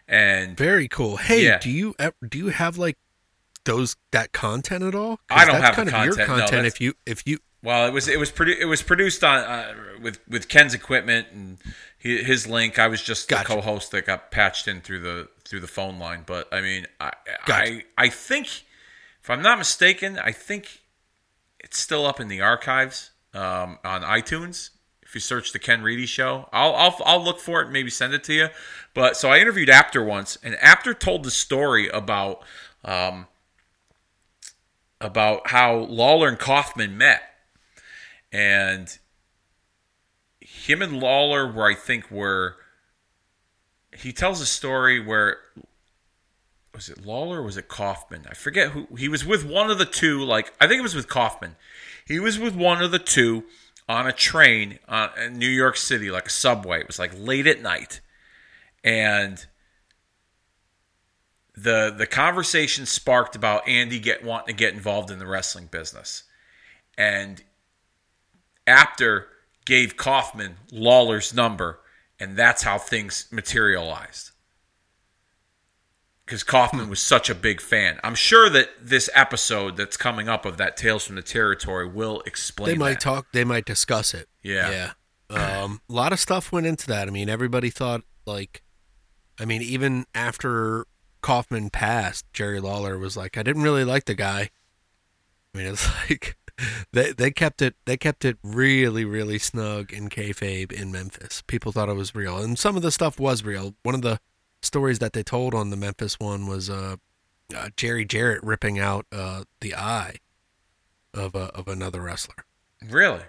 [0.09, 1.17] and Very cool.
[1.17, 1.59] Hey, Yeah.
[1.59, 1.95] do you
[2.29, 2.97] do you have like
[3.65, 5.19] those that content at all?
[5.29, 7.93] I don't that's have kind of your content, no, if you if you Well, it
[7.93, 11.59] was it was produ- it was produced on uh, with with Ken's equipment and
[11.99, 12.79] his link.
[12.79, 13.49] I was just Gotcha.
[13.49, 16.23] the co-host that got patched in through the through the phone line.
[16.25, 17.13] But I mean, I
[17.45, 17.73] Gotcha.
[17.73, 18.47] I I think
[19.23, 20.83] if I'm not mistaken, I think
[21.67, 24.71] it's still up in the archives um, on iTunes.
[25.03, 27.91] If you search the Ken Reedy Show, I'll, I'll I'll look for it and maybe
[27.91, 28.49] send it to you.
[28.95, 32.45] But so I interviewed Apter once, and Apter told the story about
[32.85, 33.27] um,
[35.01, 37.23] about how Lawler and Kaufman met
[38.31, 38.97] and
[40.41, 42.57] him and Lawler were I think were
[43.93, 45.39] he tells a story where
[46.77, 48.27] was it Lawler or was it Kaufman?
[48.31, 50.95] I forget who he was with one of the two like I think it was
[50.95, 51.57] with Kaufman.
[52.07, 53.45] He was with one of the two
[53.89, 56.81] on a train uh, in New York City like a subway.
[56.81, 58.01] It was like late at night.
[58.85, 59.45] And
[61.57, 66.25] the the conversation sparked about Andy get wanting to get involved in the wrestling business.
[66.99, 67.43] And
[68.67, 69.29] Apter
[69.65, 71.81] gave Kaufman Lawler's number,
[72.21, 74.31] and that's how things materialized.
[76.27, 78.01] Because Kaufman was such a big fan.
[78.03, 82.21] I'm sure that this episode that's coming up of that Tales from the Territory will
[82.27, 82.69] explain.
[82.69, 83.01] they might that.
[83.01, 84.29] talk, they might discuss it.
[84.43, 84.93] Yeah.
[85.31, 85.63] yeah.
[85.63, 87.07] Um, a lot of stuff went into that.
[87.07, 88.63] I mean, everybody thought like,
[89.39, 90.87] I mean, even after
[91.21, 94.51] Kaufman passed, Jerry Lawler was like, I didn't really like the guy.
[95.55, 96.37] I mean, it's like
[96.93, 101.43] they they kept it they kept it really really snug in kayfabe in Memphis.
[101.47, 103.75] People thought it was real, and some of the stuff was real.
[103.83, 104.21] One of the
[104.67, 106.97] stories that they told on the Memphis one was uh,
[107.55, 110.17] uh Jerry Jarrett ripping out uh the eye
[111.15, 112.45] of a, of another wrestler.
[112.87, 113.23] Really?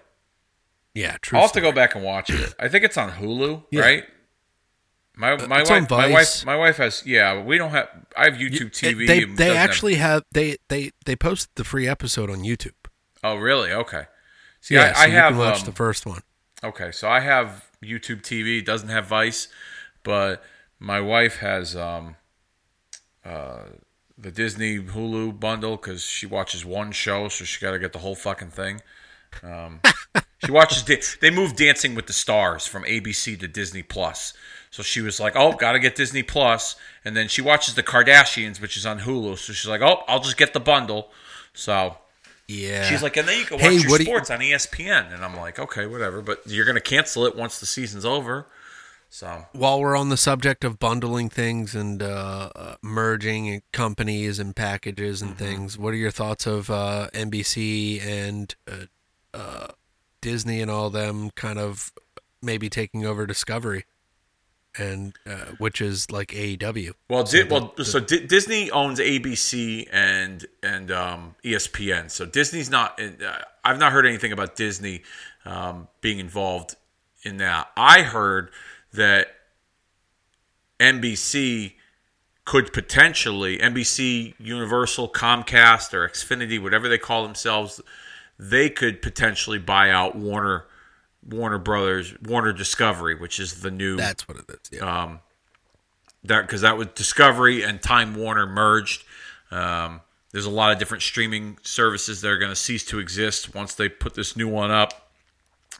[0.94, 1.38] Yeah, true.
[1.38, 2.54] I'll have to go back and watch it.
[2.60, 3.82] I think it's on Hulu, Yeah.
[3.82, 4.04] right?
[5.16, 7.42] My my it's wife my wife my wife has yeah.
[7.42, 7.88] We don't have.
[8.16, 9.08] I have YouTube TV.
[9.08, 12.74] They they doesn't have- actually have they they they posted the free episode on YouTube.
[13.24, 13.72] oh really?
[13.72, 14.04] Okay.
[14.62, 16.22] See, yeah, I, so I have can watch um, the first one.
[16.64, 18.64] Okay, so I have YouTube TV.
[18.64, 19.48] Doesn't have Vice,
[20.04, 20.44] but
[20.80, 22.16] my wife has um,
[23.26, 23.64] uh,
[24.18, 28.00] the Disney Hulu bundle because she watches one show, so she got to get the
[28.00, 28.82] whole fucking thing.
[29.44, 29.82] Um,
[30.46, 30.84] she watches.
[30.84, 34.34] Da- they moved Dancing with the Stars from ABC to Disney Plus,
[34.72, 37.84] so she was like, "Oh, got to get Disney Plus," and then she watches the
[37.84, 39.38] Kardashians, which is on Hulu.
[39.38, 41.12] So she's like, "Oh, I'll just get the bundle."
[41.54, 41.98] So
[42.48, 42.84] Yeah.
[42.88, 45.12] She's like, and then you can watch Hey, your do you- sports on ESPN.
[45.14, 46.22] And I'm like, okay, whatever.
[46.22, 48.46] But you're going to cancel it once the season's over.
[49.18, 54.56] So While we're on the subject of bundling things and uh, uh, merging companies and
[54.56, 55.30] packages Mm-hmm.
[55.30, 58.86] and things, what are your thoughts of uh, NBC and uh,
[59.36, 59.68] uh,
[60.22, 61.92] Disney and all them kind of
[62.44, 63.86] maybe taking over Discovery,
[64.78, 66.92] and uh, which is like AEW?
[67.10, 72.12] Well, So Di- well, the- so Di- Disney owns ABC and and um, ESPN.
[72.12, 73.00] So Disney's not.
[73.00, 75.02] In, uh, I've not heard anything about Disney
[75.44, 76.76] um, being involved
[77.24, 77.72] in that.
[77.76, 78.52] I heard
[78.94, 79.28] that
[80.80, 81.74] NBC
[82.46, 87.82] could potentially NBC, Universal, Comcast, or Xfinity, whatever they call themselves,
[88.40, 90.66] they could potentially buy out Warner.
[91.30, 94.80] Warner Brothers, Warner Discovery, which is the new That's what it is.
[94.80, 95.04] Yeah.
[95.04, 95.20] um,
[96.24, 99.04] that because that was Discovery and Time Warner merged.
[99.52, 100.02] Um,
[100.32, 103.74] there's a lot of different streaming services that are going to cease to exist once
[103.74, 105.12] they put this new one up.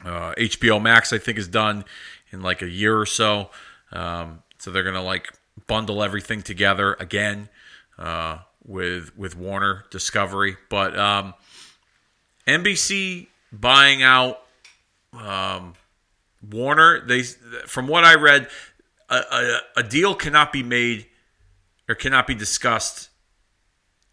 [0.04, 1.84] Uh, HBO Max, I think, is done
[2.30, 3.50] in like a year or so.
[3.92, 5.32] Um, so they're to like
[5.66, 7.48] bundle everything together again
[7.98, 10.56] uh, with with Warner Discovery.
[10.68, 11.34] But um,
[12.46, 14.40] NBC buying out
[15.12, 15.74] um,
[16.48, 18.48] Warner, they from what I read,
[19.08, 21.06] a, a, a deal cannot be made
[21.88, 23.08] or cannot be discussed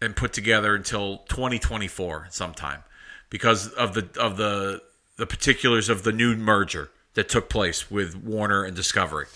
[0.00, 2.82] and put together until 2024 sometime
[3.30, 4.82] because of the of the
[5.16, 9.26] the particulars of the new merger that took place with Warner and Discovery,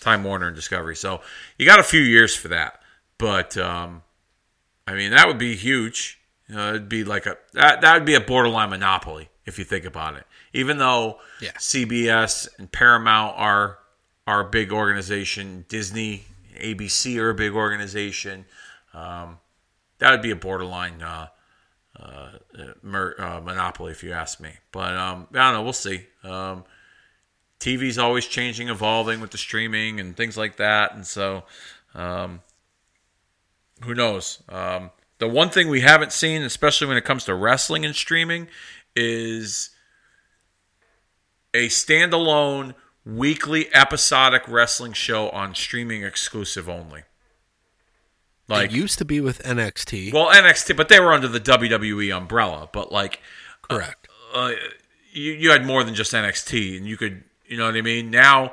[0.00, 0.96] Time Warner and Discovery.
[0.96, 1.20] So
[1.56, 2.82] you got a few years for that,
[3.18, 4.02] but um,
[4.86, 6.18] I mean that would be huge.
[6.48, 9.64] You know, it'd be like a that that would be a borderline monopoly if you
[9.64, 10.26] think about it.
[10.52, 11.52] Even though Yeah.
[11.52, 13.78] CBS and Paramount are
[14.26, 16.24] are a big organization, Disney,
[16.58, 18.44] ABC are a big organization.
[18.94, 19.38] Um,
[19.98, 21.28] that would be a borderline uh,
[21.98, 22.28] uh,
[22.82, 24.50] mer- uh, monopoly, if you ask me.
[24.72, 25.62] But um, I don't know.
[25.62, 26.06] We'll see.
[26.24, 26.64] Um,
[27.60, 31.44] TV's always changing, evolving with the streaming and things like that, and so
[31.94, 32.40] um,
[33.84, 34.42] who knows?
[34.48, 38.48] Um, the one thing we haven't seen, especially when it comes to wrestling and streaming,
[38.94, 39.70] is
[41.54, 42.74] a standalone
[43.04, 47.02] weekly episodic wrestling show on streaming exclusive only.
[48.48, 50.12] Like it used to be with NXT.
[50.12, 52.68] well, NXT, but they were under the WWE umbrella.
[52.72, 53.20] But like,
[53.62, 54.08] correct.
[54.34, 54.52] uh,
[55.12, 58.10] you you had more than just NXT, and you could, you know what I mean.
[58.10, 58.52] Now,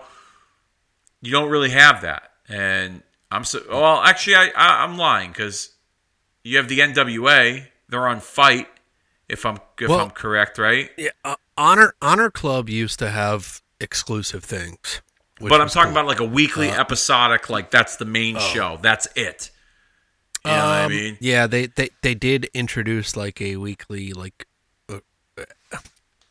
[1.22, 4.02] you don't really have that, and I'm so well.
[4.02, 5.70] Actually, I, I I'm lying because
[6.44, 7.66] you have the NWA.
[7.90, 8.68] They're on Fight,
[9.30, 10.90] if I'm if Well- I'm correct, right?
[10.98, 11.10] yeah.
[11.24, 15.02] Uh, Honor Honor Club used to have exclusive things.
[15.40, 16.00] But I'm talking cool.
[16.00, 18.80] about like a weekly Uh, episodic, like that's the main show.
[18.82, 19.52] That's it.
[20.46, 21.18] You know what I Um, mean?
[21.20, 24.46] Yeah, they, they they did introduce like a weekly like,
[24.90, 25.00] uh,
[25.38, 25.78] uh,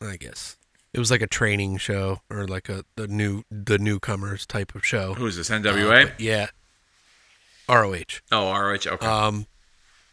[0.01, 0.55] I guess
[0.95, 4.85] it was like a training show or like a the new the newcomers type of
[4.85, 5.13] show.
[5.15, 5.51] Who is this?
[5.51, 6.05] Uh, NWA?
[6.07, 6.47] but yeah,
[7.67, 8.21] ROH.
[8.31, 8.87] oh, RH.
[8.87, 9.05] Okay.
[9.05, 9.45] Um,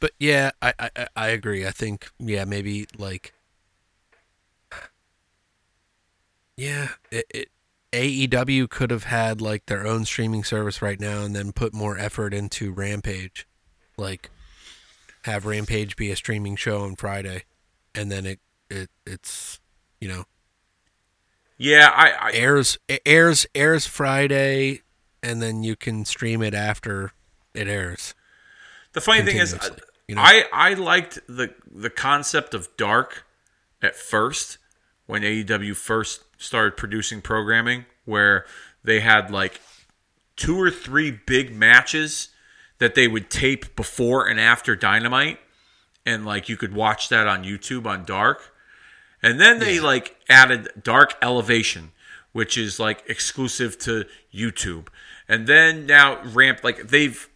[0.01, 1.65] but yeah, I, I I- I agree.
[1.67, 3.33] I think yeah maybe like
[6.57, 7.49] yeah it, it
[7.93, 11.99] AEW could have had like their own streaming service right now and then put more
[11.99, 13.47] effort into Rampage,
[13.99, 14.31] like
[15.25, 17.45] have Rampage be a streaming show on Friday,
[17.95, 18.41] and then it
[18.71, 19.61] it it's
[20.01, 20.25] you know
[21.63, 22.77] yeah, I, I airs
[23.07, 24.83] airs airs Friday,
[25.23, 27.13] and then you can stream it after
[27.55, 28.15] it airs.
[28.95, 29.57] The funny thing is,
[30.09, 30.23] you know?
[30.23, 33.25] I I liked the the concept of dark
[33.81, 34.59] at first
[35.07, 38.45] when AEW first started producing programming, where
[38.83, 39.61] they had like
[40.35, 42.31] two or three big matches
[42.79, 45.39] that they would tape before and after Dynamite,
[46.05, 48.52] and like you could watch that on YouTube on Dark.
[49.23, 51.93] And then they like added Dark Elevation,
[52.33, 54.05] which is like exclusive to
[54.35, 54.89] YouTube.
[55.29, 57.29] And then now Ramp like they've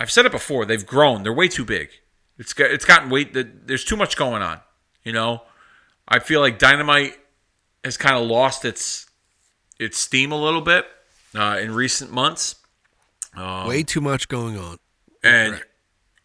[0.00, 1.22] I've said it before, they've grown.
[1.22, 1.90] They're way too big.
[2.38, 4.60] It's got it's gotten way there's too much going on,
[5.04, 5.42] you know?
[6.06, 7.18] I feel like Dynamite
[7.84, 9.06] has kind of lost its
[9.78, 10.86] its steam a little bit
[11.34, 12.56] uh, in recent months.
[13.68, 14.78] Way too much going on.
[15.22, 15.66] And Correct.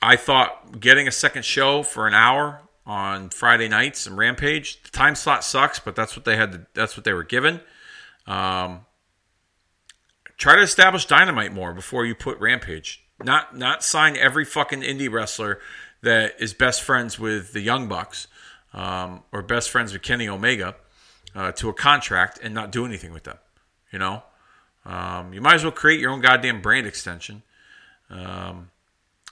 [0.02, 4.89] I thought getting a second show for an hour on Friday nights and Rampage, the
[4.89, 6.51] time slot sucks, but that's what they had.
[6.51, 7.61] To, that's what they were given.
[8.27, 8.85] Um,
[10.38, 13.03] try to establish Dynamite more before you put Rampage.
[13.23, 15.60] Not not sign every fucking indie wrestler
[16.01, 18.27] that is best friends with the Young Bucks
[18.73, 20.76] um, or best friends with Kenny Omega
[21.35, 23.38] uh, to a contract and not do anything with them.
[23.91, 24.23] You know,
[24.85, 27.43] um, you might as well create your own goddamn brand extension.
[28.10, 28.72] Um,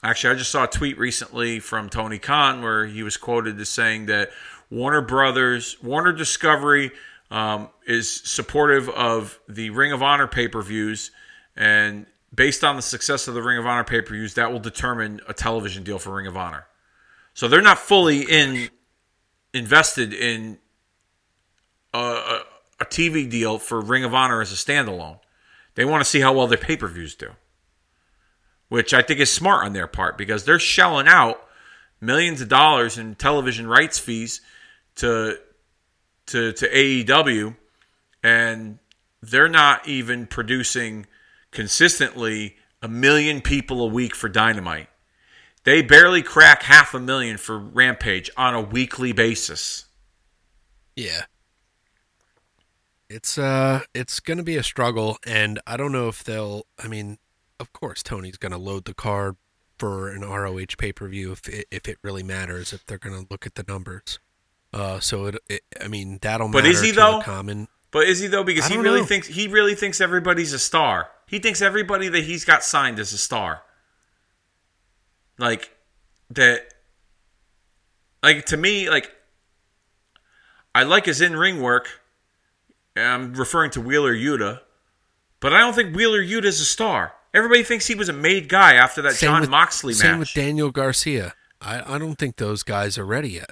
[0.04, 3.70] actually, I just saw a tweet recently from Tony Khan where he was quoted as
[3.70, 4.32] saying that
[4.70, 6.92] Warner Brothers, Warner Discovery
[7.30, 11.12] um, is supportive of the Ring of Honor pay per views,
[11.56, 14.60] and based on the success of the Ring of Honor pay per views, that will
[14.60, 16.66] determine a television deal for Ring of Honor.
[17.34, 18.70] So they're not fully in
[19.54, 20.58] invested in
[21.94, 22.42] a, a,
[22.82, 25.20] a TV deal for Ring of Honor as a standalone.
[25.76, 27.32] They want to see how well their pay per views do,
[28.72, 31.44] which I think is smart on their part because they're shelling out
[32.00, 34.40] millions of dollars in television rights fees
[34.96, 35.38] to
[36.28, 37.58] to to AEW,
[38.24, 38.80] and
[39.22, 41.06] they're not even producing
[41.52, 44.88] consistently a million people a week for Dynamite.
[45.66, 49.84] They barely crack half a million for Rampage on a weekly basis.
[50.96, 51.24] Yeah.
[53.10, 56.88] It's uh it's going to be a struggle and I don't know if they'll I
[56.88, 57.18] mean,
[57.62, 59.38] of course Tony's going to load the card
[59.78, 63.46] for an ROH pay-per-view if it, if it really matters if they're going to look
[63.46, 64.20] at the numbers.
[64.74, 67.22] Uh so it, it I mean, that'll But matter is he, though?
[67.22, 68.44] common But is he though?
[68.44, 69.06] Because he really know.
[69.06, 71.10] thinks he really thinks everybody's a star.
[71.28, 73.64] He thinks everybody that he's got signed is a star.
[75.38, 75.72] Like
[76.30, 76.74] that.
[78.24, 79.12] Like to me, like
[80.74, 82.02] I like his in ring work.
[82.96, 84.62] I'm referring to Wheeler Yuta,
[85.40, 87.14] but I don't think Wheeler Yuta is a star.
[87.34, 90.34] Everybody thinks he was a made guy after that Same Jon with- Moxley Same with
[90.34, 91.34] Daniel Garcia.
[91.62, 93.52] I, I don't think those guys are ready yet.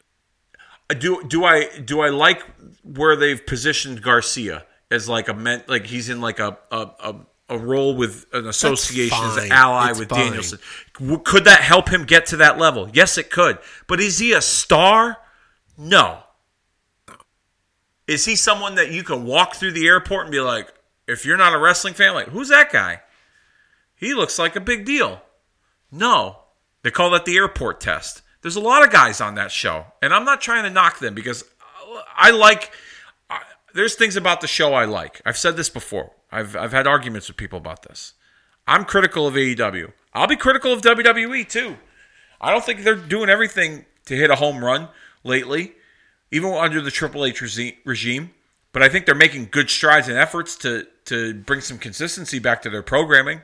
[0.90, 2.42] Uh, do do I do I like
[2.84, 7.16] where they've positioned Garcia as like a men, like he's in like a a, a,
[7.50, 10.26] a role with an association as an ally It's with fine.
[10.26, 10.60] Danielson.
[11.24, 12.90] Could that help him get to that level?
[12.92, 13.60] Yes, it could.
[13.88, 15.18] But is he a star?
[15.78, 16.24] No.
[18.08, 20.74] Is he someone that you can walk through the airport and be like,
[21.08, 23.02] if you're not a wrestling fan, like who's that guy?
[24.00, 25.22] He looks like a big deal.
[25.92, 26.40] No.
[26.84, 28.22] They call that the airport test.
[28.42, 31.14] There's a lot of guys on that show, and I'm not trying to knock them
[31.14, 31.44] because
[32.16, 32.72] I like.
[33.30, 33.42] I,
[33.74, 35.22] there's things about the show I like.
[35.26, 36.14] I've said this before.
[36.32, 38.14] I've I've had arguments with people about this.
[38.66, 39.92] I'm critical of AEW.
[40.14, 41.76] I'll be critical of WWE too.
[42.40, 44.88] I don't think they're doing everything to hit a home run
[45.26, 45.74] lately,
[46.32, 47.42] even under the Triple H
[47.84, 48.32] regime.
[48.72, 52.62] But I think they're making good strides and efforts to to bring some consistency back
[52.62, 53.42] to their programming.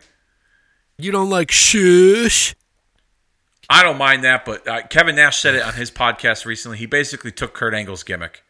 [0.97, 2.55] You don't like shush?
[3.69, 6.77] I don't mind that, but uh, Kevin Nash said it on his podcast recently.
[6.77, 8.43] He basically took Kurt Angle's gimmick.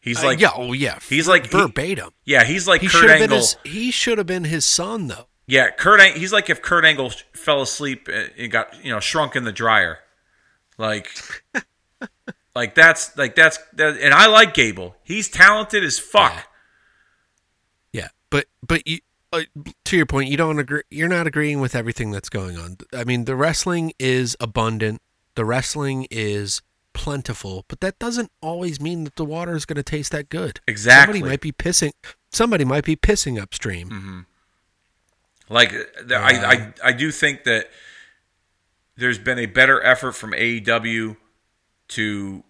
[0.00, 0.98] He's Uh, like, yeah, oh yeah.
[1.08, 2.10] he's like- he- verbatim.
[2.24, 3.38] yeah, he's like He Kurt should have been Angle.
[3.38, 3.56] his.
[3.64, 5.28] He should have been his son though.
[5.46, 6.00] Yeah, Kurt.
[6.00, 9.52] Ang- He's like if Kurt Angle fell asleep and got you know shrunk in the
[9.52, 9.98] dryer,
[10.78, 11.08] like,
[12.56, 13.98] like that's like that's that.
[13.98, 14.96] And I like Gable.
[15.04, 16.48] He's talented as fuck.
[17.92, 19.00] Yeah, but but you,
[19.34, 19.42] uh,
[19.84, 20.82] to your point, you don't agree.
[20.90, 22.78] You're not agreeing with everything that's going on.
[22.92, 25.00] I mean, the wrestling is abundant.
[25.34, 26.62] The wrestling is
[26.92, 30.60] plentiful, but that doesn't always mean that the water is going to taste that good.
[30.68, 31.14] Exactly.
[31.18, 31.92] Somebody might be pissing.
[32.30, 34.26] Somebody might be pissing upstream.
[35.48, 35.70] Like
[36.06, 37.68] the, I, I I do think that
[38.96, 41.16] there's been a better effort from AEW
[41.88, 42.44] to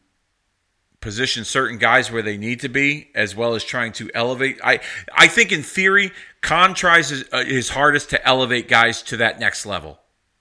[1.04, 4.58] position certain guys where they need to be, as well as trying to elevate.
[4.64, 4.80] I
[5.12, 6.10] I think in theory,
[6.40, 10.00] Khan tries his, uh, his hardest to elevate guys to that next level.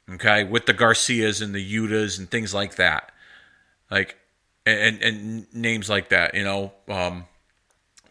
[0.09, 3.11] Okay, with the Garcias and the Yutas and things like that,
[3.91, 4.17] like
[4.65, 6.33] and and names like that.
[6.33, 7.25] You know, um,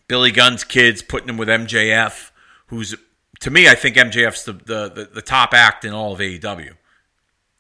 [0.07, 2.31] Billy Gunn's kids putting him with MJF,
[2.67, 2.95] who's
[3.41, 6.75] to me, I think MJF's the the, the, the top act in all of AEW.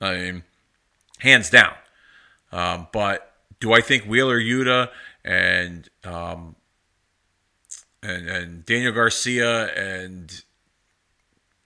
[0.02, 0.42] I mean,
[1.18, 1.74] hands down.
[2.52, 3.31] Um, but
[3.62, 4.88] do I think Wheeler Yuta
[5.24, 6.56] and um,
[8.02, 10.42] and and Daniel Garcia and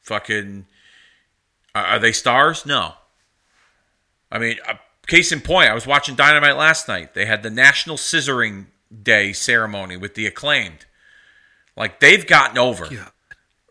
[0.03, 0.67] fucking
[1.75, 2.67] are they stars?
[2.67, 2.93] No.
[4.31, 4.75] I mean, uh,
[5.07, 7.15] case in point, I was watching Dynamite last night.
[7.15, 8.67] They had the National Scissoring
[9.03, 10.85] Day ceremony with the acclaimed.
[11.77, 12.89] Like they've gotten over.
[12.91, 13.09] Yeah.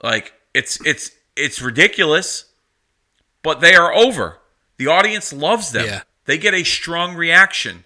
[0.02, 2.46] Like it's it's it's ridiculous,
[3.44, 4.40] but they are over.
[4.78, 5.86] The audience loves them.
[5.86, 6.02] Yeah.
[6.26, 7.84] They get a strong reaction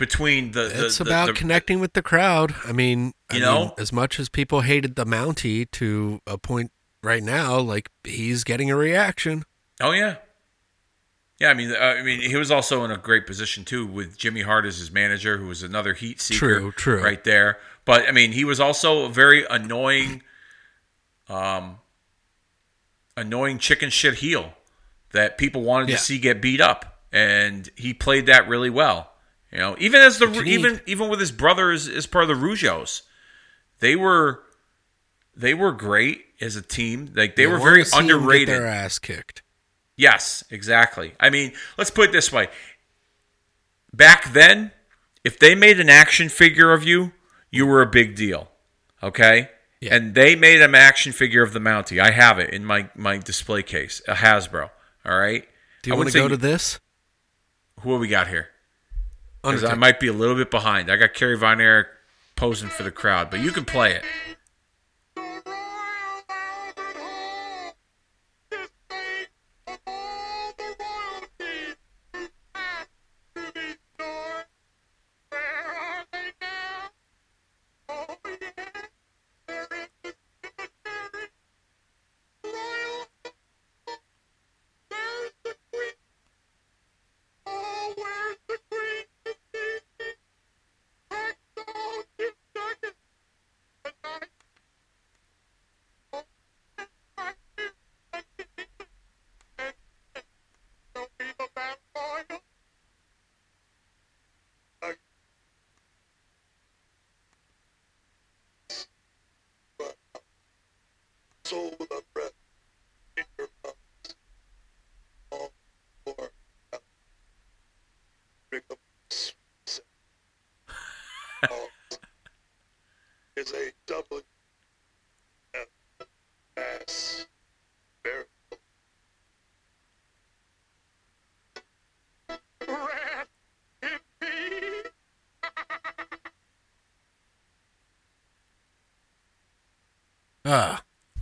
[0.00, 0.64] between the.
[0.64, 2.56] the It's the- about the- connecting with the crowd.
[2.66, 3.74] I mean, I You mean, know?
[3.78, 6.72] as much as people hated the Mountie to a point
[7.04, 9.44] right now, like he's getting a reaction.
[9.80, 10.16] Oh yeah,
[11.38, 11.50] yeah.
[11.50, 14.42] I mean, uh, I mean, he was also in a great position too with Jimmy
[14.42, 16.38] Hart as his manager, who was another heat seeker.
[16.58, 17.02] True, true.
[17.04, 20.22] Right there, but I mean, he was also a very annoying,
[21.28, 21.78] um,
[23.16, 24.54] annoying chicken shit heel
[25.12, 25.96] that people wanted Yeah.
[25.96, 29.09] to see get beat up, and he played that really well.
[29.52, 32.46] You know, even as the even even with his brother as, as part of the
[32.46, 33.02] Rougeaus,
[33.80, 34.42] they were
[35.34, 37.12] they were great as a team.
[37.14, 38.48] Like they You were very see 'em get underrated.
[38.48, 39.42] Their ass kicked.
[39.96, 41.12] Yes, exactly.
[41.20, 42.48] I mean, let's put it this way.
[43.92, 44.72] Back then,
[45.24, 47.12] if they made an action figure of you,
[47.50, 48.48] you were a big deal.
[49.02, 49.50] Okay?
[49.80, 49.94] Yeah.
[49.94, 52.00] And they made an action figure of the Mountie.
[52.00, 54.70] I have it in my, my display case, a Hasbro.
[55.04, 55.46] All right?
[55.82, 56.78] Do you I want to go to this?
[57.80, 58.48] Who have we got here?
[59.42, 60.90] Because I might be a little bit behind.
[60.90, 61.88] I got Kerry Von Erich
[62.36, 64.02] posing for the crowd, but you can play it.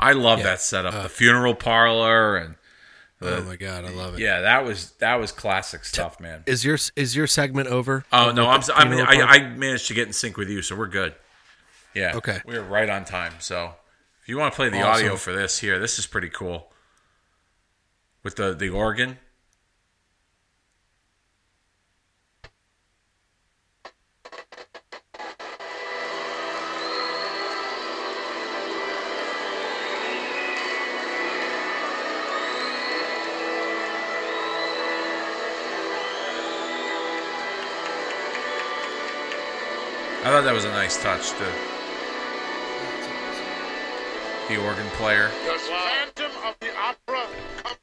[0.08, 0.44] I love Yeah.
[0.46, 0.94] that setup.
[0.94, 2.54] Uh, the funeral parlor and
[3.20, 4.20] oh my god, I love it.
[4.20, 6.44] yeah, that was that was classic stuff, man.
[6.46, 8.04] Is your is your segment over?
[8.12, 9.36] Oh no, the I'm, I'm funeral I.
[9.36, 11.14] I managed to get in sync with you, so we're good.
[11.94, 12.16] Yeah.
[12.16, 12.40] Okay.
[12.46, 13.32] We are right on time.
[13.40, 13.72] So
[14.22, 15.04] if you want to play the Awesome.
[15.06, 16.70] audio for this here, this is pretty cool.
[18.22, 19.18] With the the organ.
[40.68, 41.30] A nice touch.
[41.38, 41.50] The
[44.48, 45.28] the organ player.
[45.44, 47.26] The Phantom of the Opera
[47.62, 47.78] comes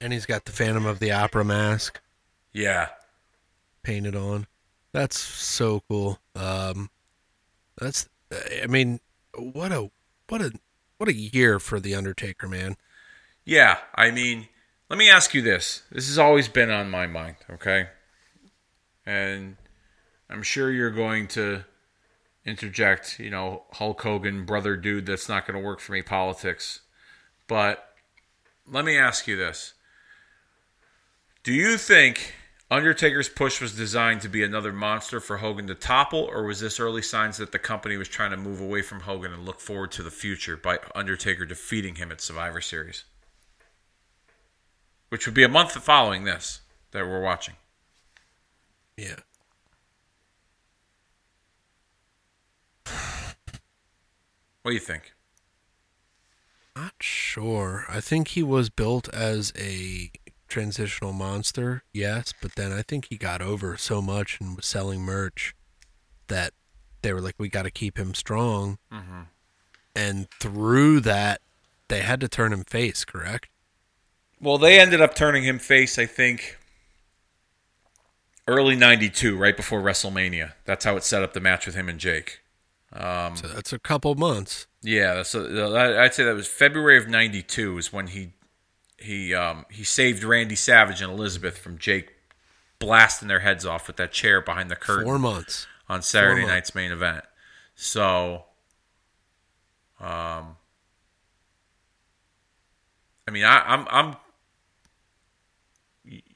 [0.00, 2.00] and he's got the Phantom of the Opera mask
[2.52, 2.88] Yeah.
[3.82, 4.46] painted on.
[4.92, 6.18] That's so cool.
[6.34, 6.90] Um,
[7.78, 8.08] that's
[8.62, 9.00] I mean,
[9.36, 9.90] what a
[10.28, 10.52] what a
[10.98, 12.76] what a year for the Undertaker, man.
[13.44, 14.48] Yeah, I mean,
[14.88, 15.82] let me ask you this.
[15.90, 17.88] This has always been on my mind, okay?
[19.06, 19.56] And
[20.28, 21.64] I'm sure you're going to
[22.44, 26.80] interject, you know, Hulk Hogan, brother dude, that's not going to work for me politics.
[27.46, 27.94] But
[28.66, 29.74] let me ask you this.
[31.42, 32.34] Do you think
[32.70, 36.78] Undertaker's push was designed to be another monster for Hogan to topple, or was this
[36.78, 39.90] early signs that the company was trying to move away from Hogan and look forward
[39.92, 43.04] to the future by Undertaker defeating him at Survivor Series?
[45.08, 46.60] Which would be a month following this
[46.92, 47.54] that we're watching.
[48.96, 49.16] Yeah.
[54.62, 55.12] What do you think?
[56.76, 57.84] Not sure.
[57.88, 60.10] I think he was built as a
[60.48, 65.00] transitional monster, yes, but then I think he got over so much and was selling
[65.00, 65.54] merch
[66.28, 66.52] that
[67.02, 68.78] they were like, we got to keep him strong.
[68.92, 69.22] Mm-hmm.
[69.96, 71.40] And through that,
[71.88, 73.48] they had to turn him face, correct?
[74.40, 76.58] Well, they ended up turning him face, I think,
[78.46, 80.52] early 92, right before WrestleMania.
[80.64, 82.40] That's how it set up the match with him and Jake.
[82.92, 84.66] Um, So that's a couple months.
[84.82, 88.32] Yeah, so I'd say that was February of '92 is when he
[88.98, 92.14] he um, he saved Randy Savage and Elizabeth from Jake
[92.78, 95.66] blasting their heads off with that chair behind the curtain Four months.
[95.88, 96.52] on Saturday months.
[96.52, 97.24] night's main event.
[97.74, 98.44] So,
[100.00, 100.56] um,
[103.28, 104.16] I mean, I, I'm I'm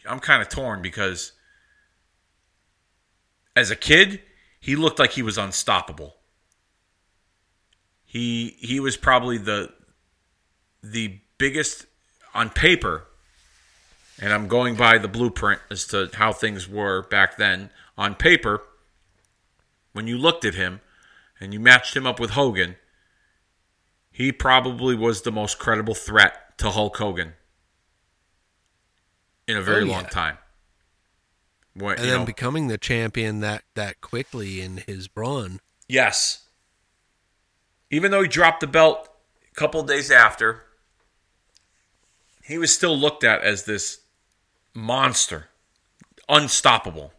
[0.07, 1.33] I'm kind of torn because
[3.57, 4.21] as a kid,
[4.61, 6.17] he looked like he was unstoppable.
[8.15, 9.73] He he was probably the
[10.85, 11.87] the biggest
[12.33, 13.09] on paper,
[14.21, 17.71] and I'm going by the blueprint as to how things were back then.
[17.99, 18.63] On paper,
[19.93, 20.81] when you looked at him
[21.41, 22.77] and you matched him up with Hogan,
[24.13, 27.33] he probably was the most credible threat to Hulk Hogan
[29.49, 30.39] in a very Oh, long time.
[31.75, 35.59] When, And then know, becoming the champion that, that quickly in his brawn.
[35.89, 36.44] Yes.
[37.95, 39.09] Even though he dropped the belt
[39.49, 40.65] a couple days after,
[42.43, 44.01] he was still looked at as this
[44.75, 45.49] monster,
[46.29, 47.13] unstoppable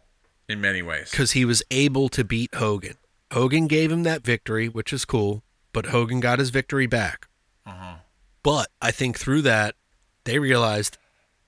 [0.46, 1.10] in many ways.
[1.10, 2.96] because he was able to beat Hogan.
[3.32, 5.42] Hogan gave him that victory, which is cool,
[5.72, 7.26] but Hogan got his victory back.
[7.64, 7.96] Uh-huh.
[8.42, 9.76] But I think through that,
[10.24, 10.98] they realized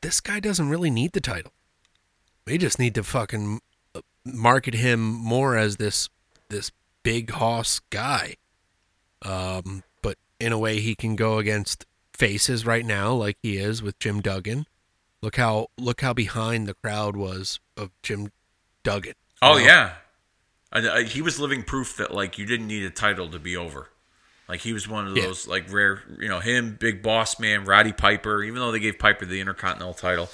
[0.01, 1.53] this guy doesn't really need the title.
[2.47, 3.61] We just need to fucking
[4.25, 6.09] market him more as this
[6.49, 6.73] this
[7.03, 8.37] big hoss guy.
[9.23, 13.83] Um, but in a way, he can go against faces right now, like he is
[13.83, 14.67] with Jim Duggan.
[15.23, 18.31] Look how look how behind the crowd was of Jim
[18.85, 19.15] Duggan.
[19.43, 19.59] Oh know?
[19.59, 19.93] yeah,
[20.73, 23.57] I, I- he was living proof that like you didn't need a title to be
[23.57, 23.89] over.
[24.49, 25.25] Like he was one of Yeah.
[25.25, 28.43] those like rare, you know, him, Big Boss Man, Roddy Piper.
[28.45, 30.29] Even though they gave Piper the Intercontinental title,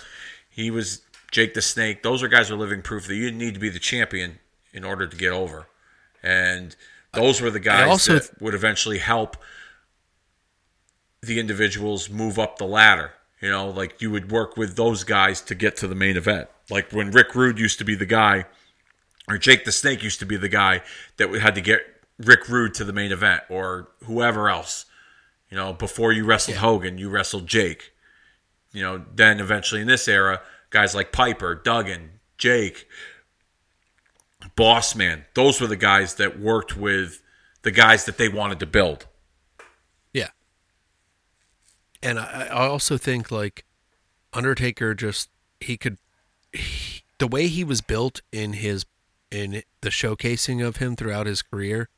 [0.48, 1.00] he was
[1.32, 2.02] Jake the Snake.
[2.02, 4.38] Those are guys who are living proof that you didn't need to be the champion
[4.72, 5.66] in order to get over.
[6.22, 6.76] And
[7.14, 9.36] those were the guys also that would eventually help
[11.22, 13.12] the individuals move up the ladder.
[13.40, 16.48] You know, like you would work with those guys to get to the main event.
[16.70, 18.46] Like when Rick Rude used to be the guy,
[19.28, 20.82] or Jake the Snake used to be the guy
[21.16, 21.80] that had to get
[22.18, 24.86] Rick Rude to the main event, or whoever else.
[25.50, 27.92] You know, before you wrestled Hogan, you wrestled Jake.
[28.72, 32.88] You know, then eventually in this era, guys like Piper, Duggan, Jake,
[34.56, 37.22] Boss Man, those were the guys that worked with
[37.62, 39.06] the guys that they wanted to build.
[40.12, 40.30] Yeah.
[42.02, 43.64] And I, I also think like
[44.32, 45.98] Undertaker just he could
[46.52, 48.86] he, the way he was built in his
[49.30, 51.88] in the showcasing of him throughout his career,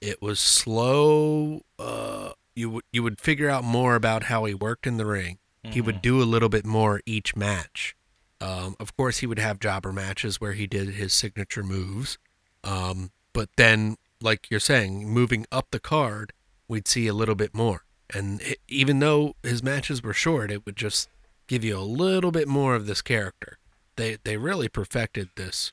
[0.00, 1.62] it was slow.
[1.78, 5.38] Uh, you would you would figure out more about how he worked in the ring.
[5.68, 7.95] He would do a little bit more each match.
[8.40, 12.18] Um, of course, he would have jobber matches where he did his signature moves.
[12.64, 16.32] Um, but then, like you're saying, moving up the card,
[16.68, 17.84] we'd see a little bit more.
[18.12, 21.08] And h even though his matches were short, it would just
[21.46, 23.58] give you a little bit more of this character.
[23.96, 25.72] They they really perfected this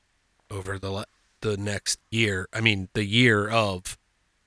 [0.50, 1.06] over the
[1.42, 2.48] the next year.
[2.54, 3.98] I mean, the year of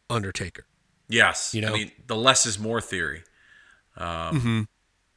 [0.08, 0.66] Undertaker.
[1.08, 1.68] Yes, You know?
[1.74, 3.22] I mean the less is more theory,
[3.96, 4.60] um, Mm-hmm.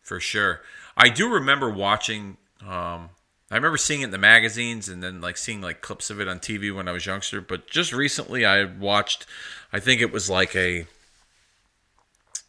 [0.01, 0.61] for sure.
[0.97, 2.37] I do remember watching.
[2.61, 3.09] Um,
[3.51, 6.27] I remember seeing it in the magazines and then like seeing like clips of it
[6.27, 7.41] on TV when I was youngster.
[7.41, 9.25] But just recently, I watched.
[9.73, 10.85] I think it was like a.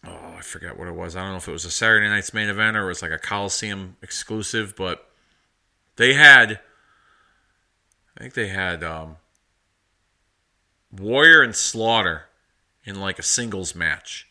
[0.07, 1.17] Oh, I forget what it was.
[1.17, 3.11] I don't know if it was a Saturday night's main event or it was like
[3.11, 5.09] a Coliseum exclusive, but
[5.97, 6.61] they had.
[8.17, 9.17] I think they had um,
[10.93, 12.25] Warrior and Slaughter
[12.85, 14.29] in like a singles match.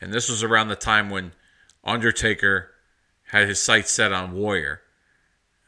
[0.00, 1.32] And this was around the time when
[1.84, 2.70] Undertaker
[3.30, 4.82] had his sights set on Warrior.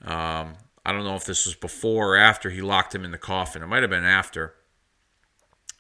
[0.05, 0.55] Um,
[0.85, 3.63] I don't know if this was before or after he locked him in the coffin.
[3.63, 4.55] It might have been after.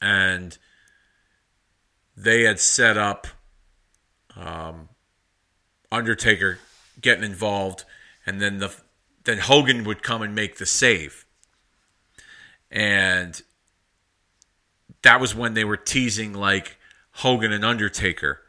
[0.01, 0.57] And
[2.17, 3.27] they had set up
[4.37, 4.89] um,
[5.91, 6.59] Undertaker
[7.01, 7.85] getting involved,
[8.27, 8.75] and then the
[9.25, 11.27] then Hogan would come and make the save.
[12.71, 13.41] And
[15.03, 16.79] that was when they were teasing like
[17.13, 18.41] Hogan and Undertaker.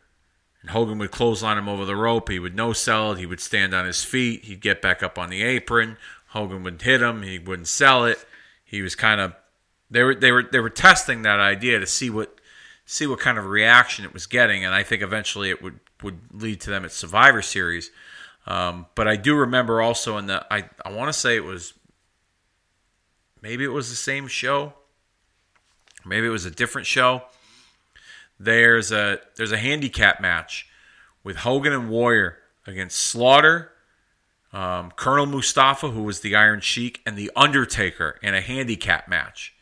[0.70, 2.30] Hogan would clothesline him over the rope.
[2.30, 3.20] He would no sell it.
[3.20, 4.46] He would stand on his feet.
[4.46, 5.98] He'd get back up on the apron.
[6.28, 7.24] Hogan would hit him.
[7.24, 8.26] He wouldn't sell it.
[8.64, 9.34] He was kind of
[9.90, 12.40] they were they were they were testing that idea to see what
[12.86, 16.20] see what kind of reaction it was getting, and I think eventually it would would
[16.32, 17.91] lead to them at Survivor Series.
[18.46, 21.74] Um, but I do remember also in the I I want to say it was
[23.41, 24.74] maybe it was the same show
[26.06, 27.24] maybe it was a different show.
[28.40, 30.68] There's a there's a handicap match
[31.24, 33.72] with Hogan and Warrior against Slaughter,
[34.53, 39.53] um, Colonel Mustafa, who was the Iron Sheik, and the Undertaker in a handicap match.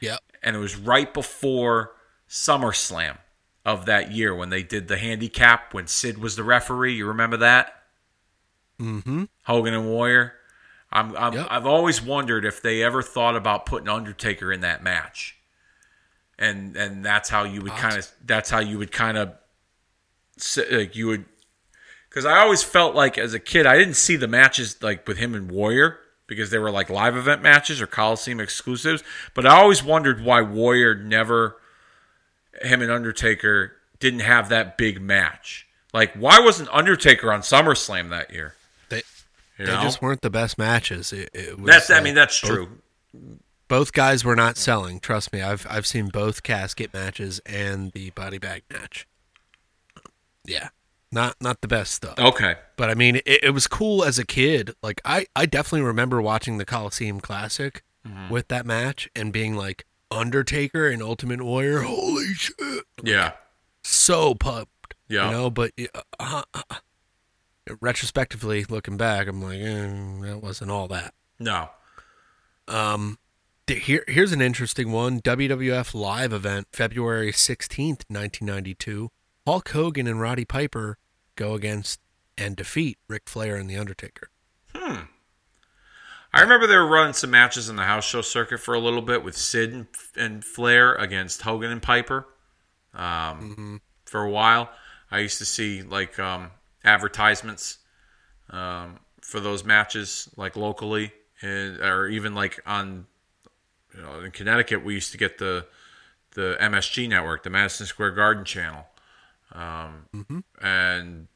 [0.00, 0.20] Yep.
[0.42, 1.92] And it was right before
[2.28, 3.18] SummerSlam
[3.64, 6.94] of that year when they did the handicap when Sid was the referee.
[6.94, 7.82] You remember that?
[8.80, 9.24] Mm-hmm.
[9.44, 10.34] Hogan and Warrior.
[10.92, 11.46] I'm, I'm, Yep.
[11.50, 15.35] I've always wondered if they ever thought about putting Undertaker in that match,
[16.38, 19.32] and and that's how you would kind of that's how you would kind of
[20.70, 21.24] like you would
[22.08, 25.16] because I always felt like as a kid I didn't see the matches like with
[25.18, 29.02] him and Warrior because they were like live event matches or Coliseum exclusives,
[29.34, 31.56] but I always wondered why Warrior never
[32.62, 35.66] him and Undertaker didn't have that big match.
[35.94, 38.54] Like why wasn't Undertaker on SummerSlam that year?
[38.90, 39.02] They
[39.58, 39.82] You they know?
[39.82, 41.12] just weren't the best matches.
[41.12, 42.68] It, it was, That's I mean that's both- true.
[43.68, 45.00] Both guys were not selling.
[45.00, 49.06] Trust me, I've I've seen both casket matches and the body bag match.
[50.44, 50.68] Yeah,
[51.10, 52.18] not not the best stuff.
[52.18, 52.56] Okay.
[52.76, 54.74] But I mean, it, it was cool as a kid.
[54.82, 58.28] Like I I definitely remember watching the Coliseum Classic Mm-hmm.
[58.32, 61.80] with that match and being like Undertaker and Ultimate Warrior.
[61.80, 62.84] Holy shit!
[63.02, 63.32] Yeah.
[63.82, 64.94] So pumped.
[65.08, 65.26] Yeah.
[65.26, 66.76] You know, but uh, uh, uh,
[67.80, 71.14] retrospectively looking back, I'm like, eh, that wasn't all that.
[71.40, 71.70] No.
[72.68, 73.18] Um,
[73.68, 79.10] here here's an interesting one: WWF live event, February sixteenth, nineteen ninety two.
[79.46, 80.98] Hulk Hogan and Roddy Piper
[81.36, 82.00] go against
[82.36, 84.30] and defeat Ric Flair and The Undertaker.
[84.74, 85.02] Hmm.
[86.32, 89.00] I remember they were running some matches in the house show circuit for a little
[89.00, 89.86] bit with Sid and,
[90.16, 92.26] and Flair against Hogan and Piper.
[92.92, 94.70] Um, For a while,
[95.10, 96.50] I used to see like um,
[96.84, 97.78] advertisements
[98.50, 103.06] um, for those matches, like locally, and or even like on,
[103.96, 105.66] you know, in Connecticut, we used to get the
[106.34, 108.86] the MSG network, the Madison Square Garden channel,
[109.52, 111.28] um, and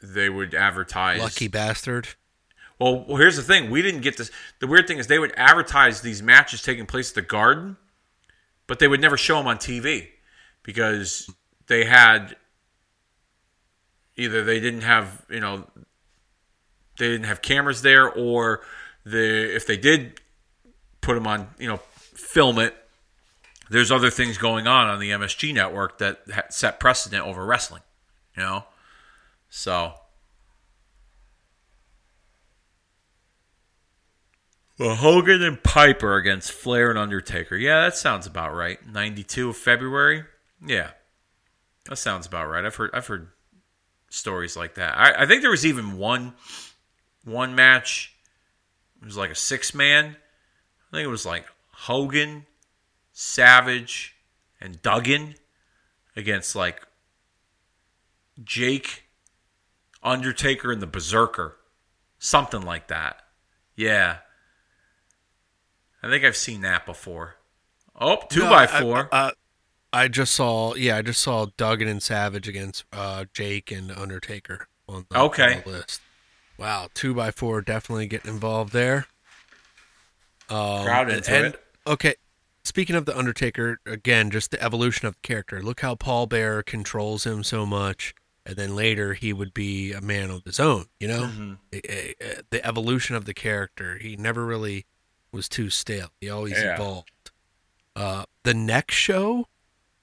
[0.00, 2.08] they would advertise Lucky bastard.
[2.78, 3.70] well, well, here's the thing.
[3.70, 4.30] We didn't get this.
[4.60, 7.76] The weird thing is they would advertise these matches taking place at the Garden,
[8.66, 10.08] but they would never show them on TV
[10.62, 11.28] because
[11.66, 12.36] they had
[14.16, 15.66] either they didn't have you know
[16.98, 18.60] they didn't have cameras there, or
[19.04, 20.20] the if they did
[21.02, 21.76] put them on you know
[22.14, 22.74] film it.
[23.68, 27.82] There's other things going on on the MSG network that set precedent over wrestling,
[28.36, 28.64] you know.
[29.50, 29.94] So
[34.82, 37.56] Well, Hogan and Piper against Flair and Undertaker.
[37.56, 38.84] Yeah, that sounds about right.
[38.84, 40.24] Ninety-two of February.
[40.66, 40.90] Yeah,
[41.88, 42.64] that sounds about right.
[42.64, 43.28] I've heard I've heard
[44.08, 44.98] stories like that.
[44.98, 46.34] I, I think there was even one
[47.24, 48.12] one match.
[49.00, 50.16] It was like a six-man.
[50.92, 52.46] I think it was like Hogan,
[53.12, 54.14] Savage,
[54.60, 55.36] and Duggan
[56.14, 56.82] against like
[58.44, 59.04] Jake,
[60.02, 61.56] Undertaker, and the Berserker,
[62.18, 63.22] something like that.
[63.74, 64.18] Yeah.
[66.02, 67.36] I think I've seen that before.
[67.98, 69.08] Oh, two No, by four.
[69.12, 69.32] I,
[69.92, 73.90] I, I just saw, yeah, I just saw Duggan and Savage against uh, Jake and
[73.92, 75.62] Undertaker on the, on Okay.
[75.64, 76.00] the list.
[76.58, 79.06] Wow, two by four definitely getting involved there.
[80.52, 81.64] Um, into and, it.
[81.86, 82.14] Okay,
[82.64, 85.62] speaking of the Undertaker, again, just the evolution of the character.
[85.62, 88.14] Look how Paul Bearer controls him so much,
[88.46, 90.86] and then later he would be a man of his own.
[91.00, 91.52] You know, Mm-hmm.
[92.50, 93.98] The evolution of the character.
[93.98, 94.86] He never really
[95.32, 96.08] was too stale.
[96.20, 96.74] He always Yeah.
[96.74, 97.10] evolved.
[97.96, 99.48] Uh, the next show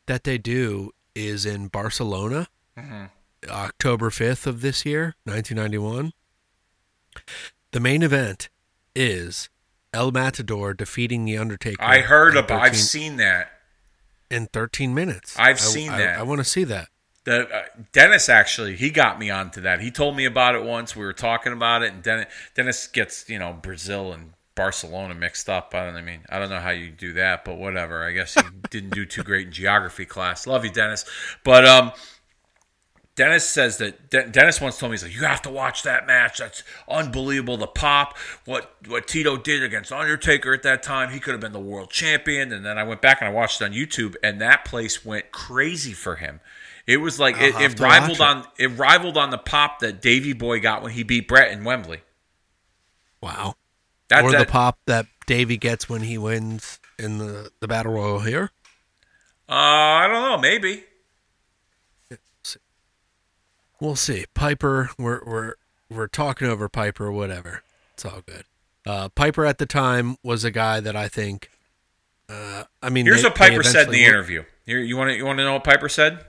[0.07, 2.47] that they do is in Barcelona,
[2.77, 3.05] Mm-hmm.
[3.49, 6.11] October 5th of this year, 1991.
[7.71, 8.49] The main event
[8.95, 9.49] is
[9.93, 11.83] El Matador defeating The Undertaker.
[11.83, 12.61] I heard about.
[12.61, 13.51] I've seen that.
[14.29, 15.35] in 13 minutes.
[15.39, 16.19] I've I- seen I- that.
[16.19, 16.89] I, want to see that.
[17.25, 19.81] The uh, Dennis actually he got me onto that.
[19.81, 20.95] He told me about it once.
[20.95, 25.49] We were talking about it, and Dennis Dennis gets you know Brazil and Barcelona mixed
[25.49, 25.73] up.
[25.75, 25.95] I don't.
[25.95, 28.03] I mean, I don't know how you do that, but whatever.
[28.03, 30.47] I guess he didn't do too great in geography class.
[30.47, 31.03] Love you, Dennis.
[31.43, 31.91] But um,
[33.19, 36.07] Dennis says that De- Dennis once told me he's like, you have to watch that
[36.07, 36.37] match.
[36.37, 37.57] That's unbelievable.
[37.57, 41.11] The pop, what what Tito did against Undertaker at that time.
[41.11, 42.53] He could have been the world champion.
[42.53, 45.33] And then I went back and I watched it on YouTube, and that place went
[45.33, 46.39] crazy for him.
[46.87, 50.31] It was like it, it rivaled watch on it rivaled on the pop that Davy
[50.31, 51.99] Boy got when he beat Bret in Wembley.
[53.19, 53.55] Wow.
[54.07, 57.91] That, or that the pop that Davy gets when he wins in the, the Battle
[57.91, 58.51] Royal here.
[59.49, 60.85] uh, I don't know, maybe.
[63.81, 64.25] We'll see.
[64.33, 65.53] Piper, we're we're
[65.89, 67.63] we're talking over Piper, whatever.
[67.93, 68.43] It's all good.
[68.85, 71.49] Uh, Piper at the time was a guy that I think.
[72.27, 74.43] Uh, I mean, Here's they- what Piper said in the eventually won- interview.
[74.65, 76.25] Here, you want to you want to know what Piper said?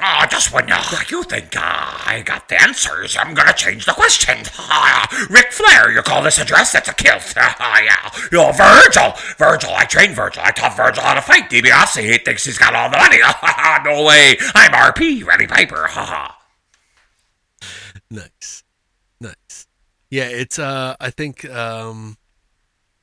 [0.00, 3.86] Oh, oh, just when uh, you think uh, I got the answers, I'm gonna change
[3.86, 4.38] the question.
[4.58, 6.72] Uh, Ric Flair, you call this a dress?
[6.72, 7.32] That's a kilt.
[7.36, 8.10] Uh, yeah.
[8.32, 10.42] Yo, Virgil, Virgil, I trained Virgil.
[10.44, 11.48] I taught Virgil how to fight.
[11.48, 13.18] DiBiase, he thinks he's got all the money.
[13.84, 14.36] no way.
[14.54, 15.86] I'm RP, Roddy Piper.
[15.86, 16.38] Ha ha.
[18.10, 18.64] Nice,
[19.20, 19.68] nice.
[20.10, 20.58] Yeah, it's.
[20.58, 22.16] Uh, I think um,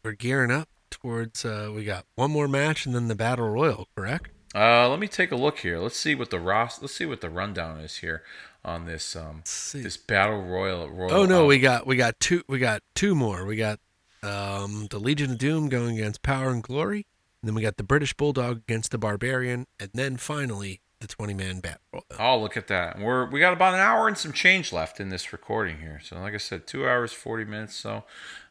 [0.03, 1.45] we're gearing up towards.
[1.45, 3.87] Uh, we got one more match and then the Battle Royal.
[3.95, 4.29] Correct?
[4.53, 5.79] Uh, let me take a look here.
[5.79, 6.81] Let's see what the Ross.
[6.81, 8.23] Let's see what the rundown is here
[8.63, 10.89] on this um this battle royal.
[10.89, 13.45] royal Oh no, um, we got we got two we got two more.
[13.45, 13.79] We got
[14.23, 17.05] um the Legion of Doom going against Power and Glory,
[17.41, 21.33] and then we got the British Bulldog against the Barbarian, and then finally the twenty
[21.33, 21.79] man battle.
[21.93, 22.03] royal.
[22.19, 22.99] Oh, look at that.
[22.99, 26.01] We're we got about an hour and some change left in this recording here.
[26.03, 27.75] So, like I said, two hours forty minutes.
[27.75, 28.03] So,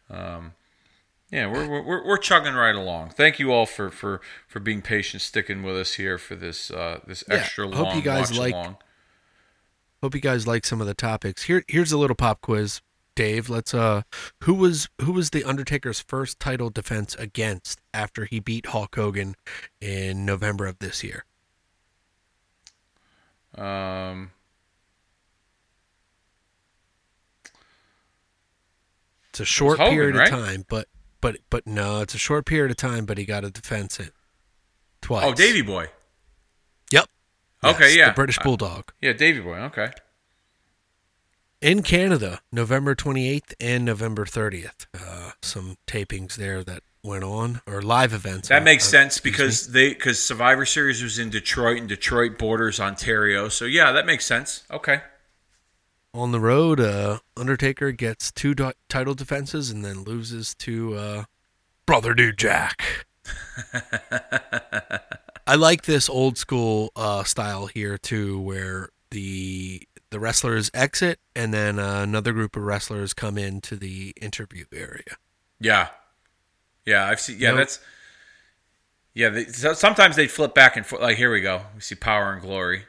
[0.09, 0.55] um,
[1.31, 3.11] yeah, we're, we're, we're chugging right along.
[3.11, 7.01] Thank you all for for for being patient, sticking with us here for this uh,
[7.07, 7.85] this extra long.
[7.85, 8.55] Hope you guys like.
[8.55, 8.77] Along.
[10.03, 11.45] Hope you guys like some of the topics.
[11.45, 12.81] Here here's a little pop quiz,
[13.15, 13.49] Dave.
[13.49, 14.03] Let's uh,
[14.45, 19.37] who was who was the Undertaker's first title defense against after he beat Hulk Hogan
[19.81, 21.27] in November of this year?
[23.55, 24.33] Um.
[29.29, 30.89] It's a short Hogan, period of time, but
[31.21, 33.05] but but no, it's a short period of time.
[33.07, 34.13] But he got to defense it
[35.03, 35.25] twice.
[35.27, 35.89] Oh, Davy Boy.
[36.91, 37.07] Yep.
[37.65, 38.09] Okay, Yes, yeah.
[38.11, 39.59] The British Uh, Bulldog Yeah, Davy Boy.
[39.59, 39.91] Okay.
[41.61, 44.87] in Canada, November 28th and November 30th.
[44.99, 48.49] Uh, some tapings there that went on, or live events.
[48.49, 52.39] That uh, makes uh, sense because they because Survivor Series was in Detroit and Detroit
[52.39, 53.49] borders Ontario.
[53.49, 54.65] So yeah, that makes sense.
[54.71, 55.01] Okay.
[56.13, 61.25] On the road, uh, Undertaker gets two do- title defenses and then loses to uh,
[61.87, 63.07] Brother Dude Jack.
[65.47, 71.55] I like this old school uh, style here too, where the the wrestlers exit and
[71.55, 75.17] then uh, another group of wrestlers come into the interview area.
[75.61, 75.89] Yeah.
[76.85, 77.37] Yeah, I've seen.
[77.39, 77.59] Yeah, Nope.
[77.59, 77.81] that's.
[79.15, 81.03] Yeah, they, so sometimes they flip back and forth.
[81.03, 81.63] Like here we go.
[81.75, 82.85] We see Power and Glory.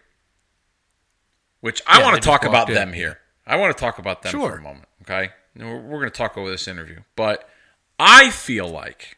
[1.61, 2.75] Which I Yeah, want to talk about in.
[2.75, 3.19] them here.
[3.47, 4.85] I want to talk about them for a moment.
[5.03, 7.47] Okay, we're, we're going to talk over this interview, but
[7.99, 9.17] I feel like,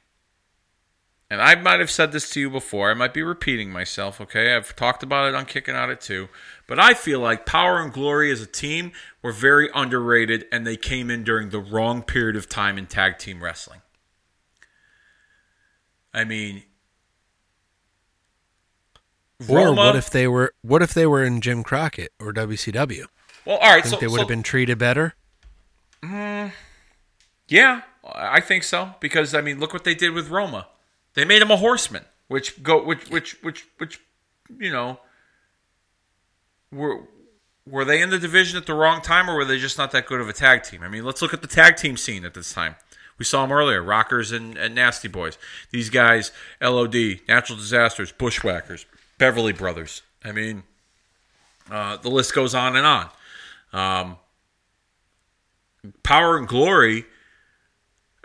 [1.29, 2.89] and I might have said this to you before.
[2.91, 4.19] I might be repeating myself.
[4.21, 6.29] Okay, I've talked about it on Kicking Out It too,
[6.67, 8.91] but I feel like Power and Glory as a team
[9.21, 13.17] were very underrated, and they came in during the wrong period of time in tag
[13.19, 13.81] team wrestling.
[16.13, 16.63] I mean,
[19.47, 23.05] Or what if they were what if they were in Jim Crockett or WCW?
[23.45, 25.15] Well, all right, Think so, they would so have been treated better?
[26.01, 26.51] Mm,
[27.47, 30.67] yeah, I think so because I mean, look what they did with Roma.
[31.13, 33.99] They made him a horseman, which go which which which which
[34.59, 34.99] you know
[36.71, 37.01] were
[37.65, 40.05] were they in the division at the wrong time or were they just not that
[40.05, 40.83] good of a tag team?
[40.83, 42.75] I mean, let's look at the tag team scene at this time.
[43.17, 45.37] We saw them earlier, Rockers and, and Nasty Boys.
[45.71, 48.85] These guys, LOD, Natural Disasters, Bushwhackers,
[49.23, 50.01] Beverly Brothers.
[50.21, 50.63] I mean,
[51.71, 53.09] uh, the list goes on and on.
[53.71, 54.17] Um,
[56.03, 57.05] Power and Glory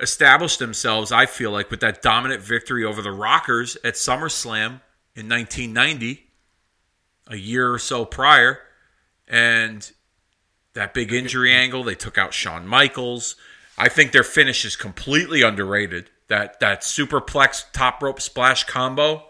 [0.01, 4.81] established themselves, I feel like, with that dominant victory over the Rockers at SummerSlam
[5.15, 6.27] in 1990,
[7.29, 8.59] a year or so prior.
[9.29, 9.89] And
[10.75, 13.37] that big injury angle, they took out Shawn Michaels.
[13.79, 16.11] I think their finish is completely underrated.
[16.27, 19.28] That that superplex top rope splash combo,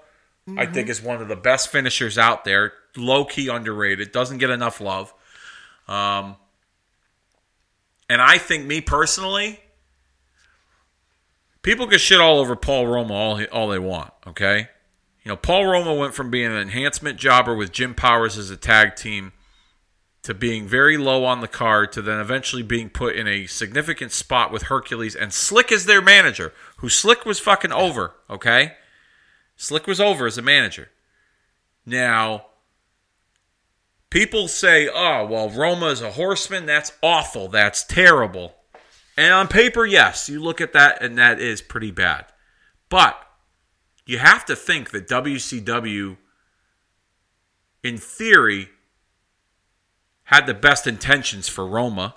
[0.56, 2.72] I think, is one of the best finishers out there.
[2.96, 5.12] Low key underrated, doesn't get enough love.
[5.86, 6.36] Um,
[8.08, 9.60] and I think, me personally,
[11.62, 14.68] people can shit all over Paul Roma all, all they want, okay?
[15.24, 18.56] You know, Paul Roma went from being an enhancement jobber with Jim Powers as a
[18.56, 19.32] tag team
[20.22, 24.12] to being very low on the card to then eventually being put in a significant
[24.12, 28.74] spot with Hercules and Slick as their manager, who Slick was fucking over, okay?
[29.58, 30.88] Slick was over as a manager.
[31.84, 32.46] Now,
[34.08, 36.64] people say, oh, well, Roma is a horseman.
[36.64, 37.48] That's awful.
[37.48, 38.54] That's terrible.
[39.16, 42.26] And on paper, yes, you look at that and that is pretty bad.
[42.88, 43.20] But
[44.06, 46.16] you have to think that WCW,
[47.82, 48.68] in theory,
[50.22, 52.14] had the best intentions for Roma,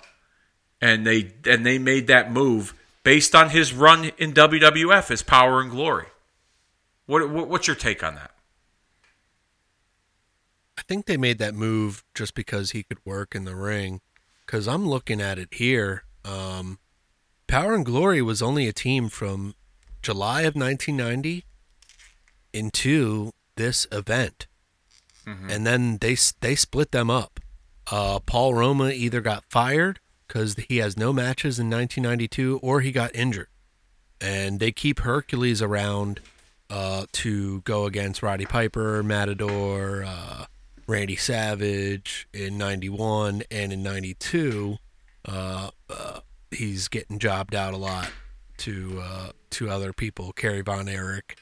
[0.80, 5.60] and they and they made that move based on his run in WWF as Power
[5.60, 6.06] and Glory.
[7.06, 8.32] What, what what's your take on that?
[10.78, 14.00] I think they made that move just because he could work in the ring.
[14.46, 16.04] Because I'm looking at it here.
[16.24, 16.78] Um,
[17.46, 19.54] Power and Glory was only a team from
[20.02, 21.44] July of 1990
[22.52, 24.46] into this event,
[25.50, 27.38] and then they they split them up.
[27.90, 32.90] Uh, Paul Roma either got fired because he has no matches in 1992, or he
[32.90, 33.48] got injured,
[34.20, 36.20] and they keep Hercules around
[36.72, 40.46] uh, to go against Roddy Piper, Matador, uh,
[40.86, 44.78] Randy Savage in 91 and in 92.
[45.28, 46.20] Uh, uh,
[46.50, 48.10] he's getting jobbed out a lot
[48.56, 51.36] to uh, to other people, Kerry Von Erich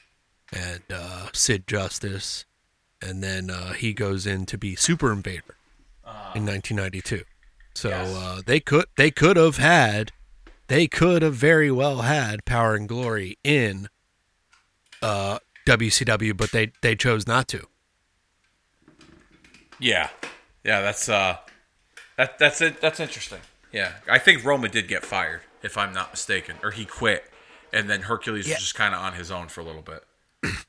[0.51, 2.45] and uh, Sid Justice.
[3.01, 5.55] And then uh, he goes in to be Super Invader
[6.35, 7.23] in 1992.
[7.73, 10.11] So uh, they could they could have had
[10.67, 13.87] they could have very well had Power and Glory in
[15.01, 17.67] uh, WCW, but they they chose not to.
[19.79, 20.09] Yeah,
[20.63, 21.37] yeah, that's uh,
[22.17, 22.81] that that's it.
[22.81, 23.39] That's interesting.
[23.71, 27.23] Yeah, I think Roma did get fired, if I'm not mistaken, or he quit,
[27.73, 28.55] and then Hercules Yeah.
[28.55, 30.03] was just kind of on his own for a little bit.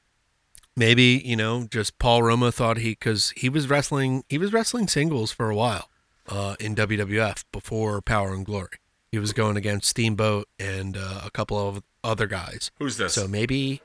[0.77, 4.89] Maybe you know, just Paul Roma thought he because he was wrestling he was wrestling
[4.89, 5.89] singles for a while
[6.29, 8.69] uh, in WWF before Power and Glory.
[9.11, 12.71] He was going against Steamboat and uh, a couple of other guys.
[12.79, 13.13] Who's this?
[13.13, 13.83] So maybe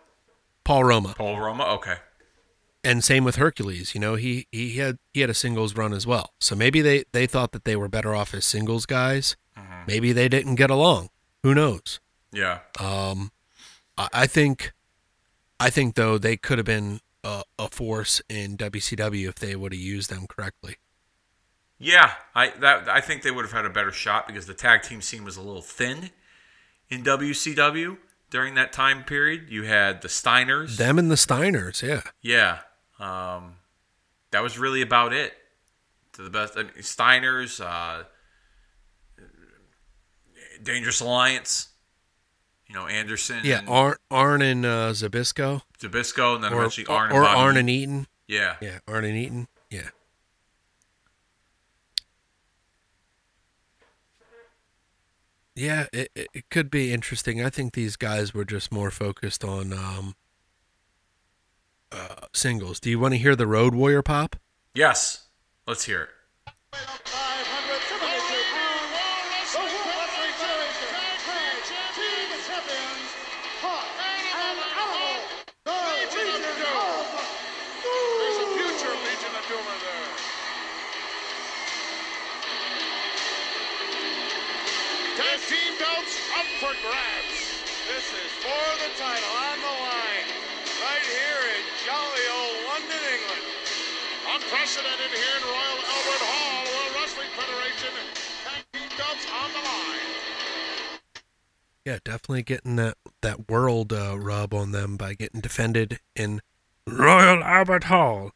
[0.68, 1.14] Paul Roma.
[1.18, 1.64] Paul Roma.
[1.77, 1.95] Okay.
[2.84, 3.94] and same with Hercules.
[3.95, 6.34] You know, he he had he had a singles run as well.
[6.39, 9.35] So maybe they they thought that they were better off as singles guys.
[9.88, 11.10] Maybe they didn't get along.
[11.44, 11.99] Who knows?
[12.34, 12.60] Yeah.
[12.80, 13.31] Um,
[13.98, 14.73] I I think,
[15.60, 19.72] I think though they could have been a, a force in WCW if they would
[19.72, 20.76] have used them correctly.
[21.80, 24.81] Yeah, I that I think they would have had a better shot because the tag
[24.84, 26.11] team scene was a little thin
[26.89, 27.98] in WCW
[28.29, 29.49] during that time period.
[29.49, 30.77] You had the Steiners.
[30.77, 32.01] Them and the Steiners, yeah.
[32.21, 32.59] Yeah.
[32.99, 33.55] Um,
[34.31, 35.33] that was really about it.
[36.13, 38.03] To the best, I mean, Steiners, uh,
[40.63, 41.69] Dangerous Alliance.
[42.67, 43.39] You know Anderson.
[43.43, 47.23] Yeah, and Arn, Arn and uh, Zbyszko, Zbyszko, and then or, eventually Arn or and
[47.23, 47.39] Bobby.
[47.39, 48.07] Arn and Eaton.
[48.27, 48.55] yeah.
[48.61, 49.47] Yeah, Arn and Eaton.
[55.57, 55.88] Yeah.
[55.91, 57.43] It, it could be interesting.
[57.43, 60.15] I think these guys were just more focused on um,
[61.91, 62.79] uh, singles.
[62.79, 64.35] Do you want to hear the Road Warrior pop?
[64.73, 65.27] Yes.
[65.65, 66.77] Let's hear it.
[101.88, 106.41] Yeah, definitely getting that that world uh, rub on them by getting defended in
[106.85, 108.31] Royal Albert Hall.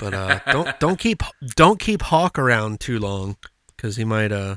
[0.00, 1.22] But uh, don't don't keep
[1.54, 3.36] don't keep Hawk around too long
[3.68, 4.56] because he might uh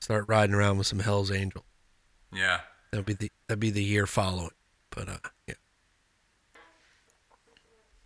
[0.00, 1.62] start riding around with some Hell's Angel.
[2.32, 2.60] Yeah.
[2.90, 4.52] that'd be the that'll be the year following.
[4.88, 5.54] But uh, yeah.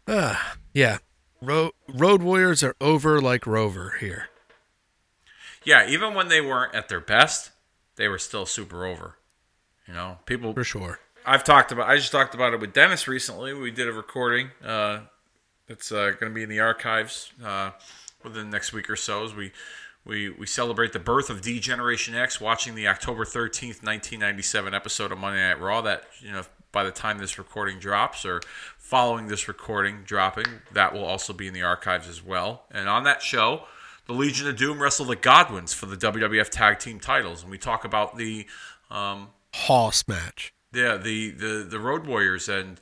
[0.09, 0.99] Ah, yeah.
[1.41, 4.29] Road Road Warriors are over like Rover here.
[5.63, 7.53] Yeah, even when they weren't at their best,
[7.95, 9.18] they were still super over.
[9.89, 10.53] You know, people.
[10.53, 11.01] For sure.
[11.25, 11.89] I've talked about.
[11.89, 13.55] I just talked about it with Dennis recently.
[13.55, 14.51] We did a recording.
[14.63, 15.01] Uh,
[15.67, 17.71] it's uh, going to be in the archives uh,
[18.23, 19.25] within the next week or so.
[19.25, 19.53] As we
[20.05, 24.43] we we celebrate the birth of D Generation X, watching the October thirteenth, nineteen ninety
[24.43, 25.81] seven episode of Monday Night Raw.
[25.81, 28.43] That you know, by the time this recording drops or
[28.77, 32.65] following this recording dropping, that will also be in the archives as well.
[32.71, 33.65] And on that show.
[34.07, 37.59] The Legion of Doom wrestled the Godwins for the WWF Tag Team titles, and we
[37.59, 38.47] talk about the
[38.91, 40.53] um, Hoss match.
[40.73, 42.81] yeah, the, the the Road Warriors and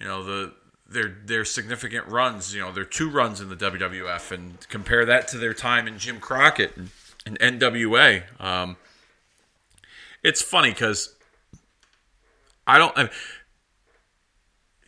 [0.00, 0.52] you know the
[0.88, 2.54] their their significant runs.
[2.54, 5.98] You know, their two runs in the WWF, and compare that to their time in
[5.98, 6.90] Jim Crockett and,
[7.40, 8.22] and NWA.
[8.40, 8.76] Um,
[10.22, 11.14] it's funny because
[12.66, 12.96] I don't.
[12.96, 13.10] I,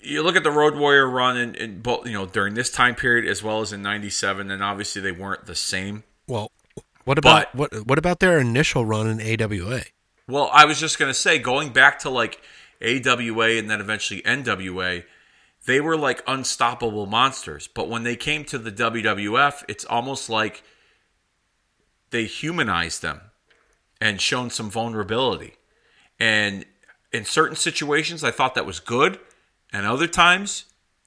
[0.02, 2.94] you look at the Road Warrior run in, in both, you know, during this time
[2.94, 6.04] period as well as in '97, and obviously they weren't the same.
[6.26, 6.50] Well,
[7.04, 9.82] what about But- what what about their initial run in AWA?
[10.30, 12.40] Well, I was just going to say, going back to like
[12.82, 15.04] AWA and then eventually NWA,
[15.66, 17.68] they were like unstoppable monsters.
[17.68, 20.62] But when they came to the WWF, it's almost like
[22.10, 23.20] they humanized them
[24.00, 25.54] and shown some vulnerability.
[26.18, 26.64] And
[27.12, 29.18] in certain situations, I thought that was good.
[29.72, 30.64] And other times,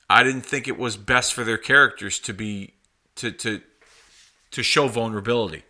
[0.09, 2.73] I didn't think it was best for their characters to be
[3.15, 3.61] to to
[4.51, 5.63] to show vulnerability.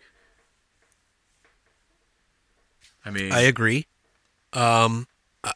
[3.04, 3.86] I mean, I agree.
[4.52, 5.06] Um,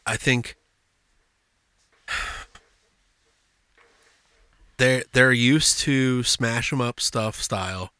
[0.05, 0.55] I- think
[4.77, 7.91] they're they're used to smash them up stuff style,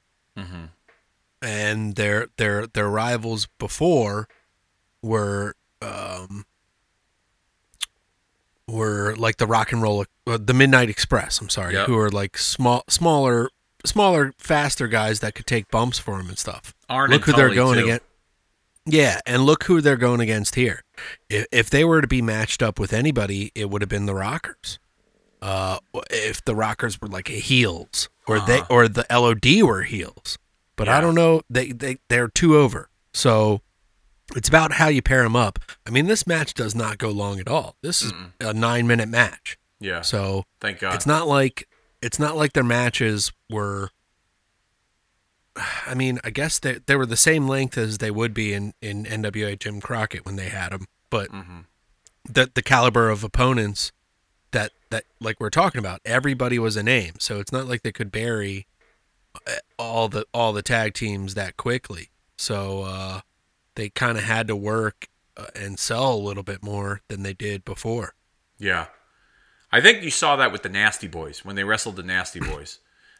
[1.41, 4.27] and their their their rivals before
[5.01, 6.45] were um
[8.67, 11.39] were like the rock and roll uh, the Midnight Express.
[11.41, 11.88] I'm sorry, Yep.
[11.88, 13.49] who are like small smaller
[13.85, 16.73] smaller faster guys that could take bumps for them and stuff.
[16.89, 17.85] Arn Look and who they're going too.
[17.85, 18.05] against.
[18.91, 20.84] Yeah, and look who they're going against here.
[21.30, 24.16] If, if they were to be matched up with anybody, it would have been the
[24.16, 24.80] Rockers.
[25.41, 25.80] Uh,
[26.10, 30.38] if the Rockers were like heels, or they or the LOD were heels,
[30.76, 31.41] but I don't know.
[31.49, 32.90] They they they're two over.
[33.14, 33.61] So
[34.36, 35.60] it's about how you pair them up.
[35.88, 37.76] I mean, this match does not go long at all.
[37.82, 39.57] This is a nine minute match.
[39.80, 40.02] Yeah.
[40.02, 40.95] So Thank God.
[40.95, 41.68] it's not like
[42.02, 43.91] it's not like their matches were.
[45.86, 48.73] I mean, I guess they they were the same length as they would be in
[48.81, 51.30] in NWA Jim Crockett when they had them, but
[52.30, 53.91] the the caliber of opponents
[54.52, 57.91] that that like we're talking about, everybody was a name, so it's not like they
[57.91, 58.68] could bury
[59.48, 62.10] uh, all the all the tag teams that quickly.
[62.38, 63.22] So uh,
[63.76, 67.34] they kind of had to work uh, and sell a little bit more than they
[67.34, 68.14] did before.
[68.57, 68.88] Yeah.
[69.72, 72.80] I think you saw that with the Nasty Boys when they wrestled the Nasty Boys.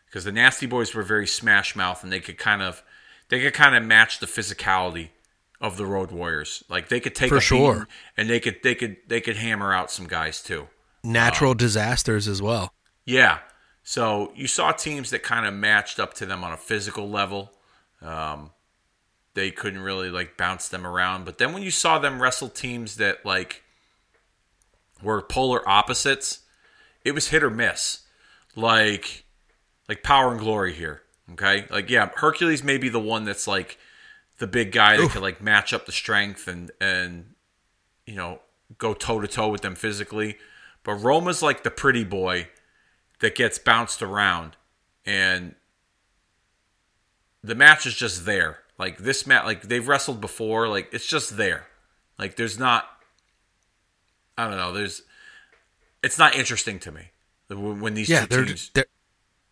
[0.10, 2.84] Because the Nasty Boys were very smash mouth and they could kind of
[3.30, 5.10] they could kind of match the physicality
[5.62, 6.64] of the Road Warriors.
[6.68, 7.88] Like they could take For a sure.
[8.18, 10.68] and they could they could they could hammer out some guys too.
[11.04, 12.74] Natural disasters as well.
[13.06, 13.40] Yeah.
[13.84, 17.52] So you saw teams that kind of matched up to them on a physical level.
[18.02, 18.52] Um,
[19.34, 21.26] they couldn't really like bounce them around.
[21.26, 23.64] But then when you saw them wrestle teams that like
[25.02, 26.40] were polar opposites,
[27.06, 28.02] it was hit or miss.
[28.56, 29.24] Like
[29.90, 31.02] like power and glory here.
[31.34, 31.66] Okay?
[31.70, 33.78] Like yeah, Hercules may be the one that's like
[34.38, 37.34] the big guy that could like match up the strength and and
[38.06, 38.40] you know
[38.78, 40.38] go toe to toe with them physically.
[40.84, 42.48] But Roma's like the pretty boy
[43.20, 44.56] that gets bounced around
[45.06, 45.56] and
[47.44, 48.60] the match is just there.
[48.78, 51.68] Like this match like they've wrestled before, like it's just there.
[52.18, 52.86] Like there's not
[54.38, 55.02] I don't know, there's
[56.02, 57.12] it's not interesting to me
[57.50, 58.86] when when these Yeah, two they're teams they're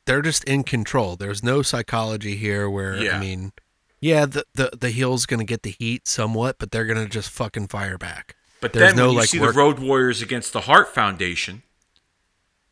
[0.07, 1.15] they're just in control.
[1.15, 3.17] There's no psychology here where Yeah.
[3.17, 3.51] I mean,
[3.99, 7.67] yeah, the the the heel's gonna get the heat somewhat, but they're gonna just fucking
[7.67, 8.35] fire back.
[8.59, 10.93] But There's then no when you like see work- the Road Warriors against the Hart
[10.93, 11.61] Foundation,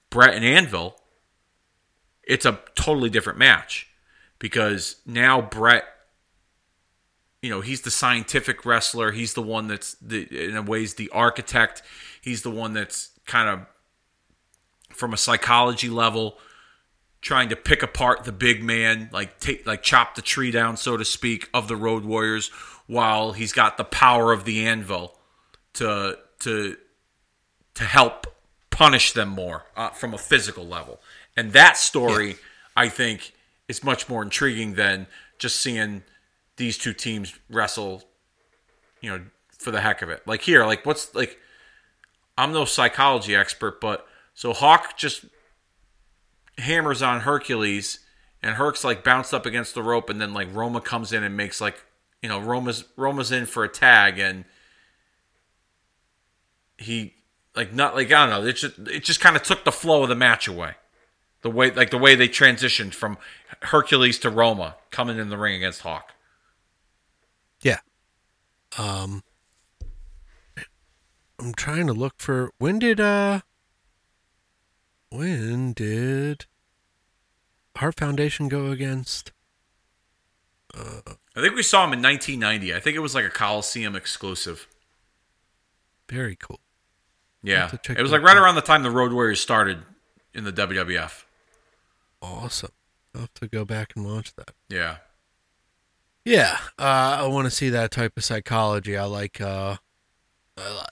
[0.10, 0.95] Bret and Anvil,
[2.24, 3.88] it's a totally different match
[4.40, 5.84] because now Bret,
[7.41, 9.12] you know, he's the scientific wrestler.
[9.12, 11.84] He's the one that's the in a ways the architect.
[12.22, 13.66] He's the one that's kind of
[14.95, 16.38] from a psychology level
[17.26, 20.95] trying to pick apart the big man, like take like chop the tree down, so
[20.95, 22.49] to speak, of the Road Warriors,
[22.85, 25.18] while he's got the power of the anvil
[25.73, 26.77] to to
[27.73, 28.27] to help
[28.69, 31.02] punish them more uh, from a physical level.
[31.35, 32.38] And that story,
[32.77, 33.34] I think,
[33.68, 35.07] is much more intriguing than
[35.39, 36.03] just seeing
[36.57, 38.03] these two teams wrestle.
[39.02, 39.26] You know,
[39.57, 40.26] for the heck of it.
[40.27, 41.39] Like here, like what's like.
[42.38, 45.23] I'm no psychology expert, but so Hawk just
[46.57, 47.99] hammers on Hercules,
[48.41, 51.36] and Herc's like bounced up against the rope, and then like Roma comes in and
[51.36, 51.84] makes like
[52.22, 54.45] you know Roma's Roma's in for a tag, and
[56.77, 57.15] he
[57.56, 58.48] like not like I don't know.
[58.48, 60.76] It just it just kind of took the flow of the match away.
[61.41, 63.18] The way like the way they transitioned from
[63.61, 66.14] Hercules to Roma coming in the ring against Hawk.
[67.61, 67.80] Yeah.
[68.77, 69.23] Um
[71.40, 73.41] I'm trying to look for when did uh
[75.10, 76.45] when did
[77.76, 79.32] Hart Foundation go against
[81.36, 82.73] I think we saw him in 1990.
[82.73, 84.68] I think it was like a Coliseum exclusive.
[86.10, 86.60] very cool.
[87.44, 88.44] Yeah, have to check it was like right out.
[88.44, 89.80] around the time the Road Warriors started
[90.34, 91.23] in the WWF.
[92.22, 92.72] Awesome.
[93.14, 94.52] I'll have to go back and watch that.
[94.68, 94.98] Yeah,
[96.26, 98.98] Yeah, uh, I want to see that type of psychology.
[98.98, 99.77] I like, uh,
[100.57, 100.84] uh,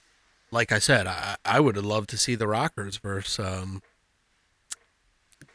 [0.52, 3.82] like I said, I, I would have loved to see the Rockers versus um,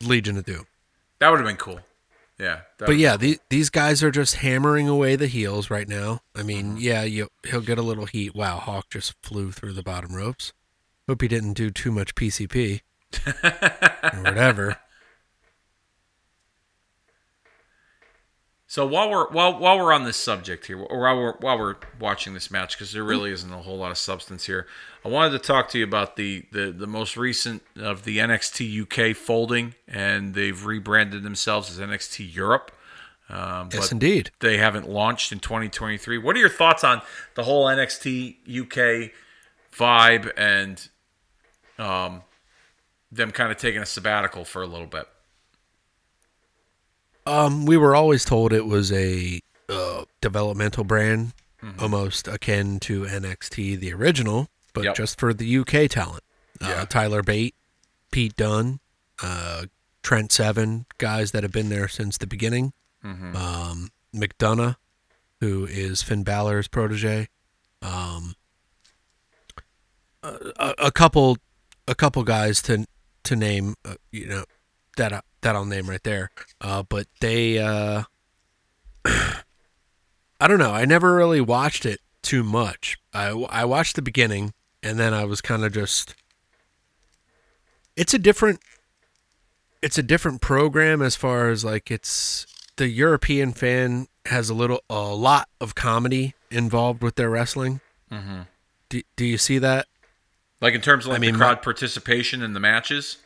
[0.03, 0.65] Legion of Doom.
[1.19, 1.79] that would have been cool.
[2.39, 6.21] Yeah, But yeah, the, these guys are just hammering away the heels right now.
[6.33, 6.77] I mean, mm-hmm.
[6.77, 8.33] yeah, you, he'll get a little heat.
[8.33, 10.53] Wow, Hawk just flew through the bottom ropes.
[11.05, 12.79] Hope he didn't do too much PCP
[14.13, 14.77] or whatever.
[18.69, 21.77] So while we're while while we're on this subject here, or while we're while we're
[21.99, 24.67] watching this match, because there really isn't a whole lot of substance here,
[25.03, 28.83] I wanted to talk to you about the the, the most recent of the NXT
[28.83, 32.71] UK folding, and they've rebranded themselves as NXT Europe.
[33.27, 34.29] Um, Yes, but indeed.
[34.39, 36.19] they haven't launched in 2023.
[36.19, 37.01] What are your thoughts on
[37.33, 39.11] the whole NXT UK
[39.75, 40.87] vibe and
[41.79, 42.21] um,
[43.11, 45.07] them kind of taking a sabbatical for a little bit?
[47.29, 49.39] Um, we were always told it was a
[49.69, 51.33] uh, developmental brand,
[51.79, 54.95] almost akin to NXT, the original, but Yep.
[54.95, 56.23] just for the UK talent.
[56.61, 56.69] Yeah.
[56.81, 57.55] Uh, Tyler Bate,
[58.11, 58.79] Pete Dunne,
[59.21, 59.65] uh,
[60.03, 62.73] Trent Seven, guys that have been there since the beginning.
[63.03, 64.75] Um, McDonough,
[65.39, 67.27] who is Finn Balor's protege.
[67.81, 68.33] Um,
[70.23, 71.37] a, a, a couple,
[71.87, 72.85] a couple guys to
[73.23, 74.43] to name, uh, you know,
[74.97, 76.31] that That I'll name right there.
[76.59, 78.03] Uh, but they, uh,
[79.05, 80.71] I don't know.
[80.71, 82.97] I never really watched it too much.
[83.13, 84.53] I I watched the beginning,
[84.83, 86.15] and then I was kind of just.
[87.95, 88.59] It's a different.
[89.81, 92.45] It's a different program as far as like it's
[92.75, 97.79] the European fan has a little a lot of comedy involved with their wrestling.
[98.11, 98.41] Mm-hmm.
[98.89, 99.87] Do, do you see that?
[100.61, 103.17] Like in terms of like I mean, the my- crowd participation in the matches?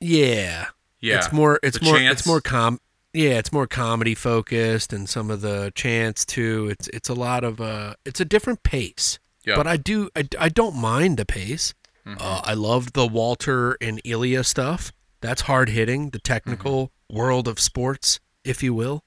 [0.00, 0.66] Yeah.
[1.00, 1.18] Yeah.
[1.18, 2.20] It's more it's The more chants?
[2.20, 2.80] it's more com
[3.12, 6.68] yeah, it's more comedy focused and some of the chants too.
[6.70, 9.18] It's it's a lot of uh it's a different pace.
[9.44, 9.56] Yeah.
[9.56, 11.72] But I do I, I don't mind the pace.
[12.06, 12.18] Mm-hmm.
[12.20, 14.92] Uh, I loved the Walter and Ilja stuff.
[15.20, 17.16] That's hard hitting, the technical Mm-hmm.
[17.18, 19.04] world of sports, if you will.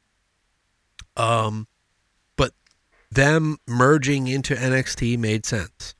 [1.18, 1.68] Um
[2.36, 2.54] but
[3.12, 5.96] them merging into NXT made sense.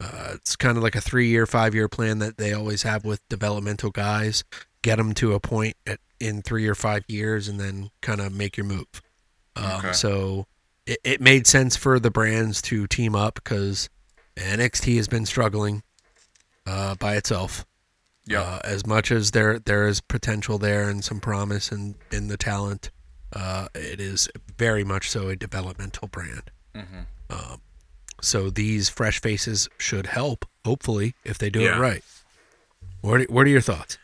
[0.00, 3.90] Uh, it's kind of like a three-year, five-year plan that they always have with developmental
[3.90, 4.44] guys.
[4.82, 8.32] Get them to a point at, in three or five years, and then kind of
[8.32, 8.86] make your move.
[9.56, 9.92] Um, Okay.
[9.92, 10.46] So
[10.86, 13.88] it, it made sense for the brands to team up because
[14.36, 15.82] NXT has been struggling
[16.66, 17.64] uh, by itself.
[18.24, 18.42] Yeah.
[18.42, 22.36] Uh, as much as there there is potential there and some promise in in the
[22.36, 22.90] talent,
[23.32, 24.28] uh, it is
[24.58, 26.50] very much so a developmental brand.
[26.74, 27.06] Mhm.
[27.30, 27.60] Um,
[28.20, 31.76] so these fresh faces should help, hopefully, if they do Yeah.
[31.76, 32.04] it right.
[33.00, 33.96] What are, what are your thoughts?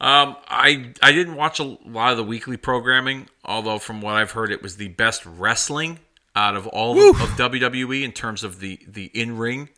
[0.00, 4.30] Um, I I didn't watch a lot of the weekly programming, although from what I've
[4.30, 5.98] heard, it was the best wrestling
[6.34, 9.68] out of all of, of WWE in terms of the the in ring.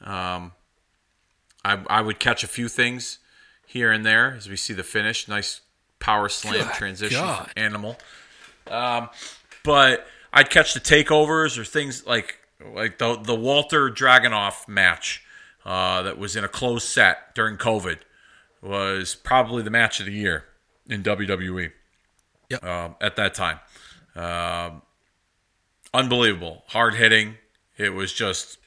[0.00, 0.52] Um,
[1.64, 3.20] I I would catch a few things
[3.64, 5.28] here and there as we see the finish.
[5.28, 5.60] Nice
[6.00, 7.44] power slam Good transition God.
[7.44, 7.98] from Animal.
[8.68, 9.10] Um,
[9.62, 12.38] but I'd catch the takeovers or things like
[12.74, 15.22] like the the Walter Dragunov match
[15.64, 17.98] uh, that was in a closed set during COVID
[18.62, 20.44] was probably the match of the year
[20.88, 21.72] in WWE.
[22.50, 22.64] Yep.
[22.64, 23.60] Um, at that time,
[24.14, 24.82] um,
[25.92, 27.36] unbelievable, hard hitting.
[27.76, 28.58] It was just.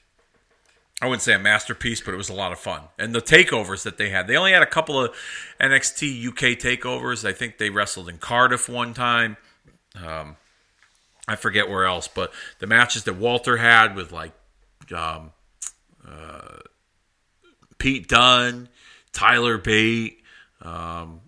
[1.01, 2.83] I wouldn't say a masterpiece, but it was a lot of fun.
[2.97, 5.13] And the takeovers that they had, they only had a couple of
[5.59, 7.27] NXT UK takeovers.
[7.27, 9.35] I think they wrestled in Cardiff one time.
[9.93, 10.37] Um,
[11.27, 14.31] I forget where else, but the matches that Walter had with like
[14.95, 15.31] um,
[16.07, 16.59] uh,
[17.77, 18.69] Pete Dunne,
[19.15, 20.21] Tyler Bate,
[20.61, 21.21] um,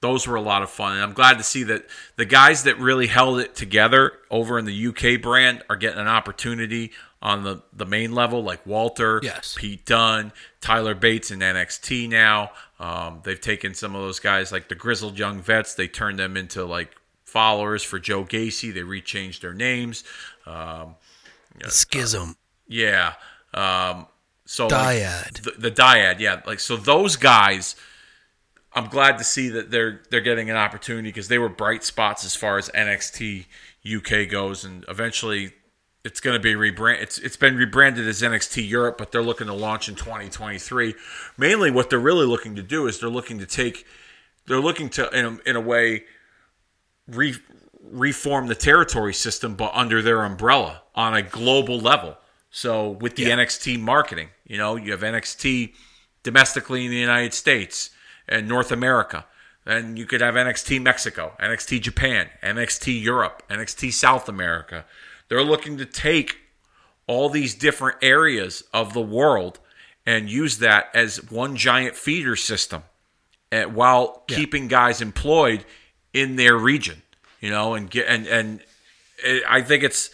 [0.00, 0.94] those were a lot of fun.
[0.94, 1.86] And I'm glad to see that
[2.16, 6.08] the guys that really held it together over in the UK brand are getting an
[6.08, 6.90] opportunity
[7.22, 9.54] on the, the main level, like Walter, Yes.
[9.58, 10.32] Pete Dunne,
[10.62, 12.50] Tyler Bates in NXT now.
[12.78, 16.36] Um, they've taken some of those guys, like the grizzled young vets, they turned them
[16.36, 18.72] into like followers for Joe Gacy.
[18.72, 20.02] They rechanged their names.
[20.46, 20.96] Um,
[21.68, 22.36] Schism.
[22.66, 23.14] yeah.
[23.52, 24.06] Um,
[24.50, 26.40] so like, the, the dyad, yeah.
[26.44, 27.76] Like so, those guys.
[28.72, 32.24] I'm glad to see that they're they're getting an opportunity because they were bright spots
[32.24, 33.46] as far as NXT
[33.86, 35.52] UK goes, and eventually
[36.04, 37.00] it's going to be rebrand.
[37.00, 40.96] It's it's been rebranded as NXT Europe, but they're looking to launch in 2023.
[41.38, 43.86] Mainly, what they're really looking to do is they're looking to take,
[44.48, 46.06] they're looking to in a, in a way
[47.06, 47.36] re,
[47.84, 52.16] reform the territory system, but under their umbrella on a global level.
[52.50, 55.72] So with the NXT marketing, you know, you have NXT
[56.22, 57.90] domestically in the United States
[58.28, 59.26] and North America.
[59.66, 64.84] And you could have NXT Mexico, NXT Japan, NXT Europe, NXT South America.
[65.28, 66.38] They're looking to take
[67.06, 69.60] all these different areas of the world
[70.06, 72.82] and use that as one giant feeder system
[73.52, 75.64] uh, while keeping guys employed
[76.12, 77.02] in their region,
[77.40, 78.60] you know, and get and and
[79.18, 80.10] it, I think it's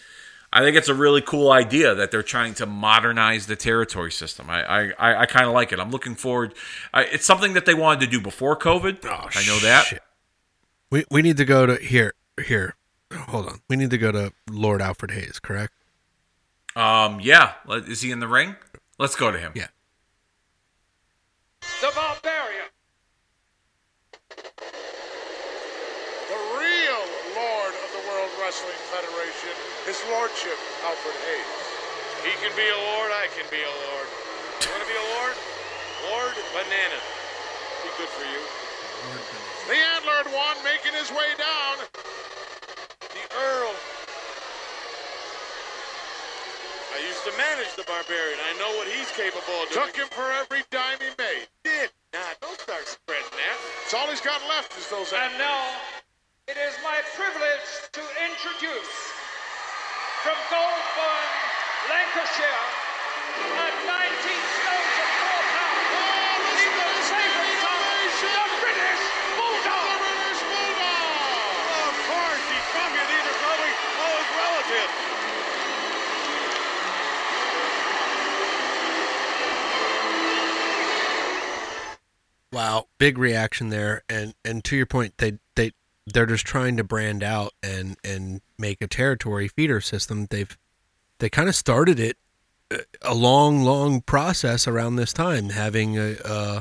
[0.53, 4.49] I think it's a really cool idea that they're trying to modernize the territory system.
[4.49, 5.81] I I, I, I kind of like it.
[5.81, 6.55] I'm looking forward.
[6.95, 9.05] I, it's something that they wanted to do before COVID.
[9.05, 9.87] I know that.
[9.87, 10.03] shit.
[10.91, 12.77] We we need to go to here here.
[13.13, 13.61] Hold on.
[13.69, 15.73] We need to go to Lord Alfred Hayes, correct?
[16.75, 17.53] Um, yeah.
[17.69, 18.57] Is he in the ring?
[18.99, 19.53] Let's go to him.
[19.55, 19.69] Yeah.
[21.81, 22.67] The Barbarian.
[26.29, 27.03] The real
[27.37, 29.57] Lord of the World Wrestling Federation,
[29.87, 31.55] His Lordship Alfred Hayes.
[32.27, 34.09] He can be a lord, I can be a lord.
[34.59, 35.35] You want to be a lord?
[36.11, 36.99] Lord Banana.
[37.87, 38.43] Be good for you.
[39.71, 41.87] The antlered one making his way down.
[43.15, 43.71] The Earl.
[46.91, 48.43] I used to manage the Barbarian.
[48.43, 49.87] I know what he's capable of doing.
[49.87, 51.47] Took him for every dime he made.
[51.63, 52.35] Did not.
[52.43, 53.59] Don't start spreading that.
[53.87, 55.63] It's all he's got left is those And now,
[56.51, 59.16] it is my privilege to introduce
[60.27, 61.31] from Golborne,
[61.87, 62.67] Lancashire,
[63.63, 63.95] at 19
[64.59, 65.87] stones and 4 pounds,
[66.67, 67.79] the favorite son,
[68.27, 69.07] the British
[69.39, 70.03] Bulldog.
[71.79, 73.07] Of course, he's from you.
[73.07, 73.71] These are probably
[74.03, 74.99] all his relatives.
[82.51, 85.39] Wow, big reaction there, and and to your point, they they
[86.07, 90.27] they're just trying to brand out and and make a territory feeder system.
[90.31, 90.57] They've
[91.19, 92.17] they kind of started it
[92.71, 96.61] uh, a long, long process around this time, having a, uh,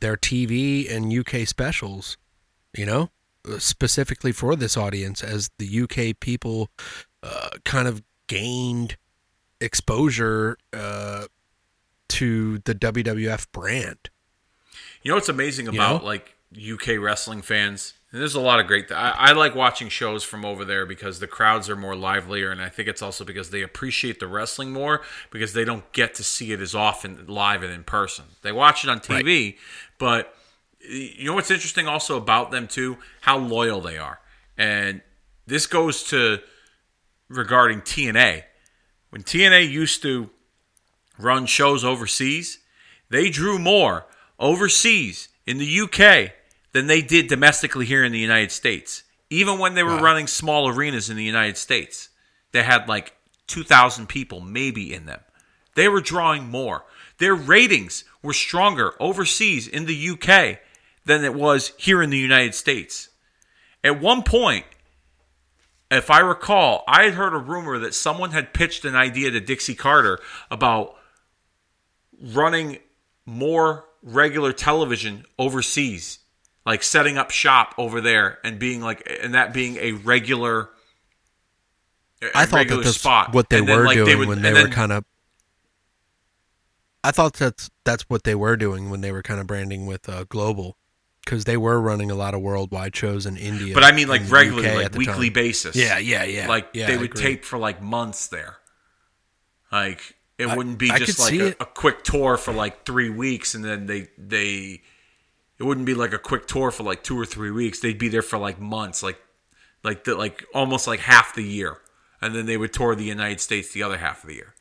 [0.00, 2.16] their TV and UK specials,
[2.76, 3.10] you know,
[3.48, 6.68] uh, specifically for this audience, as the UK people
[7.22, 8.96] uh, kind of gained
[9.60, 11.26] exposure uh,
[12.08, 14.10] to the WWF brand.
[15.02, 16.06] You know what's amazing You about know?
[16.06, 17.94] like UK wrestling fans?
[18.16, 18.90] And there's a lot of great.
[18.90, 22.62] I, I like watching shows from over there because the crowds are more livelier, and
[22.62, 26.24] I think it's also because they appreciate the wrestling more because they don't get to
[26.24, 28.24] see it as often live and in person.
[28.40, 29.58] They watch it on TV,
[29.98, 30.34] but
[30.80, 32.96] you know what's interesting also about them too?
[33.20, 34.18] How loyal they are,
[34.56, 35.02] and
[35.46, 36.38] this goes to
[37.28, 38.44] regarding TNA.
[39.10, 40.30] When TNA used to
[41.18, 42.60] run shows overseas,
[43.10, 44.06] they drew more
[44.38, 46.32] overseas in the UK
[46.76, 49.02] than they did domestically here in the United States.
[49.30, 52.10] Even when they were running small arenas in the United States,
[52.52, 53.14] they had like
[53.46, 55.20] 2,000 people maybe in them.
[55.74, 56.84] They were drawing more.
[57.16, 60.58] Their ratings were stronger overseas in the UK
[61.06, 63.08] than it was here in the United States.
[63.82, 64.66] At one point,
[65.90, 69.40] if I recall, I had heard a rumor that someone had pitched an idea to
[69.40, 70.18] Dixie Carter
[70.50, 70.94] about
[72.20, 72.80] running
[73.24, 76.18] more regular television overseas,
[76.66, 80.68] like setting up shop over there and being like, and that being a regular.
[82.20, 83.32] a I thought that regular that's spot.
[83.32, 85.04] what they And then, were like, doing would- when they were then- kind of.
[87.04, 90.08] I thought that's that's what they were doing when they were kind of branding with
[90.08, 90.76] uh, global,
[91.24, 93.72] because they were running a lot of worldwide shows in India.
[93.74, 95.32] But I mean, like regularly, like weekly time.
[95.34, 95.76] basis.
[95.76, 96.48] Yeah, yeah, yeah.
[96.48, 98.56] Like Yeah, they would tape for like months there.
[99.70, 103.10] Like it I- wouldn't be I just like a, a quick tour for like three
[103.10, 104.82] weeks, and then they they.
[105.58, 107.80] It wouldn't be like a quick tour for like two or three weeks.
[107.80, 109.18] They'd be there for like months, like
[109.82, 111.78] like the like almost like half the year,
[112.20, 114.54] and then they would tour the United States the other half of the year.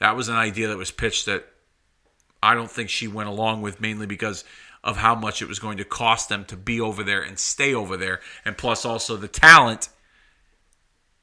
[0.00, 1.46] That was an idea that was pitched that
[2.42, 4.44] I don't think she went along with mainly because
[4.82, 7.74] of how much it was going to cost them to be over there and stay
[7.74, 9.88] over there, and plus also the talent,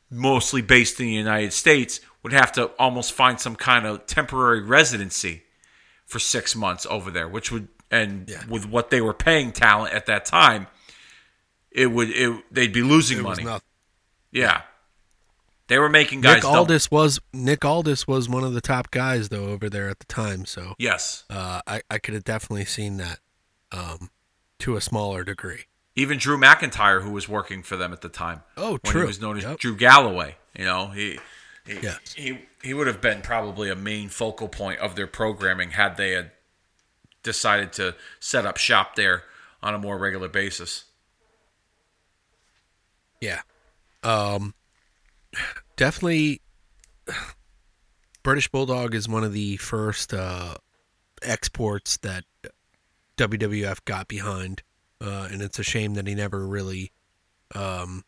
[0.09, 4.61] mostly based in the United States, would have to almost find some kind of temporary
[4.61, 5.43] residency
[6.07, 10.05] for six months over there, which would and with what they were paying talent at
[10.07, 10.67] that time,
[11.71, 13.45] it would it they'd be losing It money.
[14.31, 14.61] Yeah,
[15.67, 16.37] they were making guys.
[16.37, 19.99] Nick Aldis was Nick Aldis was one of the top guys though over there at
[19.99, 20.45] the time.
[20.45, 23.19] So Yes, uh, I I could have definitely seen that
[23.71, 24.09] um,
[24.59, 25.65] to a smaller degree.
[25.95, 28.43] even Drew McIntyre, who was working for them at the time.
[28.57, 29.01] Oh, when true.
[29.01, 29.59] he was known as Yep.
[29.59, 30.35] Drew Galloway.
[30.57, 31.19] You know, he
[31.65, 32.13] he, Yes.
[32.15, 36.11] he he would have been probably a main focal point of their programming had they
[36.11, 36.31] had
[37.23, 39.23] decided to set up shop there
[39.61, 40.85] on a more regular basis.
[43.19, 43.41] Yeah.
[44.03, 44.53] Um
[45.75, 46.41] definitely
[48.23, 50.55] British Bulldog is one of the first uh
[51.21, 52.23] exports that
[53.17, 54.63] WWF got behind.
[54.99, 56.91] Uh and it's a shame that he never really
[57.53, 58.03] um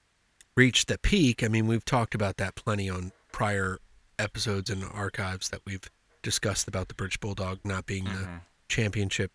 [0.56, 1.44] reached the peak.
[1.44, 3.80] I mean, we've talked about that plenty on prior
[4.19, 5.90] episodes and archives that we've
[6.22, 8.27] discussed about the British Bulldog not being the
[8.74, 9.32] championship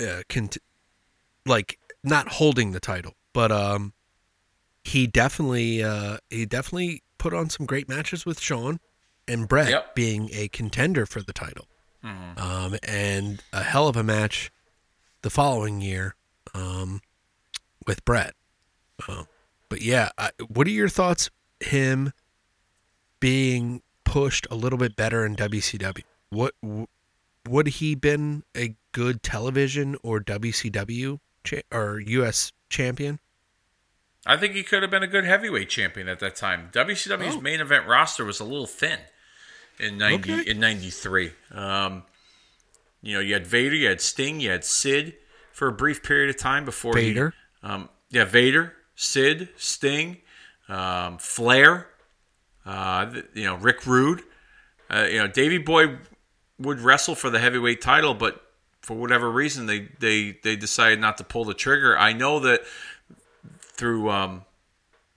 [0.00, 0.58] uh cont-
[1.46, 3.92] like not holding the title, but um
[4.84, 8.78] he definitely uh he definitely put on some great matches with Shawn
[9.26, 9.94] and Bret Yep.
[9.94, 11.66] being a contender for the title.
[12.02, 14.50] Um and a hell of a match
[15.22, 16.14] the following year
[16.54, 17.00] um
[17.86, 18.34] with Bret.
[19.08, 19.26] Um,
[19.68, 21.30] but yeah, I, what are your thoughts
[21.60, 22.12] him
[23.20, 26.02] being pushed a little bit better in WCW?
[26.30, 26.54] What
[27.46, 33.18] would he been a good television or WCW cha- or US champion?
[34.24, 36.70] I think he could have been a good heavyweight champion at that time.
[36.72, 37.40] WCW's Oh.
[37.40, 38.98] main event roster was a little thin
[39.78, 40.50] in ninety Okay.
[40.50, 41.32] in ninety three.
[41.52, 42.02] Um,
[43.02, 45.14] you know, you had Vader, you had Sting, you had Sid
[45.52, 47.34] for a brief period of time before Vader.
[47.62, 50.18] He, um, yeah, Vader, Sid, Sting,
[50.68, 51.88] um, Flair.
[52.64, 54.24] Uh, you know, Rick Rude.
[54.90, 55.98] Uh, you know, Davey Boy
[56.58, 58.42] would wrestle for the heavyweight title, but
[58.80, 61.98] for whatever reason, they they they decided not to pull the trigger.
[61.98, 62.62] I know that
[63.60, 64.44] through um,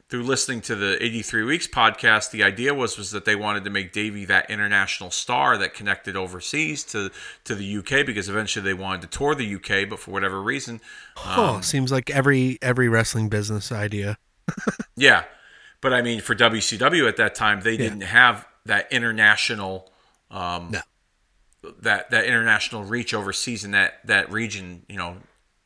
[0.10, 3.70] through listening to the 83 weeks podcast the idea was was that they wanted to
[3.70, 7.12] make davey that international star that connected overseas to
[7.44, 10.82] to the uk because eventually they wanted to tour the uk but for whatever reason
[11.18, 14.18] oh, seems like every every wrestling business idea.
[14.96, 15.24] yeah
[15.80, 19.92] but i mean for wcw at that time they didn't have that international
[20.32, 20.82] um, No.
[21.82, 25.18] That that international reach overseas in that that region you know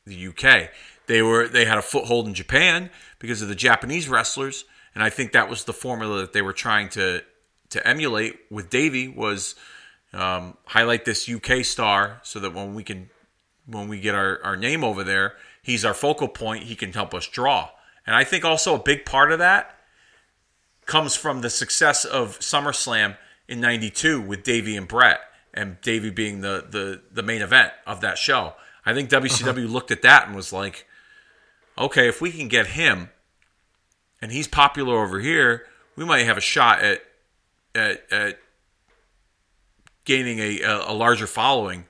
[0.06, 0.70] the UK
[1.06, 2.90] they were they had a foothold in Japan
[3.20, 4.66] because of the Japanese wrestlers
[4.96, 7.24] and I think that was the formula that they were trying to
[7.70, 9.56] to emulate with Davey was
[10.14, 13.10] um, highlight this UK star so that when we can
[13.66, 17.14] when we get our, our name over there he's our focal point he can help
[17.16, 17.70] us draw.
[18.06, 19.76] And I think also a big part of that
[20.86, 23.18] comes from the success of SummerSlam
[23.48, 25.22] in '92 with Davey and Bret,
[25.54, 28.54] and Davey being the the the main event of that show.
[28.86, 30.86] I think WCW looked at that and was like,
[31.78, 33.10] okay, if we can get him,
[34.22, 35.66] and he's popular over here,
[35.96, 37.02] we might have a shot at
[37.76, 38.40] at, at
[40.06, 41.86] gaining a, a larger following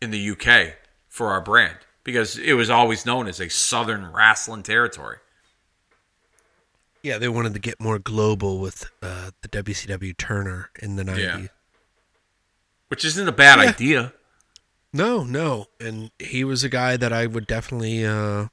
[0.00, 0.74] in the UK
[1.08, 5.18] for our brand because it was always known as a Southern wrestling territory.
[7.02, 11.18] Yeah, they wanted to get more global with uh, the WCW Turner in the 90s.
[11.18, 11.46] Yeah.
[12.90, 13.68] Which isn't a bad Yeah.
[13.70, 14.12] idea.
[14.92, 15.66] No, no.
[15.78, 18.48] And he was a guy that I would definitely, uh,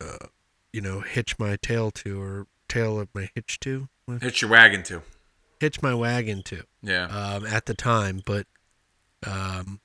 [0.00, 0.26] uh,
[0.72, 3.88] you know, hitch my tail to or tail of my hitch to.
[4.20, 5.02] Hitch your wagon to.
[5.60, 7.04] Hitch my wagon to Yeah.
[7.06, 8.20] um, at the time.
[8.26, 8.46] But
[9.24, 9.80] um,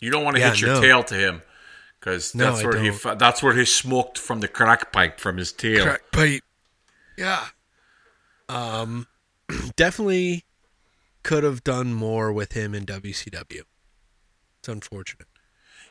[0.00, 0.80] You don't want to Yeah, hit your no.
[0.80, 1.42] tail to him
[1.98, 5.52] because No, that's where he that's where he smoked from the crack pipe from his
[5.52, 5.82] tail.
[5.84, 6.42] crack pipe.
[7.18, 7.48] Yeah.
[8.48, 9.08] Um,
[9.76, 10.44] definitely
[11.22, 13.62] could have done more with him in WCW.
[14.58, 15.26] It's unfortunate.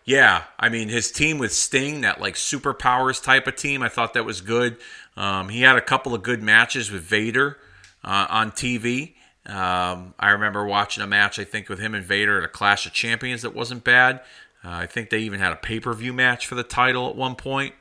[0.05, 4.13] Yeah, I mean his team with Sting, that like superpowers type of team, I thought
[4.13, 4.77] that was good.
[5.15, 7.57] Um, he had a couple of good matches with Vader
[8.03, 9.15] uh, on TV.
[9.45, 12.85] Um, I remember watching a match, I think, with him and Vader at a Clash
[12.85, 14.21] of Champions that wasn't bad.
[14.63, 17.15] Uh, I think they even had a pay per view match for the title at
[17.15, 17.73] one point.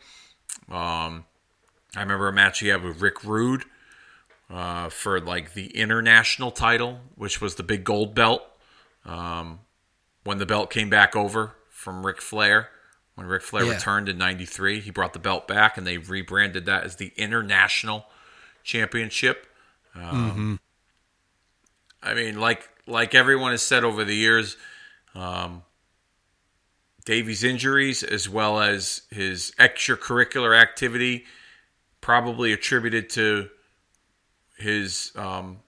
[0.71, 1.25] Um,
[1.97, 3.65] I remember a match he had with Rick Rude
[4.51, 8.43] uh, for like the international title, which was the big gold belt.
[9.05, 9.61] Um,
[10.25, 12.69] when the belt came back over from Ric Flair,
[13.15, 13.73] when Ric Flair Yeah.
[13.73, 18.07] returned in '93, he brought the belt back, and they rebranded that as the International
[18.63, 19.47] Championship.
[19.95, 20.61] Um,
[22.03, 24.57] I mean, like like everyone has said over the years,
[25.15, 25.63] um,
[27.05, 31.25] Davey's injuries as well as his extracurricular activity
[32.01, 33.49] probably attributed to
[34.59, 35.59] his um,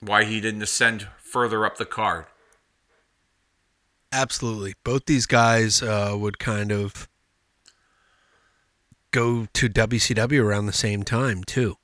[0.00, 2.26] why he didn't ascend further up the card.
[4.12, 4.74] Absolutely.
[4.84, 7.08] Both these guys uh, would kind of
[9.10, 11.76] go to WCW around the same time, too.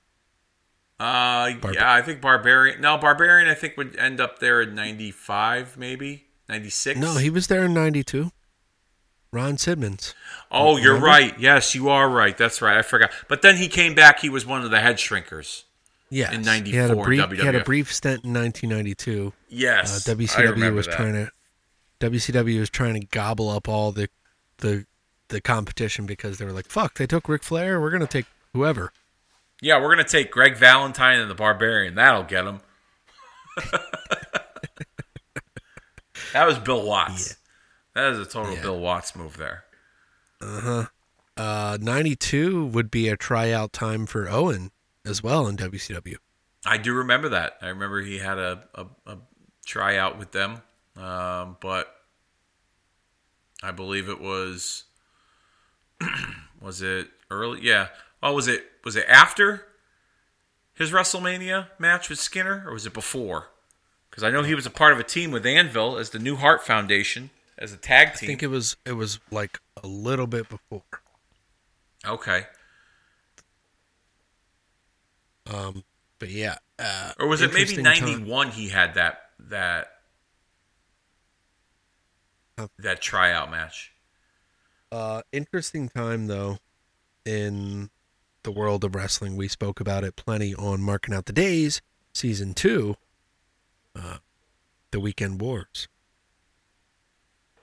[0.99, 2.81] Uh, Barba- yeah, I think Barbarian.
[2.81, 3.49] No, Barbarian.
[3.49, 6.99] I think would end up there in '95, maybe '96.
[7.01, 8.31] No, he was there in 92.
[9.33, 10.15] Ron Sidmans.
[10.53, 11.39] Oh, you're right.
[11.41, 12.39] Yes, you are right.
[12.39, 12.79] That's right.
[12.79, 13.11] I forgot.
[13.29, 14.21] But then he came back.
[14.21, 15.65] He was one of the head shrinkers.
[16.15, 16.33] Yes.
[16.33, 19.33] In He had, a 94 brief, he had a brief stint in 1992.
[19.49, 20.95] Yes, uh, WCW was that.
[20.95, 21.31] trying to
[22.01, 24.09] WCW was trying to gobble up all the
[24.59, 24.87] the
[25.29, 27.81] the competition because they were like, "Fuck, they took Ric Flair.
[27.81, 28.93] We're gonna take whoever."
[29.61, 31.97] Yeah, we're gonna take Greg Valentine and the Barbarian.
[31.97, 32.61] That'll get him.
[36.33, 37.39] that was Bill Watts.
[37.95, 38.63] That is a total Yeah.
[38.63, 39.65] Bill Watts move there.
[40.41, 40.87] Uh huh.
[41.37, 44.71] Uh, 92 would be a tryout time for Owen
[45.05, 46.17] as well in WCW.
[46.67, 47.59] I do remember that.
[47.61, 49.19] I remember he had a, a, a
[49.67, 50.63] tryout with them,
[50.97, 51.95] um, but
[53.63, 54.85] I believe it was
[56.61, 57.61] was it early?
[57.63, 57.89] Yeah.
[58.23, 59.67] Oh, was it was it after
[60.75, 63.49] his WrestleMania match with Skinner, or was it before?
[64.11, 66.37] Because I know he was a part of a team with Anvil as the New
[66.37, 68.27] Heart Foundation as a tag team.
[68.27, 70.83] I think it was it was like a little bit before.
[72.07, 72.47] okay.
[75.53, 75.85] Um,
[76.19, 76.57] but yeah.
[76.79, 78.51] Uh, Or was it maybe ninety one?
[78.51, 79.89] He had that that
[82.79, 83.93] that tryout match.
[84.93, 86.59] Uh, interesting time though
[87.25, 87.91] in
[88.43, 89.37] the world of wrestling.
[89.37, 92.97] We spoke about it plenty on Marking Out the Days, season two.
[93.97, 94.19] Uh,
[94.91, 95.89] the Weekend Wars.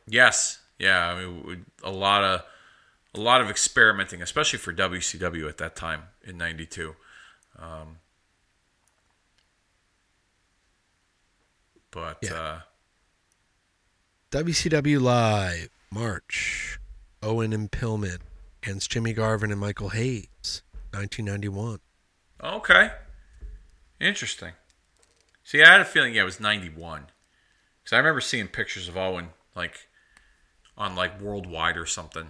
[0.07, 1.07] Yes, yeah.
[1.13, 2.43] I mean, a lot of
[3.13, 6.95] a lot of experimenting, especially for WCW at that time in '92.
[7.61, 7.97] Um,
[11.91, 12.33] but Yeah.
[12.33, 12.61] uh,
[14.31, 16.79] WCW Live, March.
[17.23, 18.17] Owen and Pillman
[18.63, 21.79] against Jimmy Garvin and Michael Hayes, 1991.
[22.43, 22.91] okay,
[23.99, 24.53] interesting.
[25.43, 27.07] See, I had a feeling yeah, it was '91
[27.83, 29.87] because I remember seeing pictures of Owen like
[30.75, 32.29] on like Worldwide or something.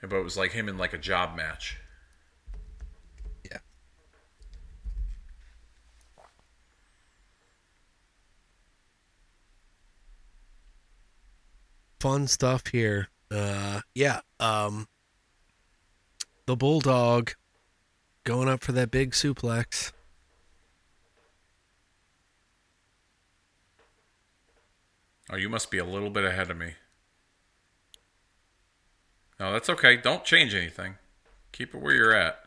[0.00, 1.76] But it was like him in like a job match.
[12.04, 13.08] Fun stuff here.
[13.30, 14.88] Uh yeah, um
[16.44, 17.32] the Bulldog
[18.24, 19.90] going up for that big suplex.
[25.32, 26.74] Oh, you must be a little bit ahead of me.
[29.40, 29.96] No, that's okay.
[29.96, 30.96] Don't change anything.
[31.52, 32.38] Keep it where you're at.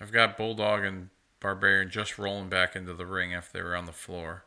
[0.00, 1.08] I've got Bulldog and
[1.40, 4.45] Barbarian just rolling back into the ring after they were on the floor.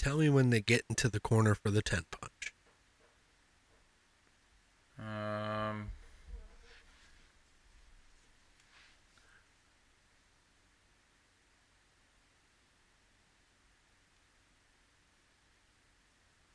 [0.00, 2.54] Tell me when they get into the corner for the 10 punch.
[4.98, 5.90] Um,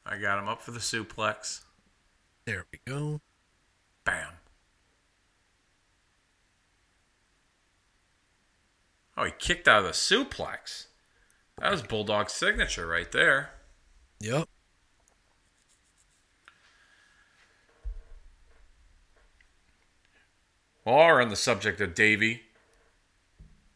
[0.03, 1.65] I got him up for the suplex.
[2.45, 3.21] There we go.
[4.05, 4.31] Bam.
[9.15, 10.87] Oh, he kicked out of the suplex.
[11.57, 13.51] That was Bulldog's signature right there.
[14.19, 14.49] Yep.
[20.83, 22.43] While we're on the subject of Davey,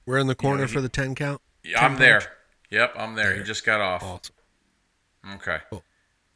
[0.06, 1.42] We're in the corner he- for the 10 count.
[1.64, 2.38] yeah, I'm 10 there.
[2.72, 3.36] Yep, I'm there.
[3.36, 4.04] He just got off.
[4.04, 4.36] Awesome.
[5.36, 5.60] Okay.
[5.70, 5.84] Cool.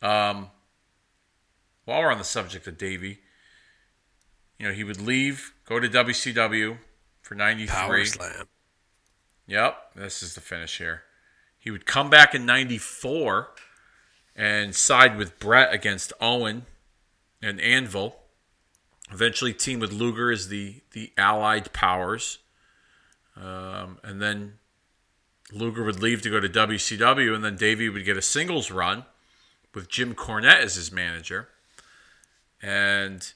[0.02, 0.50] Um,
[1.86, 3.20] while we're on the subject of Davey,
[4.58, 6.80] you know, he would leave, go to WCW
[7.22, 7.68] for 93.
[7.68, 8.48] Power slam.
[9.48, 11.04] Yep, this is the finish here.
[11.64, 13.52] He would come back in 94
[14.36, 16.66] and side with Bret against Owen
[17.42, 18.18] and Anvil.
[19.10, 22.40] Eventually team with Luger as the, the allied powers.
[23.38, 24.56] Um, and then
[25.54, 29.06] Luger would leave to go to WCW, and then Davey would get a singles run
[29.74, 31.48] with Jim Cornette as his manager.
[32.62, 33.32] And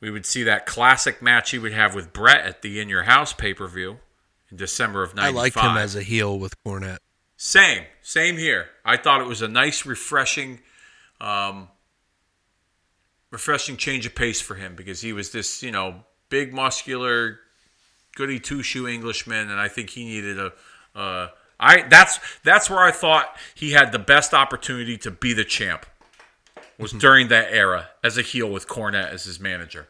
[0.00, 3.02] we would see that classic match he would have with Bret at the In Your
[3.02, 3.98] House pay per view
[4.50, 5.34] in December of '95.
[5.34, 7.00] I liked him as a heel with Cornette.
[7.40, 8.66] Same, same here.
[8.84, 10.58] I thought it was a nice, refreshing,
[11.20, 11.68] um,
[13.30, 17.38] refreshing change of pace for him because he was this, you know, big, muscular,
[18.16, 20.52] goody two shoe Englishman, and I think he needed a.
[20.96, 21.28] Uh,
[21.60, 25.86] I that's that's where I thought he had the best opportunity to be the champ.
[26.76, 29.86] Was during that era as a heel with Cornette as his manager.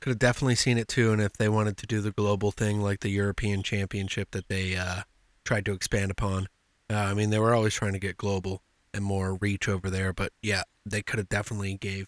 [0.00, 2.80] Could have definitely seen it too, and if they wanted to do the global thing
[2.80, 5.02] like the European Championship that they uh,
[5.44, 6.46] tried to expand upon,
[6.90, 8.62] uh, I mean they were always trying to get global
[8.94, 10.12] and more reach over there.
[10.12, 12.06] But yeah, they could have definitely gave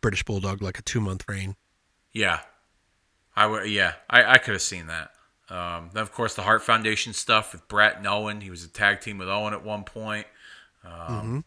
[0.00, 1.56] British Bulldog like a two month reign.
[2.12, 2.40] Yeah,
[3.34, 3.70] I would.
[3.70, 5.12] Yeah, I, I could have seen that.
[5.48, 8.40] Um, then of course the Hart Foundation stuff with Bret and Owen.
[8.40, 10.26] He was a tag team with Owen at one point.
[10.84, 11.44] Um,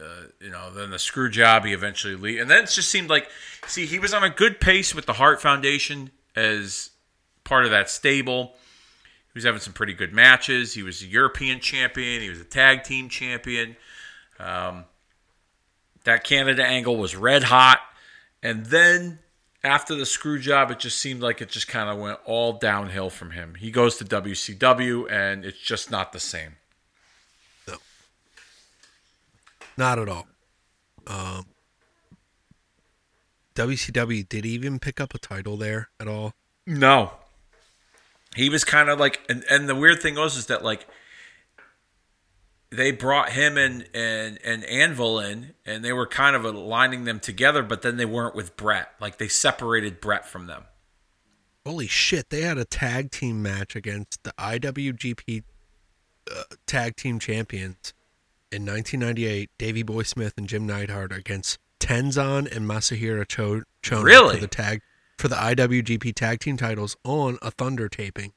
[0.00, 3.28] uh, you know, then the screw job he eventually and then it just seemed like,
[3.66, 6.90] see, he was on a good pace with the Hart Foundation as
[7.44, 8.54] part of that stable.
[9.32, 10.74] He was having some pretty good matches.
[10.74, 12.22] He was a European champion.
[12.22, 13.76] He was a tag team champion.
[14.38, 14.84] Um,
[16.04, 17.80] that Canada angle was red hot.
[18.42, 19.18] And then
[19.64, 23.10] after the screw job, it just seemed like it just kind of went all downhill
[23.10, 23.54] from him.
[23.54, 26.56] He goes to WCW, and it's just not the same.
[29.76, 30.26] Not at all.
[31.06, 31.46] Um,
[33.54, 36.34] WCW did he even pick up a title there at all?
[36.66, 37.12] No.
[38.34, 40.86] He was kind of like, and, and the weird thing was is that like
[42.70, 47.20] they brought him and and and Anvil in, and they were kind of aligning them
[47.20, 48.88] together, but then they weren't with Bret.
[49.00, 50.64] Like they separated Bret from them.
[51.64, 52.30] Holy shit!
[52.30, 55.44] They had a tag team match against the IWGP
[56.30, 57.94] uh, Tag Team Champions
[58.54, 59.50] in 1998.
[59.58, 64.36] Davey Boy Smith and Jim Neidhart against Tenzan and Masahiro Cho- Chono Really?
[64.36, 64.80] for the tag
[65.18, 68.32] for the IWGP Tag Team titles on a Thunder taping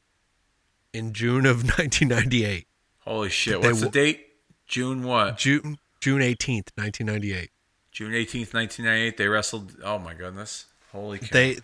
[0.93, 2.67] in June of 1998.
[2.99, 3.61] Holy shit!
[3.61, 4.25] They What's the date?
[4.67, 5.37] June what?
[5.37, 7.49] June June 18th, 1998.
[7.91, 9.17] June eighteenth, nineteen ninety eight.
[9.17, 9.73] They wrestled.
[9.83, 10.65] Oh my goodness!
[10.91, 11.27] Holy cow!
[11.31, 11.57] They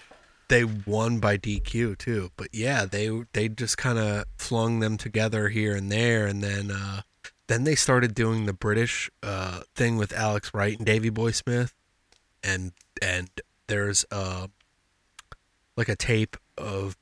[0.47, 5.49] they won by DQ too, but yeah, they they just kind of flung them together
[5.49, 7.01] here and there, and then uh,
[7.47, 11.73] then they started doing the British uh, thing with Alex Wright and Davey Boy Smith,
[12.43, 13.29] and and
[13.67, 14.47] there's uh
[15.75, 16.95] like a tape of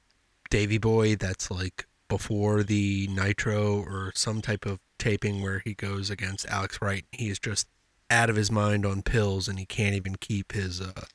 [0.49, 6.09] Davey Boy that's like before the Nitro or some type of taping where he goes
[6.09, 7.05] against Alex Wright.
[7.11, 7.67] He's just
[8.09, 11.05] out of his mind on pills, and he can't even keep his uh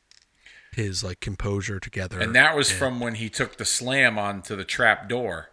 [0.72, 2.20] his like composure together.
[2.20, 5.50] and that was And- from when he took the slam onto the trap door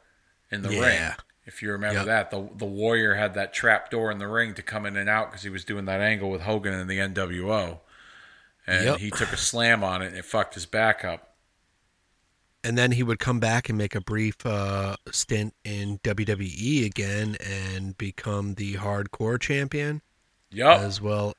[0.51, 1.11] in the ring.
[1.45, 1.47] Yeah.
[1.49, 2.05] If you remember Yep.
[2.05, 5.09] that, the the Warrior had that trap door in the ring to come in and
[5.09, 7.79] out because he was doing that angle with Hogan in the NWO,
[8.67, 8.97] and Yep.
[8.99, 11.29] he took a slam on it and it fucked his back up.
[12.65, 17.35] and then he would come back and make a brief uh, stint in WWE again
[17.41, 20.01] and become the hardcore champion,
[20.49, 20.79] Yup.
[20.79, 21.33] as well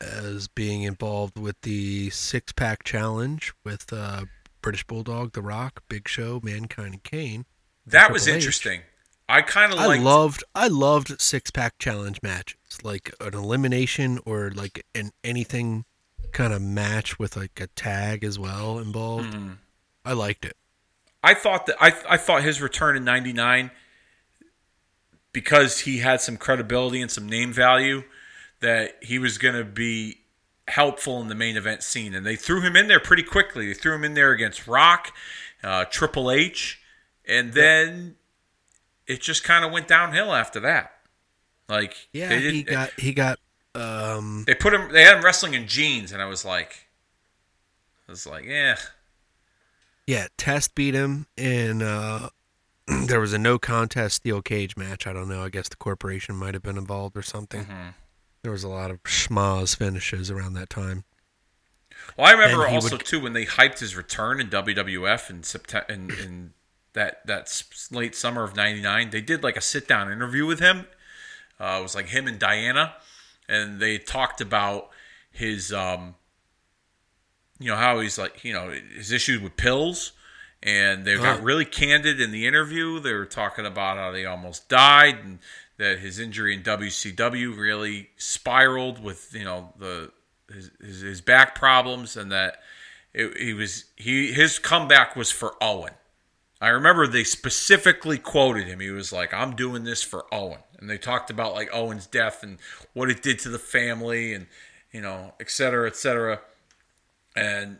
[0.00, 4.26] as being involved with the six pack challenge with uh,
[4.62, 7.46] British Bulldog, The Rock, Big Show, Mankind, and Kane.
[7.84, 8.34] That was H.
[8.36, 8.82] interesting.
[9.30, 10.02] I kind of I liked.
[10.02, 15.84] loved I loved six pack challenge matches, like an elimination or like an anything
[16.32, 19.32] kind of match with like a tag as well involved.
[19.32, 19.52] Mm-hmm.
[20.04, 20.56] I liked it.
[21.22, 23.70] I thought that I I thought his return in '99
[25.32, 28.02] because he had some credibility and some name value,
[28.60, 30.18] that he was going to be
[30.68, 32.14] helpful in the main event scene.
[32.14, 33.68] And they threw him in there pretty quickly.
[33.68, 35.12] They threw him in there against Rock,
[35.62, 36.80] uh, Triple H,
[37.26, 38.16] and then
[39.10, 40.92] it just kind of went downhill after that.
[41.68, 43.38] Like Yeah, they he got he got
[43.74, 44.92] um they put him.
[44.92, 46.86] They had him wrestling in jeans, and I was like,
[48.08, 48.76] I was like, yeah.
[50.06, 52.28] yeah, Test beat him in uh
[53.06, 55.06] there was a no contest steel cage match.
[55.06, 55.44] I don't know.
[55.44, 57.64] I guess the corporation might have been involved or something.
[57.64, 57.88] Mm-hmm.
[58.42, 61.04] There was a lot of schmoz finishes around that time.
[62.16, 65.42] Well, I remember And also would- too when they hyped his return in WWF in
[65.42, 66.52] September in, in
[66.94, 69.10] that that late summer of '99.
[69.10, 70.86] They did like a sit down interview with him.
[71.58, 72.94] Uh, it was like him and Diana,
[73.48, 74.88] and they talked about
[75.30, 76.14] his, um,
[77.58, 80.12] you know, how he's like, you know, his issues with pills,
[80.62, 81.42] and they got Oh.
[81.42, 82.98] really candid in the interview.
[82.98, 85.38] They were talking about how they almost died and
[85.76, 90.10] that his injury in WCW really spiraled with, you know, the
[90.52, 92.56] his, his, his back problems, and that
[93.12, 95.92] it, he was he his comeback was for Owen.
[96.60, 98.80] I remember they specifically quoted him.
[98.80, 102.42] He was like, "I'm doing this for Owen," and they talked about like Owen's death
[102.42, 102.58] and
[102.92, 104.46] what it did to the family, and
[104.92, 106.40] you know, et cetera, et cetera.
[107.34, 107.78] And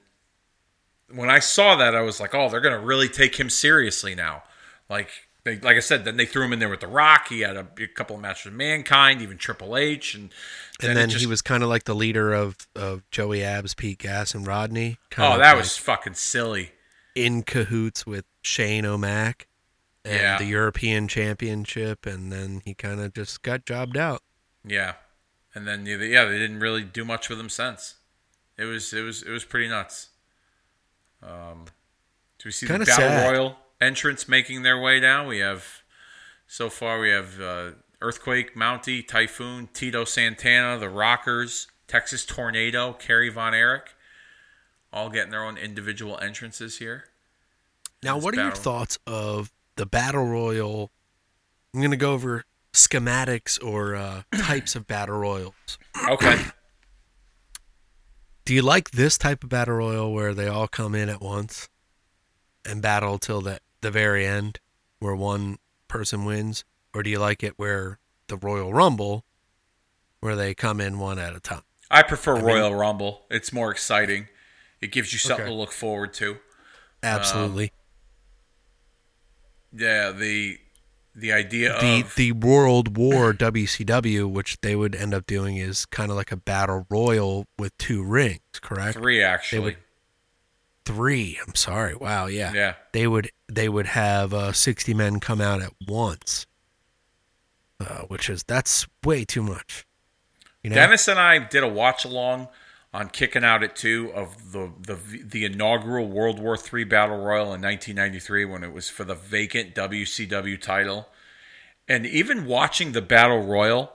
[1.12, 4.44] when I saw that, I was like, "Oh, they're gonna really take him seriously now."
[4.89, 5.10] Like,
[5.44, 7.28] they, like I said, then they threw him in there with The Rock.
[7.28, 10.31] He had a, a couple of matches with Mankind, even Triple H, and
[10.83, 13.99] And then just- he was kind of like the leader of, of Joey Abs, Pete
[13.99, 14.99] Gas, and Rodney.
[15.10, 16.73] Kind Oh, that like was fucking silly.
[17.15, 19.47] In cahoots with Shane O'Mac
[20.05, 20.39] and Yeah.
[20.39, 24.23] the European Championship, and then he kind of just got jobbed out.
[24.65, 24.95] Yeah,
[25.55, 27.97] and then yeah, they, didn't really do much with him since.
[28.57, 30.09] It was it was it was pretty nuts.
[31.23, 31.67] Um,
[32.39, 33.31] do we see Kinda the battle sad.
[33.31, 35.27] royal entrants making their way down?
[35.27, 35.83] We have
[36.47, 43.29] so far we have uh, earthquake, Mountie, typhoon, Tito Santana, the Rockers, Texas Tornado, Kerry
[43.29, 43.95] Von Erich,
[44.93, 47.05] all getting their own individual entrances here.
[48.02, 50.91] Now, what are your thoughts of the battle royal?
[51.75, 55.78] I'm going to go over schematics or uh, types of battle royals.
[56.09, 56.41] Okay.
[58.44, 61.69] Do you like this type of battle royal where they all come in at once
[62.65, 64.60] and battle till the the very end,
[64.99, 69.25] where one person wins, or do you like it where the Royal Rumble,
[70.20, 71.62] where they come in one at a time?
[71.91, 73.23] I prefer mean- Royal Rumble.
[73.31, 74.28] It's more exciting.
[74.81, 75.52] It gives you something Okay.
[75.52, 76.39] to look forward to.
[77.02, 77.73] Absolutely.
[79.73, 80.59] Yeah, the
[81.15, 85.86] the idea the of the World War WCW, which they would end up doing, is
[85.86, 88.97] kind of like a battle royal with two rings, correct?
[88.99, 89.60] three actually.
[89.60, 89.76] would-
[90.86, 91.39] Three.
[91.47, 91.94] I'm sorry.
[91.94, 92.26] Wow.
[92.26, 92.52] Yeah.
[92.52, 92.75] Yeah.
[92.92, 96.47] They would they would have uh, 60 men come out at once,
[97.78, 99.84] uh, which is that's way too much.
[100.65, 100.75] You know.
[100.76, 102.49] Dennis and I did a watch along
[102.93, 107.55] on kicking out at two of the the the inaugural World War III Battle Royal
[107.55, 111.09] in 1993 when it was for the vacant WCW title,
[111.89, 113.93] and even watching the Battle Royal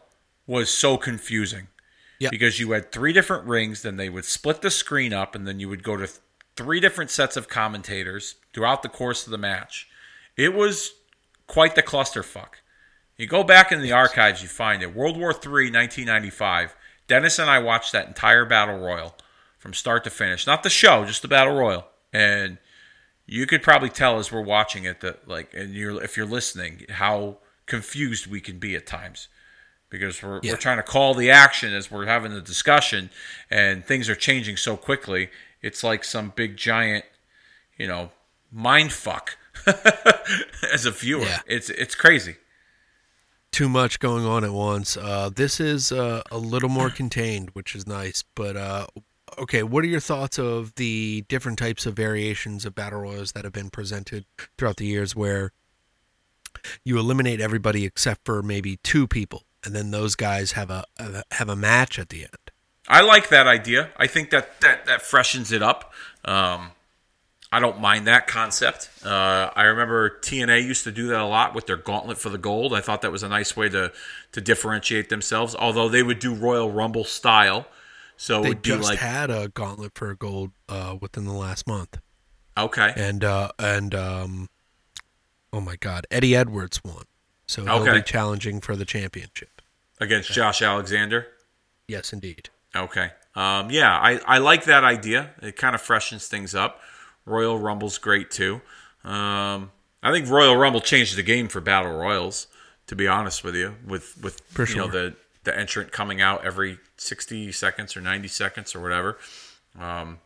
[0.48, 1.68] was so confusing.
[2.18, 2.30] Yeah.
[2.30, 5.60] Because you had three different rings, then they would split the screen up, and then
[5.60, 6.20] you would go to th-
[6.56, 9.90] three different sets of commentators throughout the course of the match.
[10.38, 10.94] It was
[11.46, 12.62] quite the clusterfuck.
[13.18, 14.96] You go back in the archives, you find it.
[14.96, 16.76] World War III, 1995.
[17.08, 19.16] Dennis and I watched that entire battle royal
[19.60, 20.46] from start to finish.
[20.48, 21.88] Not the show, just the battle royal.
[22.14, 22.58] And
[23.26, 26.86] you could probably tell as we're watching it that, like, and you're if you're listening,
[26.90, 29.28] how confused we can be at times
[29.90, 30.52] because we're Yeah.
[30.54, 33.10] we're trying to call the action as we're having the discussion,
[33.50, 35.30] and things are changing so quickly.
[35.62, 37.06] It's like some big giant,
[37.78, 38.12] you know,
[38.52, 39.38] mind fuck
[40.74, 41.26] as a viewer.
[41.26, 41.40] Yeah.
[41.48, 42.36] It's it's crazy.
[43.56, 44.98] Too much going on at once.
[44.98, 48.22] Uh, this is uh, a little more contained, which is nice.
[48.36, 48.88] But uh,
[49.40, 53.46] okay, what are your thoughts of the different types of variations of battle royals that
[53.46, 54.26] have been presented
[54.58, 55.54] throughout the years, where
[56.84, 60.84] you eliminate everybody except for maybe two people, and then those guys have a
[61.32, 62.52] have a match at the end?
[62.90, 63.92] I like that idea.
[63.96, 65.94] I think that that, that freshens it up.
[66.26, 66.72] Um,
[67.56, 68.90] I don't mind that concept.
[69.04, 72.38] Uh, I remember TNA used to do that a lot with their Gauntlet for the
[72.38, 72.74] Gold.
[72.74, 73.92] I thought that was a nice way to
[74.34, 75.56] to differentiate themselves.
[75.56, 77.66] Although they would do Royal Rumble style,
[78.18, 81.34] so it They would be just like had a gauntlet for gold uh, within the
[81.34, 81.98] last month,
[82.58, 84.50] okay, and uh, and um,
[85.54, 87.04] oh my God, Eddie Edwards won,
[87.48, 87.94] so he'll Okay.
[88.00, 89.62] be challenging for the championship.
[90.02, 91.28] against Josh Alexander.
[91.88, 92.50] Yes, indeed.
[92.76, 93.12] Okay.
[93.36, 95.30] Um, yeah, I, I like that idea.
[95.42, 96.82] It kind of freshens things up.
[97.26, 98.62] Royal Rumble's great too.
[99.04, 99.72] Um,
[100.04, 102.48] I think Royal Rumble changed the game for battle royals.
[102.88, 106.46] To be honest with you, with with For you know the the entrant coming out
[106.46, 109.18] every sixty seconds or ninety seconds or whatever,
[109.80, 110.20] um,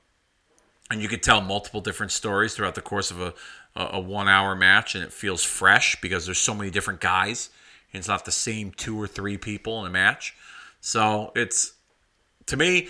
[0.91, 3.33] and you could tell multiple different stories throughout the course of a,
[3.75, 7.49] a one hour match, and it feels fresh because there's so many different guys,
[7.93, 10.35] and it's not the same two or three people in a match.
[10.81, 11.75] So it's
[12.47, 12.89] to me,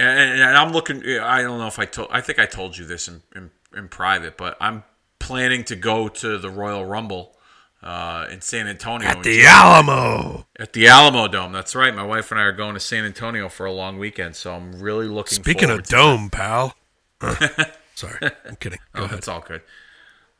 [0.00, 1.02] and, and I'm looking.
[1.20, 2.08] I don't know if I told.
[2.10, 4.84] I think I told you this in, in in private, but I'm
[5.18, 7.36] planning to go to the Royal Rumble
[7.82, 10.46] uh, in San Antonio At the Alamo.
[10.58, 11.52] At the Alamo Dome.
[11.52, 11.94] That's right.
[11.94, 14.80] My wife and I are going to San Antonio for a long weekend, so I'm
[14.80, 15.36] really looking.
[15.36, 16.74] Speaking of dome, pal.
[17.94, 18.78] Sorry, I'm kidding.
[18.94, 19.18] Go oh, ahead.
[19.18, 19.62] It's all good.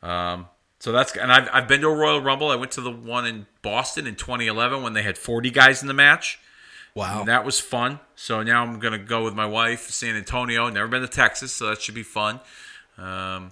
[0.01, 0.47] Um,
[0.79, 2.49] so that's and I've I've been to a Royal Rumble.
[2.49, 5.87] I went to the one in Boston in 2011 when they had 40 guys in
[5.87, 6.39] the match.
[6.93, 7.19] Wow.
[7.19, 7.99] And that was fun.
[8.15, 10.69] So now I'm gonna go with my wife San Antonio.
[10.69, 12.39] Never been to Texas, so that should be fun.
[12.97, 13.51] Um,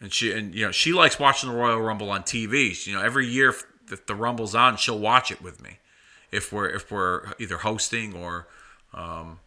[0.00, 2.72] and she and you know she likes watching the Royal Rumble on TV.
[2.74, 5.78] She- You know, every year if, if the Rumble's on, she'll watch it with me.
[6.32, 8.48] If we're if we're either hosting or
[8.94, 9.38] um,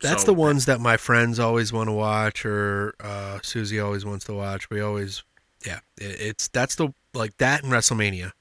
[0.00, 4.04] That's so- the ones that my friends always want to watch, or uh, Susie always
[4.04, 4.68] wants to watch.
[4.70, 5.22] We always,
[5.66, 8.32] yeah, it, it's that's the like that in WrestleMania.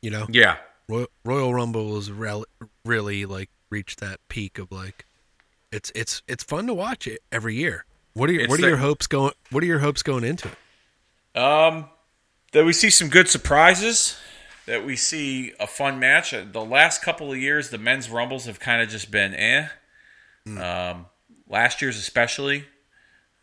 [0.00, 0.56] You know, yeah.
[0.88, 2.44] Royal, Royal Rumble is rel-
[2.84, 5.06] really like reached that peak of like,
[5.72, 7.84] it's it's it's fun to watch it every year.
[8.12, 9.32] What are your It's what are the- your hopes going?
[9.50, 11.38] What are your hopes going into it?
[11.40, 11.86] Um,
[12.52, 14.16] that we see some good surprises.
[14.66, 16.32] That we see a fun match.
[16.32, 19.68] Uh, The last couple of years, the men's rumbles have kind of just been eh.
[20.46, 21.06] Um,
[21.48, 22.64] last year's especially,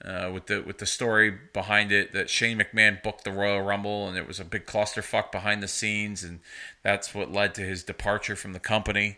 [0.03, 4.07] uh, with the with the story behind it that Shane McMahon booked the Royal Rumble
[4.07, 6.39] and it was a big clusterfuck behind the scenes, and
[6.83, 9.17] that's what led to his departure from the company.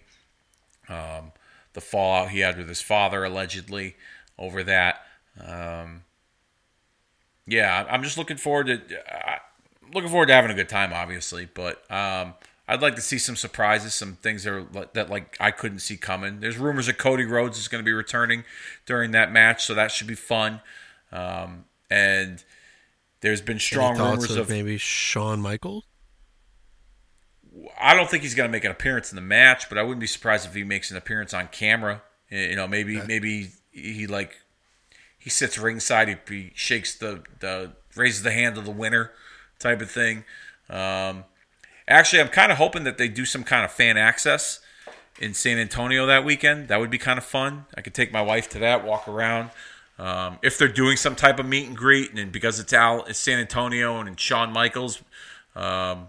[0.90, 1.32] Um,
[1.74, 3.95] the fallout he had with his father allegedly
[4.38, 5.06] over that.
[5.40, 6.03] Um,
[7.45, 8.82] yeah, I'm just looking forward to
[9.16, 9.38] uh,
[9.94, 11.48] looking forward to having a good time, obviously.
[11.52, 12.34] But um,
[12.67, 15.98] I'd like to see some surprises, some things that are, that like I couldn't see
[15.98, 16.40] coming.
[16.40, 18.45] There's rumors that Cody Rhodes is going to be returning
[18.85, 20.61] during that match, so that should be fun.
[21.11, 22.43] Um, and
[23.19, 25.83] there's been strong rumors of of maybe Shawn Michaels.
[27.80, 30.00] I don't think he's going to make an appearance in the match, but I wouldn't
[30.00, 32.01] be surprised if he makes an appearance on camera.
[32.30, 34.38] You know, maybe maybe he like
[35.19, 39.11] he sits ringside, he, he shakes the the raises the hand of the winner
[39.59, 40.24] type of thing.
[40.69, 41.25] Um,
[41.88, 44.60] actually, I'm kind of hoping that they do some kind of fan access
[45.20, 46.68] in San Antonio that weekend.
[46.68, 47.66] That would be kind of fun.
[47.78, 49.52] I could take my wife to that, walk around.
[50.00, 53.20] Um, if they're doing some type of meet and greet, and because it's Al, it's
[53.20, 55.02] San Antonio and Shawn Michaels,
[55.56, 56.08] um,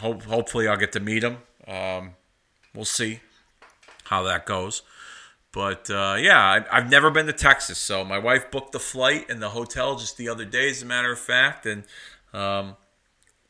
[0.00, 1.38] hope, hopefully I'll get to meet him.
[1.68, 2.10] Um,
[2.74, 3.20] we'll see
[4.04, 4.82] how that goes.
[5.52, 9.30] But uh, yeah, I, I've never been to Texas, so my wife booked the flight
[9.30, 11.84] and the hotel just the other day, as a matter of fact, and
[12.32, 12.76] um,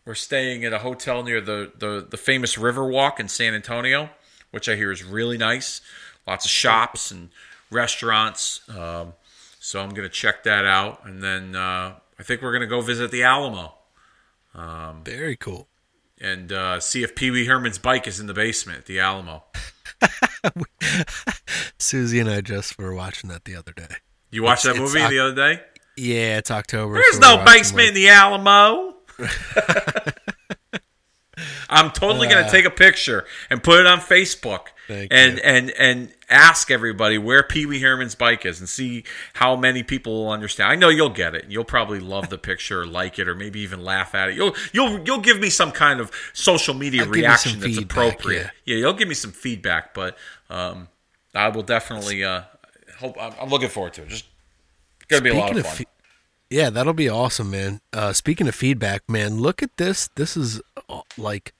[0.04, 4.10] we're staying at a hotel near the, the the famous Riverwalk in San Antonio,
[4.50, 5.80] which I hear is really nice.
[6.26, 7.30] Lots of shops and
[7.70, 8.60] restaurants.
[8.68, 9.14] Um,
[9.60, 13.10] so I'm gonna check that out, and then uh, I think we're gonna go visit
[13.10, 13.74] the Alamo
[15.04, 15.68] Very cool.
[16.20, 19.44] and uh, see if Pee Wee Herman's bike is in the basement at the Alamo.
[21.78, 23.86] Susie and I just were watching that the other day.
[24.30, 25.62] You watched It's- that movie Oc- the other day?
[25.96, 26.94] Yeah, it's October.
[26.94, 28.93] There's so no basement in the Alamo.
[31.68, 35.42] I'm totally gonna Uh, take a picture and put it on Facebook and you.
[35.42, 39.02] and and ask everybody where Pee Wee Herman's bike is and see
[39.34, 40.70] how many people will understand.
[40.70, 41.46] I know you'll get it.
[41.48, 44.36] You'll probably love the picture, or like it, or maybe even laugh at it.
[44.36, 48.50] You'll you'll you'll give me some kind of social media I'll reaction that's feedback, appropriate.
[48.64, 48.76] Yeah.
[48.76, 50.16] you'll give me some feedback, but
[50.50, 50.86] um,
[51.34, 52.42] I will definitely uh,
[52.98, 53.16] hope.
[53.20, 54.08] I'm, I'm looking forward to it.
[54.08, 54.26] Just
[55.08, 55.76] gonna be a lot of Speaking fun.
[55.78, 55.84] fe-
[56.50, 57.80] yeah, that'll be awesome, man.
[57.92, 60.08] Uh, speaking of feedback, man, look at this.
[60.14, 61.52] This is uh, like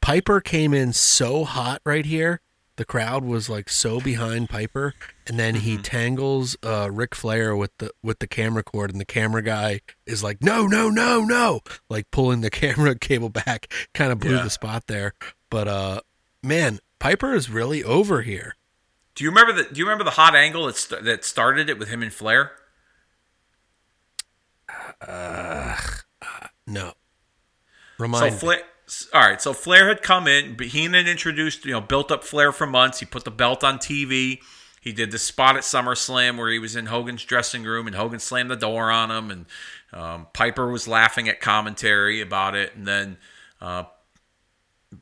[0.00, 2.40] Piper came in so hot right here.
[2.76, 4.94] The crowd was like so behind Piper,
[5.26, 5.82] and then he Mm-hmm.
[5.82, 10.22] tangles uh, Ric Flair with the with the camera cord, and the camera guy is
[10.22, 14.42] like, "No, no, no, no!" Like pulling the camera cable back, kind of blew Yeah.
[14.42, 15.12] the spot there.
[15.50, 16.00] But uh,
[16.42, 18.56] man, Piper is really over here.
[19.14, 21.78] Do you remember the Do you remember the hot angle that st- that started it
[21.78, 22.52] with him and Flair?
[26.66, 26.92] No,
[27.98, 28.56] remind so me.
[29.14, 32.24] All right, so Flair had come in, but he had introduced, you know, built up
[32.24, 33.00] Flair for months.
[33.00, 34.40] He put the belt on TV.
[34.80, 38.18] He did the spot at SummerSlam where he was in Hogan's dressing room and Hogan
[38.18, 39.46] slammed the door on him, and
[39.92, 42.74] um, Piper was laughing at commentary about it.
[42.74, 43.16] And then
[43.60, 43.84] uh,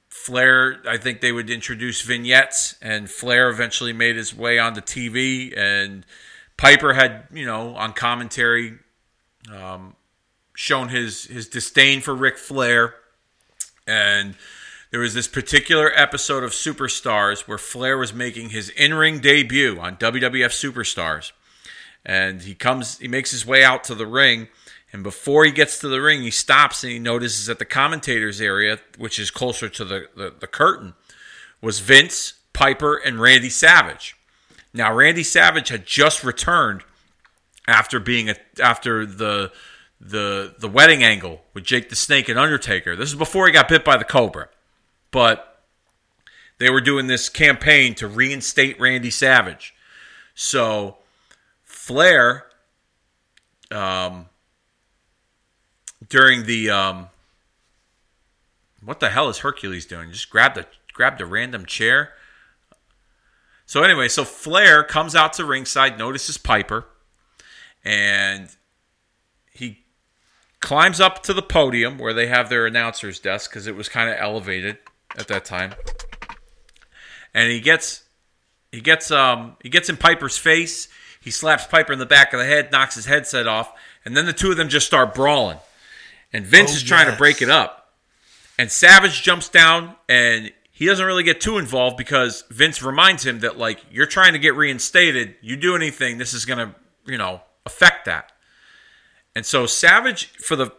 [0.09, 5.57] Flair, I think they would introduce vignettes, and Flair eventually made his way onto TV,
[5.57, 6.05] and
[6.57, 8.79] Piper had, you know, on commentary
[9.49, 9.95] Um,
[10.55, 12.95] shown his his disdain for Ric Flair,
[13.87, 14.35] and
[14.91, 19.97] there was this particular episode of Superstars where Flair was making his in-ring debut on
[19.97, 21.33] WWF Superstars,
[22.05, 24.49] and he comes, he makes his way out to the ring,
[24.93, 28.41] and before he gets to the ring, he stops and he notices that the commentators
[28.41, 30.95] area, which is closer to the, the, the curtain,
[31.63, 34.17] was Vince, Piper, and Randy Savage.
[34.75, 36.83] Now, Randy Savage had just returned
[37.71, 39.53] after being a, after the
[40.01, 42.97] the the wedding angle with Jake the Snake and Undertaker.
[42.97, 44.49] This is before he got bit by the Cobra,
[45.11, 45.63] but
[46.59, 49.75] they were doing this campaign to reinstate Randy Savage.
[50.35, 50.99] So
[51.63, 52.47] Flair,
[53.71, 54.27] um,
[56.09, 57.09] during the um,
[58.83, 60.13] what the hell is Hercules doing?
[60.13, 62.15] Just grabbed a grabbed a random chair.
[63.67, 66.87] So anyway, so Flair comes out to ringside, notices Piper,
[67.85, 68.49] and
[69.53, 69.85] he
[70.61, 74.11] climbs up to the podium where they have their announcer's desk because it was kind
[74.11, 74.79] of elevated
[75.17, 75.75] at that time.
[77.35, 78.05] And he gets
[78.73, 80.89] he gets um he gets in Piper's face.
[81.21, 83.73] He slaps Piper in the back of the head, knocks his headset off,
[84.05, 85.59] and then the two of them just start brawling.
[86.33, 87.95] And Vince Oh, is trying to break it up.
[88.59, 93.41] And Savage jumps down and he doesn't really get too involved because Vince reminds him
[93.41, 96.75] that like you're trying to get reinstated, you do anything, this is gonna,
[97.07, 98.33] you know, affect that.
[99.35, 100.73] And so Savage for the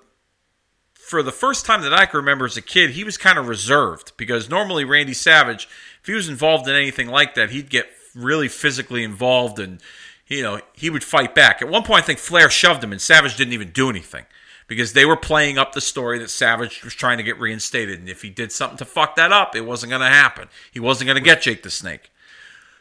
[0.95, 3.47] for the first time that I can remember as a kid, he was kind of
[3.47, 5.67] reserved because normally Randy Savage,
[5.99, 9.81] if he was involved in anything like that, he'd get really physically involved and
[10.27, 11.61] you know he would fight back.
[11.61, 14.25] At one point, I think Flair shoved him, and Savage didn't even do anything
[14.67, 18.07] because they were playing up the story that Savage was trying to get reinstated, and
[18.07, 20.47] if he did something to fuck that up, it wasn't going to happen.
[20.71, 22.09] He wasn't going to get Jake the Snake.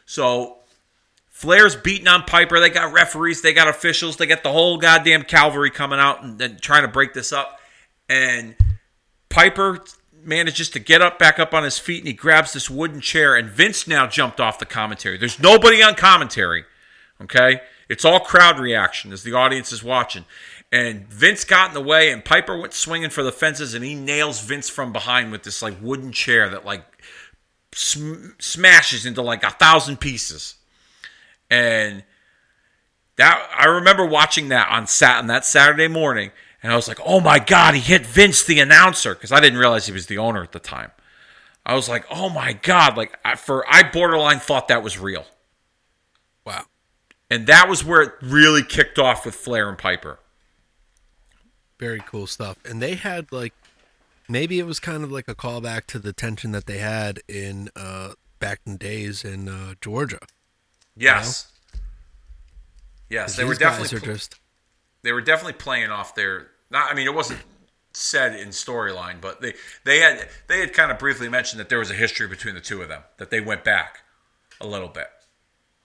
[0.05, 0.59] So
[1.41, 2.59] Flair's beating on Piper.
[2.59, 6.39] They got referees, they got officials, they got the whole goddamn cavalry coming out and,
[6.39, 7.59] and trying to break this up.
[8.07, 8.55] And
[9.27, 9.83] Piper
[10.23, 13.35] manages to get up back up on his feet and he grabs this wooden chair.
[13.35, 15.17] And Vince now jumped off the commentary.
[15.17, 16.65] There's nobody on commentary.
[17.19, 17.61] Okay?
[17.89, 20.25] It's all crowd reaction as the audience is watching.
[20.71, 23.95] And Vince got in the way and Piper went swinging for the fences and he
[23.95, 26.85] nails Vince from behind with this like wooden chair that like
[27.73, 30.57] sm- smashes into like a thousand pieces.
[31.51, 32.03] And
[33.17, 36.31] that I remember watching that on sat on that Saturday morning,
[36.63, 39.59] and I was like, "Oh my god, he hit Vince, the announcer," because I didn't
[39.59, 40.91] realize he was the owner at the time.
[41.65, 45.25] I was like, "Oh my god!" Like I, for I borderline thought that was real,
[46.45, 46.63] Wow.
[47.29, 50.19] and that was where it really kicked off with Flair and Piper.
[51.79, 52.57] Very cool stuff.
[52.63, 53.53] And they had like
[54.29, 57.69] maybe it was kind of like a callback to the tension that they had in
[57.75, 60.19] uh back in days in uh Georgia.
[60.95, 61.51] Yes,
[63.09, 64.39] yes, they were definitely pl- just
[65.03, 66.47] they were definitely playing off their.
[66.69, 67.41] Not, I mean, it wasn't
[67.93, 69.53] said in storyline, but they
[69.83, 72.61] they had they had kind of briefly mentioned that there was a history between the
[72.61, 73.99] two of them, that they went back
[74.59, 75.07] a little bit.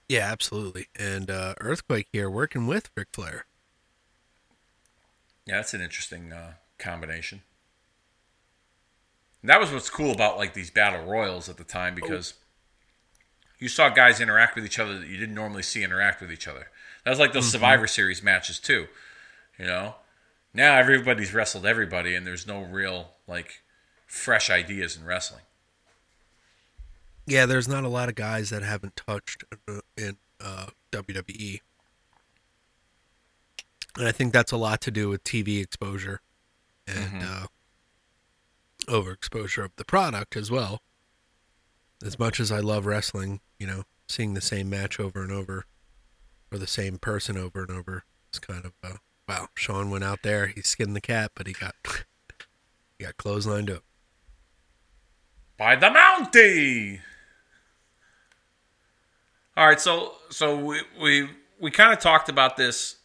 [0.07, 0.87] yeah, absolutely.
[0.97, 3.45] And uh Earthquake here working with Ric Flair.
[5.45, 7.41] Yeah, that's an interesting uh, combination.
[9.41, 12.33] And that was what's cool about like these battle royals at the time because
[13.59, 16.47] you saw guys interact with each other that you didn't normally see interact with each
[16.47, 16.67] other.
[17.03, 18.87] That was like those Survivor Series matches too.
[19.57, 19.95] You know,
[20.53, 23.61] now everybody's wrestled everybody, and there's no real like
[24.05, 25.41] fresh ideas in wrestling.
[27.25, 31.59] Yeah, there's not a lot of guys that haven't touched uh, in uh, WWE.
[33.97, 36.21] And I think that's a lot to do with TV exposure
[36.87, 37.47] and uh,
[38.87, 40.81] overexposure of the product as well.
[42.05, 45.65] As much as I love wrestling, you know, seeing the same match over and over
[46.51, 50.19] or the same person over and over it's kind of, uh, wow, Shawn went out
[50.23, 51.75] there, he skinned the cat, but he got,
[52.99, 53.83] he got clotheslined up.
[55.57, 56.99] by the Mountie.
[59.55, 62.97] All right, so so we we, we kind of talked about this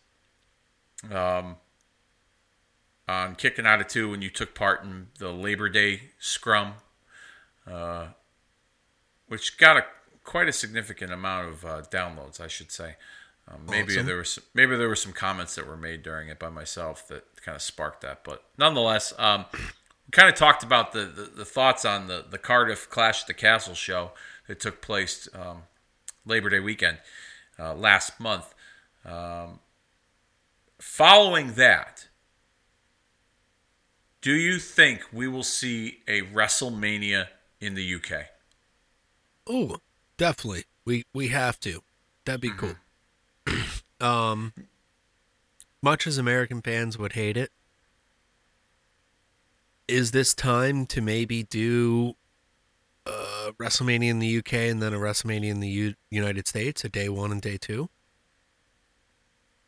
[1.10, 1.56] um,
[3.08, 6.74] on kicking out of two when you took part in the Labor Day scrum,
[7.66, 8.08] uh,
[9.32, 9.86] which got a
[10.24, 12.96] quite a significant amount of uh, downloads, I should say.
[13.48, 14.04] Um, maybe Awesome.
[14.04, 17.24] there was maybe there were some comments that were made during it by myself that
[17.42, 21.44] kind of sparked that, but nonetheless, um, we kind of talked about the, the, the
[21.46, 24.10] thoughts on the, the Cardiff Clash at the Castle show
[24.48, 25.62] that took place um,
[26.26, 26.98] Labor Day weekend
[27.58, 28.54] uh, last month.
[29.02, 29.60] Um,
[30.78, 32.08] following that,
[34.20, 37.28] do you think we will see a WrestleMania
[37.62, 38.26] in the UK?
[39.48, 39.76] Oh,
[40.16, 40.64] definitely.
[40.84, 41.82] We we have to.
[42.24, 42.76] That'd be cool.
[44.00, 44.52] um,
[45.82, 47.50] much as American fans would hate it,
[49.88, 52.14] is this time to maybe do
[53.04, 56.88] uh, WrestleMania in the UK and then a WrestleMania in the U- United States, a
[56.88, 57.88] day one and day two?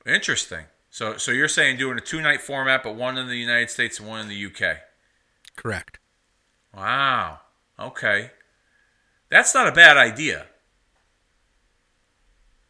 [0.07, 0.67] Interesting.
[0.91, 3.99] So, so you're saying doing a two night format, but one in the United States
[3.99, 4.77] and one in the UK.
[5.57, 5.99] Correct.
[6.77, 7.41] Wow.
[7.79, 8.31] Okay.
[9.35, 10.47] That's not a bad idea.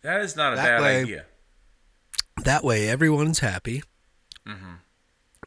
[0.00, 1.24] That is not a That bad way- idea.
[2.42, 3.82] That way, everyone's happy.
[4.48, 4.76] Mm-hmm.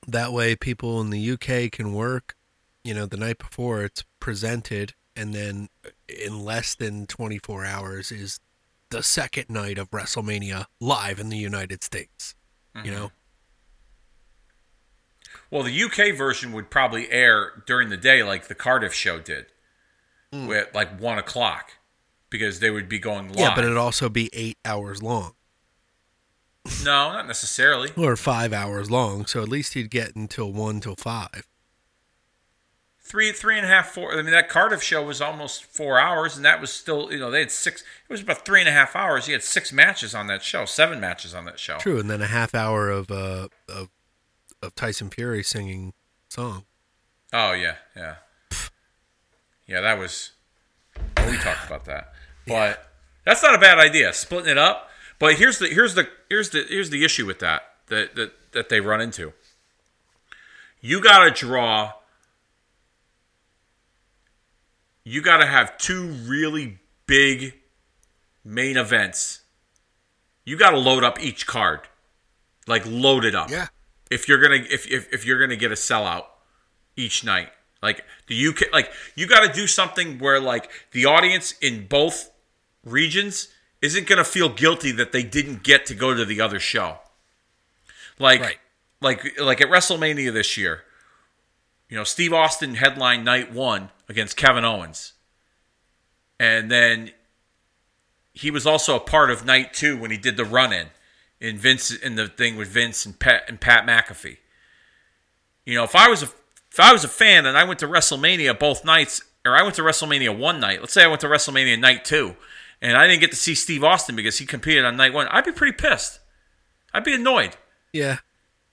[0.08, 2.36] That way, people in the UK can work.
[2.84, 5.70] You know, the night before it's presented, and then
[6.08, 8.40] in less than 24 hours is
[8.92, 12.36] the second night of WrestleMania live in the United States.
[12.84, 13.12] You know,
[15.50, 19.48] Well, the UK version would probably air during the day, like the Cardiff show did,
[20.34, 20.52] Hmm.
[20.52, 21.74] at like one o'clock,
[22.30, 23.40] because they would be going live.
[23.40, 25.34] yeah, but it'd also be eight hours long
[26.84, 27.92] no, not necessarily.
[27.96, 29.26] or five hours long.
[29.26, 31.48] So at least he'd get until one till five.
[33.00, 34.14] Three, three and a half, four.
[34.14, 37.32] I mean, that Cardiff show was almost four hours, and that was still, you know,
[37.32, 37.82] they had six.
[37.82, 39.28] It was about three and a half hours.
[39.28, 41.78] He had six matches on that show, seven matches on that show.
[41.78, 43.90] True, and then a half hour of uh of
[44.62, 45.94] of Tyson Fury singing
[46.30, 46.66] song.
[47.32, 48.16] Oh yeah, yeah,
[49.68, 49.82] yeah.
[49.82, 50.32] That was.
[51.18, 52.14] Well, we talked about that,
[52.48, 52.90] but
[53.26, 54.14] that's not a bad idea.
[54.14, 54.90] Splitting it up,
[55.20, 58.70] but here's the here's the here's the here's the issue with that that that, that
[58.70, 59.34] they run into.
[60.82, 61.94] You got to draw.
[65.04, 67.54] You got to have two really big
[68.44, 69.42] main events.
[70.46, 71.82] You got to load up each card,
[72.68, 73.50] like load it up.
[73.50, 73.68] Yeah.
[74.10, 76.26] If you're gonna if if, if you're gonna get a sellout
[76.96, 77.50] each night.
[77.82, 82.32] Like the UK, like you got to do something where like the audience in both
[82.84, 83.50] regions
[83.82, 86.98] isn't gonna feel guilty that they didn't get to go to the other show.
[88.20, 88.58] Like, Right.
[89.02, 90.84] like, like at WrestleMania this year,
[91.88, 95.14] you know, Steve Austin headlined night one against Kevin Owens,
[96.40, 97.12] and then
[98.34, 100.88] he was also a part of night two when he did the run in
[101.40, 104.38] in Vince in the thing with Vince and Pat and Pat McAfee.
[105.66, 106.30] You know, if I was a
[106.78, 109.74] if I was a fan and I went to WrestleMania both nights, or I went
[109.76, 112.36] to WrestleMania one night, let's say I went to WrestleMania night two,
[112.84, 115.44] and I didn't get to see Steve Austin because he competed on night one, I'd
[115.44, 116.20] be pretty pissed.
[116.94, 117.58] I'd be annoyed.
[117.92, 118.20] Yeah.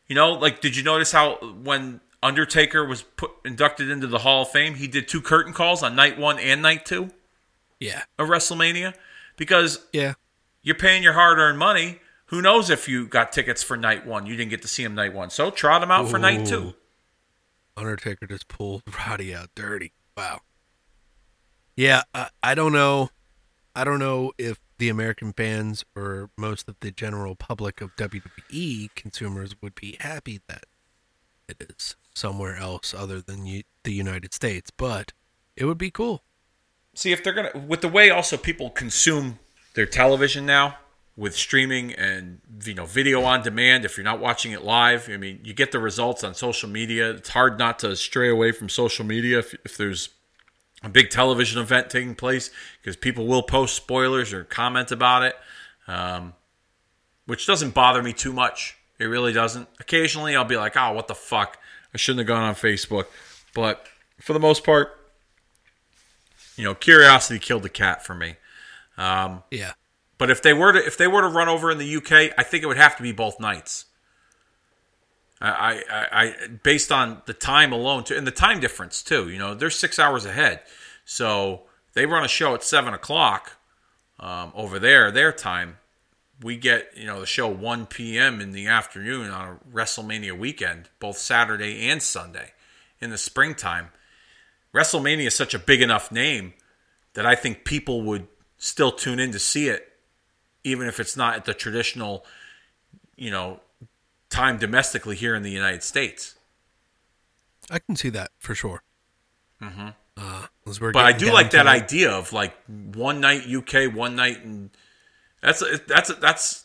[0.07, 4.43] You know, like did you notice how when Undertaker was put inducted into the Hall
[4.43, 7.09] of Fame, he did two curtain calls on night one and night two
[7.81, 8.03] Yeah.
[8.19, 8.93] of WrestleMania?
[9.39, 10.13] Because Yeah.
[10.63, 12.01] you're paying your hard earned money.
[12.27, 14.27] Who knows if you got tickets for night one?
[14.27, 15.31] You didn't get to see him night one.
[15.31, 16.75] So trot him out for night two.
[17.77, 19.93] Undertaker just pulled Roddy out dirty.
[20.17, 20.41] Wow.
[21.77, 23.11] Yeah, I, I don't know.
[23.75, 28.95] I don't know if the American fans or most of the general public of WWE
[28.95, 30.65] consumers would be happy that
[31.49, 35.13] it is somewhere else other than U- the United States, but
[35.57, 36.23] it would be cool.
[36.95, 39.41] See if they're gonna with the way also people consume
[39.75, 40.79] their television now
[41.17, 43.85] with streaming and you know video on demand.
[43.85, 47.11] If you're not watching it live, I mean, you get the results on social media.
[47.11, 50.11] It's hard not to stray away from social media if, if there's
[50.83, 55.37] a big television event taking place because people will post spoilers or comment about it,
[55.87, 56.35] um,
[57.27, 58.77] which doesn't bother me too much.
[58.99, 59.69] It really doesn't.
[59.81, 61.59] Occasionally, I'll be like, "Oh, what the fuck?
[61.93, 63.07] I shouldn't have gone on Facebook,"
[63.55, 63.87] but
[64.21, 64.99] for the most part,
[66.57, 68.37] you know, curiosity killed the cat for me.
[68.97, 69.73] Um, Yeah.
[70.19, 72.43] But if they were to if they were to run over in the UK, I
[72.43, 73.87] think it would have to be both nights.
[75.41, 79.29] I, I, I based on the time alone too, and the time difference too.
[79.29, 80.61] You know, they're six hours ahead,
[81.05, 81.63] so
[81.93, 83.59] they run a show at seven o'clock
[84.21, 85.79] um, over there, their time.
[86.43, 88.41] We get you know the show one p.m.
[88.41, 92.53] in the afternoon on a WrestleMania weekend, both Saturday and Sunday
[93.01, 93.89] in the springtime.
[94.73, 96.55] WrestleMania is such a big enough name
[97.15, 98.27] that I think people would
[98.59, 99.94] still tune in to see it,
[100.65, 102.25] even if it's not at the traditional,
[103.17, 103.61] you know,
[104.31, 106.35] time domestically here in the United States.
[107.71, 108.83] I can see that for sure.
[109.63, 109.89] Mm-hmm.
[110.17, 110.47] Uh,
[110.93, 114.71] But I do like that idea of like one night UK, one night, and
[115.41, 116.65] that's that's that's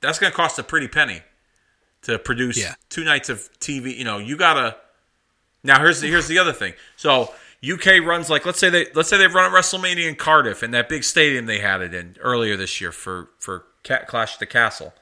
[0.00, 1.22] that's going to cost a pretty penny
[2.02, 2.74] to produce Yeah.
[2.88, 3.96] two nights of TV.
[3.96, 4.76] You know, you gotta.
[5.62, 6.72] Now here's the, here's the other thing.
[6.96, 10.62] So UK runs like let's say they let's say they run at WrestleMania in Cardiff
[10.62, 14.36] in that big stadium they had it in earlier this year for for Ca- Clash
[14.38, 14.94] the Castle.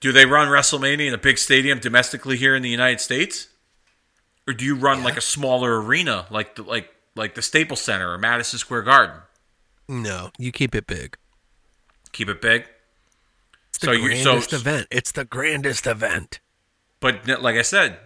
[0.00, 3.48] Do they run WrestleMania in a big stadium domestically here in the United States,
[4.46, 8.12] or do you run like a smaller arena like the, like like the Staples Center
[8.12, 9.16] or Madison Square Garden?
[9.88, 11.16] No, you keep it big.
[12.12, 12.66] Keep it big.
[13.70, 14.86] It's the So you- so- grandest event.
[14.90, 16.40] It's the grandest event.
[17.00, 17.98] But like I said,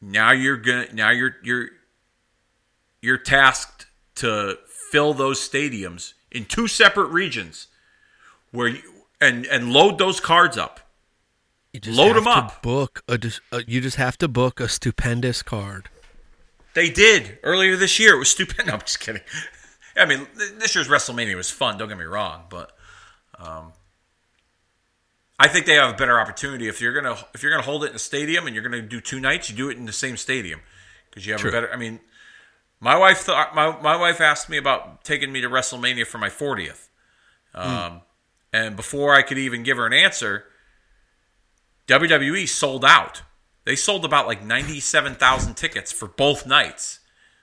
[0.00, 1.68] now you're gonna now you're you're
[3.00, 3.86] you're tasked
[4.16, 4.58] to
[4.90, 7.68] fill those stadiums in two separate regions
[8.50, 8.82] where you
[9.20, 10.80] and and load those cards up.
[11.72, 12.62] You just Load have 'em to up.
[12.62, 15.90] Book a, dis- uh, you just have to book a stupendous card.
[16.74, 18.14] They did earlier this year.
[18.14, 18.56] It was stupid.
[18.66, 19.22] No, I'm just kidding.
[19.96, 20.26] I mean,
[20.58, 21.76] this year's WrestleMania was fun.
[21.76, 22.70] Don't get me wrong, but
[23.38, 23.72] um,
[25.38, 27.90] I think they have a better opportunity if you're gonna if you're gonna hold it
[27.90, 29.50] in a stadium and you're gonna do two nights.
[29.50, 30.60] You do it in the same stadium
[31.10, 31.50] because you have True.
[31.50, 31.72] a better.
[31.72, 32.00] I mean,
[32.80, 36.28] my wife thought my my wife asked me about taking me to WrestleMania for my
[36.28, 36.88] 40th,
[37.54, 38.02] um,
[38.52, 40.44] and before I could even give her an answer,
[41.88, 43.22] WWE sold out.
[43.64, 47.00] They sold about like ninety-seven thousand tickets for both nights.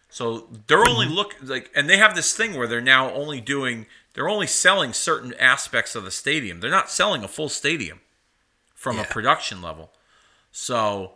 [0.09, 3.85] So they're only look like, and they have this thing where they're now only doing,
[4.13, 6.61] they're only selling certain aspects of the stadium.
[6.61, 7.99] They're not selling a full stadium
[8.73, 9.91] from a production level.
[10.51, 11.15] So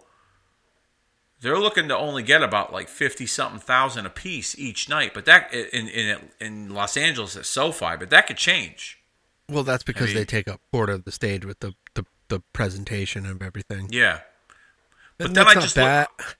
[1.42, 5.14] they're looking to only get about like fifty something thousand a piece each night.
[5.14, 9.00] But that in in in Los Angeles at SoFi, but that could change.
[9.50, 12.40] Well, that's because mean- they take up part of the stage with the, the, the
[12.53, 13.88] presentation of everything.
[13.90, 14.19] Yeah.
[15.18, 16.08] But And then I just bad.
[16.19, 16.38] look,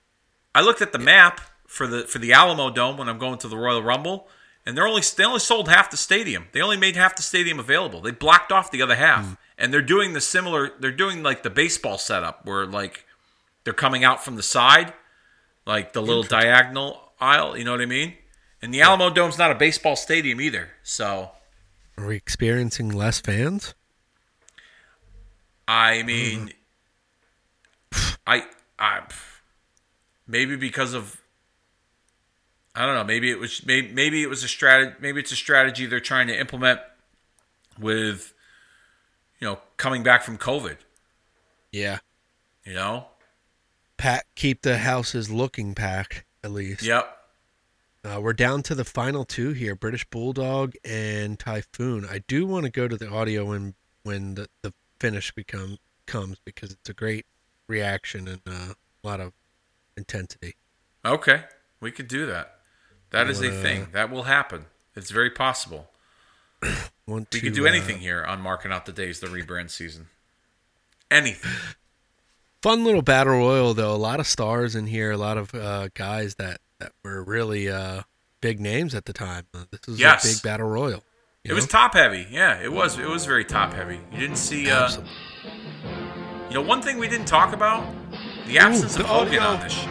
[0.54, 3.56] I looked at the map for the for the Alamodome when I'm going to the
[3.56, 4.28] Royal Rumble,
[4.64, 6.46] and they're only they only sold half the stadium.
[6.52, 8.00] They only made half the stadium available.
[8.00, 9.32] They blocked off the other half, Hmm.
[9.58, 10.70] and they're doing the similar.
[10.78, 13.06] They're doing like the baseball setup where like
[13.64, 14.92] they're coming out from the side,
[15.66, 17.56] like the little diagonal aisle.
[17.56, 18.14] You know what I mean?
[18.62, 21.30] And the Alamodome's not a baseball stadium either, so
[21.96, 23.74] Are we experiencing less fans?
[25.66, 26.52] I mean,
[28.26, 28.44] I,
[28.78, 29.02] I,
[30.26, 31.20] maybe because of,
[32.74, 33.04] I don't know.
[33.04, 34.96] Maybe it was maybe, maybe it was a strategy.
[35.00, 36.80] Maybe it's a strategy they're trying to implement
[37.78, 38.32] with,
[39.40, 40.76] you know, coming back from COVID.
[41.72, 41.98] Yeah.
[42.64, 43.06] You know.
[44.00, 46.82] Pack, keep the houses looking packed, at least.
[46.82, 47.16] Yep.
[48.02, 52.06] Uh, we're down to the final two here British Bulldog and Typhoon.
[52.10, 56.38] I do want to go to the audio when, when the, the finish become comes
[56.42, 57.26] because it's a great
[57.66, 58.72] reaction and uh,
[59.04, 59.34] a lot of
[59.98, 60.54] intensity.
[61.04, 61.42] Okay,
[61.78, 62.54] we could do that.
[63.10, 64.64] That is a wanna- thing that will happen.
[64.96, 65.90] It's very possible.
[67.06, 69.68] Want We to, could do uh, anything here on marking out the days, the rebrand
[69.68, 70.06] season.
[71.10, 71.50] Anything.
[72.62, 73.94] Fun little battle royal though.
[73.94, 75.10] A lot of stars in here.
[75.12, 78.02] A lot of uh, guys that that were really uh,
[78.42, 79.46] big names at the time.
[79.54, 80.24] Uh, this was Yes.
[80.24, 81.02] a big battle royal.
[81.42, 82.26] It was top heavy.
[82.30, 82.98] Yeah, it was.
[82.98, 83.98] It was very top heavy.
[84.12, 84.70] You didn't see.
[84.70, 84.90] Uh,
[86.48, 87.82] you know, one thing we didn't talk about:
[88.46, 89.72] the absence Ooh, of the Hogan on this.
[89.72, 89.88] Show.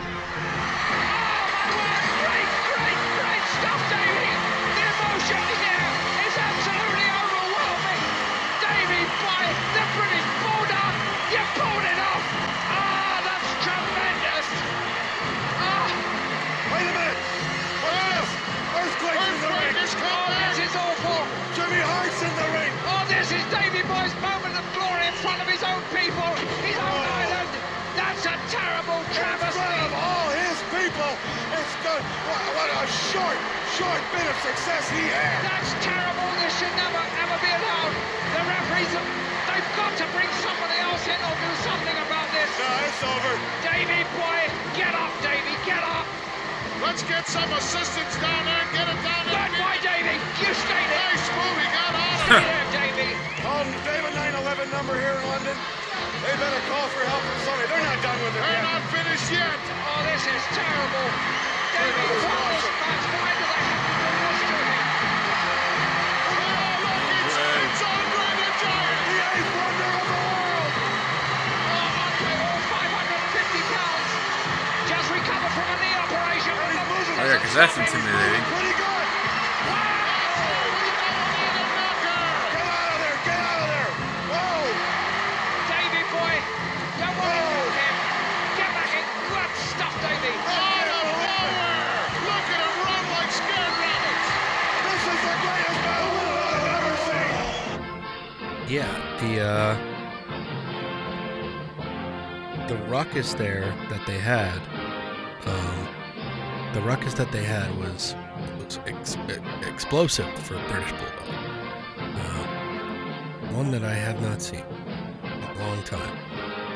[31.99, 32.31] Good!
[32.31, 33.39] What, what a short,
[33.75, 35.43] short bit of success he had!
[35.43, 36.27] That's terrible.
[36.39, 37.93] This should never, ever be allowed.
[38.35, 39.07] The referees, have,
[39.51, 42.47] they've got to bring somebody else in or do something about this.
[42.55, 43.33] No, it's over.
[43.67, 44.39] Davey boy,
[44.79, 46.07] get up, Davey, get up.
[46.79, 49.51] Let's get some assistance down there and get it down there.
[49.51, 50.15] Good boy, Davey.
[50.39, 51.03] You stay there.
[51.11, 52.47] Nice move, he got on Stay it.
[52.47, 53.11] there, Davey.
[53.43, 55.57] Call David 911 number here in London.
[56.23, 57.67] They better call for help from somebody.
[57.67, 58.71] They're not done with it They're yet.
[58.71, 59.59] not finished yet.
[59.83, 61.48] Oh, this is terrible.
[61.80, 62.75] Davey, was what this awesome.
[62.83, 63.06] match?
[63.08, 64.59] i've to do this to?
[66.83, 68.99] Look, it's, it's Andre the Giant.
[69.08, 70.74] The eighth wonder of the world!
[72.03, 74.11] Andre, all 550 pounds.
[74.91, 76.51] Just recovered from a knee operation.
[76.51, 77.16] And he's moving.
[77.16, 78.58] Oh yeah, because that's intimidating.
[98.69, 98.88] Yeah,
[99.19, 99.75] the uh,
[102.67, 104.59] the ruckus there that they had,
[105.48, 108.15] um, the ruckus that they had was
[108.64, 109.17] was ex-
[109.67, 111.35] explosive for a British Bulldog.
[111.98, 112.45] Uh,
[113.56, 114.64] one that I have not seen
[115.23, 116.15] in a long time.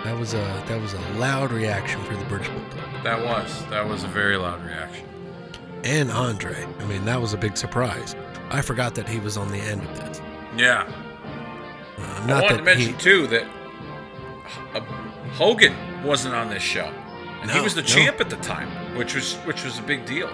[0.03, 3.63] That was a that was a loud reaction for the British Bulldog That was.
[3.69, 5.05] That was a very loud reaction.
[5.83, 6.65] and Andre.
[6.79, 8.15] I mean, that was a big surprise.
[8.49, 10.21] I forgot that he was on the end of this.
[10.57, 10.91] Yeah.
[12.31, 13.45] I wanted to mention he, too that
[14.73, 14.79] uh,
[15.33, 16.91] Hogan wasn't on this show,
[17.41, 17.87] and he was the no.
[17.87, 20.29] champ at the time, which was which was a big deal.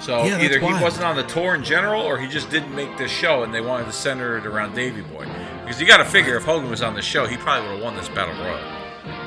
[0.00, 0.82] So Yeah, either he wild.
[0.82, 3.60] wasn't on the tour in general, or he just didn't make this show, and they
[3.60, 5.26] wanted to center it around Davey Boy.
[5.62, 7.84] Because you got to figure, if Hogan was on the show, he probably would have
[7.84, 8.58] won this battle royal.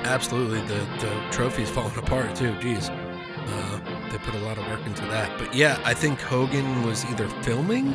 [0.04, 2.52] Absolutely, the the trophy's falling apart too.
[2.54, 5.38] Jeez, uh, they put a lot of work into that.
[5.40, 7.94] But yeah, I think Hogan was either filming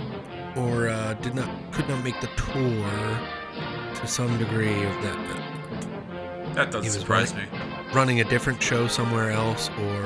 [0.58, 3.20] or uh, did not could not make the tour
[3.94, 6.54] to some degree of that.
[6.54, 7.94] That doesn't surprise running- me.
[7.94, 10.02] running a different show somewhere else or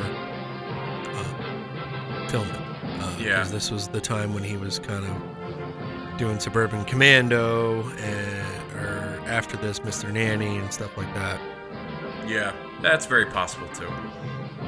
[1.17, 2.51] uh, filming.
[2.53, 3.37] Uh, Yeah.
[3.37, 9.21] Because this was the time when he was kind of doing Suburban Commando and or
[9.27, 10.13] after this Mr.
[10.13, 11.41] Nanny and stuff like that.
[12.27, 13.89] Yeah, that's very possible too.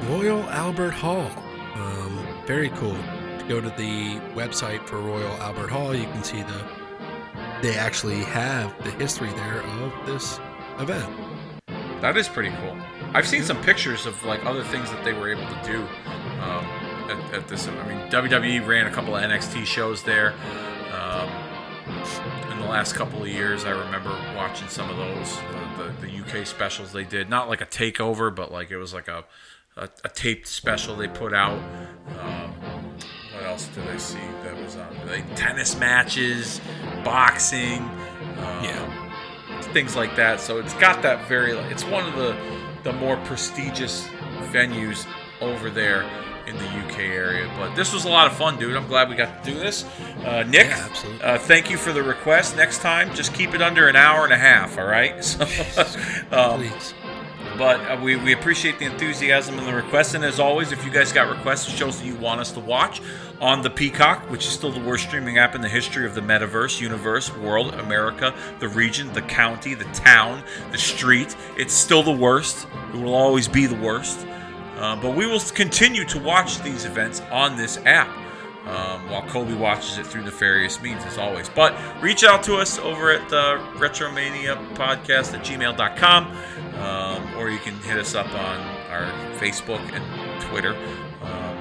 [0.09, 1.29] Royal Albert Hall.
[1.75, 2.97] Um, very cool.
[3.47, 6.65] Go to the website for Royal Albert Hall, you can see the
[7.61, 10.39] they actually have the history there of this
[10.79, 11.09] event.
[12.01, 12.77] That is pretty cool.
[13.13, 15.79] I've seen some pictures of like other things that they were able to do
[16.41, 16.65] um,
[17.09, 17.67] at, at this.
[17.67, 20.33] I mean, WWE ran a couple of NXT shows there
[20.93, 21.29] um,
[22.51, 23.65] in the last couple of years.
[23.65, 27.29] I remember watching some of those, uh, the, the UK specials they did.
[27.29, 29.23] Not like a takeover, but like it was like a
[29.77, 31.59] a, a taped special they put out.
[32.19, 32.74] Um,
[33.45, 34.87] else did I see that was on?
[35.07, 36.59] Like tennis matches,
[37.03, 37.79] boxing.
[37.79, 38.91] Um, Yeah.
[39.73, 40.39] things like that.
[40.41, 41.51] So it's got that very.
[41.71, 42.35] It's one of the
[42.83, 44.07] the more prestigious
[44.51, 45.05] venues
[45.41, 46.03] over there
[46.47, 47.51] in the UK area.
[47.57, 48.75] But this was a lot of fun, dude.
[48.75, 49.83] I'm glad we got to do this.
[50.23, 51.23] Uh, Nick, Yeah, absolutely.
[51.23, 52.55] uh, thank you for the request.
[52.55, 54.77] Next time, just keep it under an hour and a half.
[54.77, 55.15] All right.
[55.25, 55.45] So,
[56.31, 56.93] um, Please.
[57.57, 60.13] But uh, we, we appreciate the enthusiasm and the requests.
[60.13, 63.01] And as always, if you guys got requests, shows that you want us to watch
[63.41, 66.21] on the Peacock, which is still the worst streaming app in the history of the
[66.21, 72.11] metaverse, universe, world, America, the region, the county, the town, the street, it's still the
[72.11, 72.67] worst.
[72.93, 74.25] It will always be the worst.
[74.77, 78.09] Uh, but we will continue to watch these events on this app.
[78.65, 81.49] Um, while Kobe watches it through nefarious means, as always.
[81.49, 86.25] But reach out to us over at uh, Retromania Podcast at gmail.com,
[86.79, 89.05] um, or you can hit us up on our
[89.37, 90.75] Facebook and Twitter.
[91.21, 91.57] Um,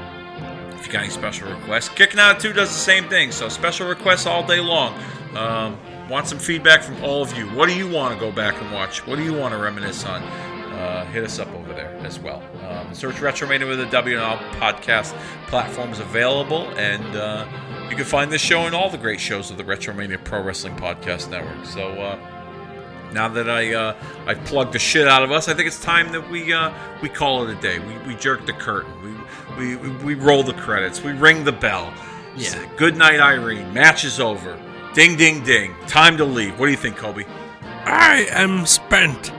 [0.78, 3.32] if you got any special requests, Kicking Out at 2 does the same thing.
[3.32, 4.98] So special requests all day long.
[5.36, 7.46] Um, want some feedback from all of you.
[7.48, 9.06] What do you want to go back and watch?
[9.06, 10.22] What do you want to reminisce on?
[10.74, 12.42] Uh, hit us up over there as well.
[12.68, 17.46] Um, search Retromania with a W and all podcast platforms available, and uh,
[17.88, 20.76] you can find this show and all the great shows of the Retromania Pro Wrestling
[20.76, 21.64] Podcast Network.
[21.64, 22.18] So uh,
[23.12, 23.96] now that I uh,
[24.26, 26.72] I plugged the shit out of us, I think it's time that we uh,
[27.02, 27.78] we call it a day.
[27.78, 28.92] We, we jerk the curtain.
[29.56, 31.02] We, we we roll the credits.
[31.02, 31.94] We ring the bell.
[32.36, 32.48] Yeah.
[32.48, 33.72] Say, Good night, Irene.
[33.72, 34.60] Match is over.
[34.94, 35.74] Ding ding ding.
[35.86, 36.58] Time to leave.
[36.58, 37.24] What do you think, Kobe?
[37.86, 39.30] I am spent,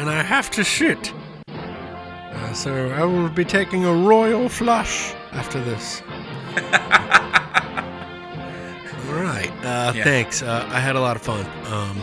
[0.00, 1.12] and I have to shit.
[1.48, 6.00] Uh, so I will be taking a royal flush after this.
[9.08, 9.50] All right.
[9.62, 10.04] Uh, Yeah.
[10.04, 10.42] Thanks.
[10.42, 11.44] Uh, I had a lot of fun.
[11.72, 11.96] Um,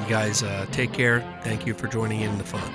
[0.00, 1.20] you guys, uh, take care.
[1.44, 2.68] Thank you for joining in the fun.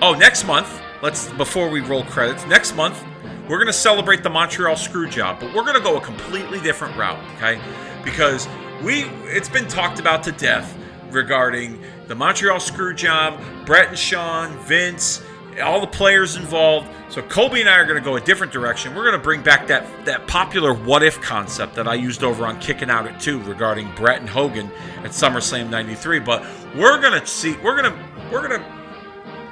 [0.00, 3.02] Oh, next month, let's before we roll credits, next month
[3.48, 6.60] we're going to celebrate the Montreal screw job, but we're going to go a completely
[6.60, 7.60] different route, okay?
[8.02, 8.48] Because
[8.82, 10.76] we it's been talked about to death
[11.10, 15.22] regarding the Montreal screw job, Bret and Shawn, Vince,
[15.62, 16.88] all the players involved.
[17.08, 18.94] So Kobe and I are going to go a different direction.
[18.94, 22.46] We're going to bring back that that popular what if concept that I used over
[22.46, 27.18] on Kicking Out at 2 regarding Bret and Hogan at SummerSlam 93, but we're going
[27.20, 28.66] to see we're going to we're going to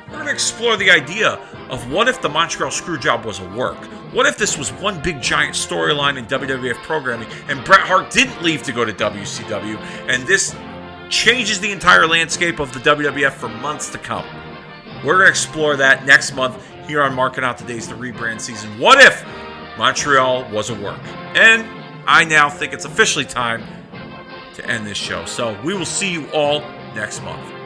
[0.09, 1.35] we're going to explore the idea
[1.69, 3.77] of what if the Montreal Screwjob was a work?
[4.13, 8.43] What if this was one big giant storyline in WWF programming and Bret Hart didn't
[8.43, 10.57] leave to go to WCW and this
[11.11, 14.25] changes the entire landscape of the WWF for months to come?
[15.05, 18.41] We're going to explore that next month here on Marking Out the Days, the rebrand
[18.41, 18.79] season.
[18.79, 19.25] What if
[19.77, 21.01] Montreal was a work?
[21.35, 21.67] And
[22.07, 23.65] I now think it's officially time
[24.55, 25.25] to end this show.
[25.25, 26.61] So we will see you all
[26.95, 27.60] next month.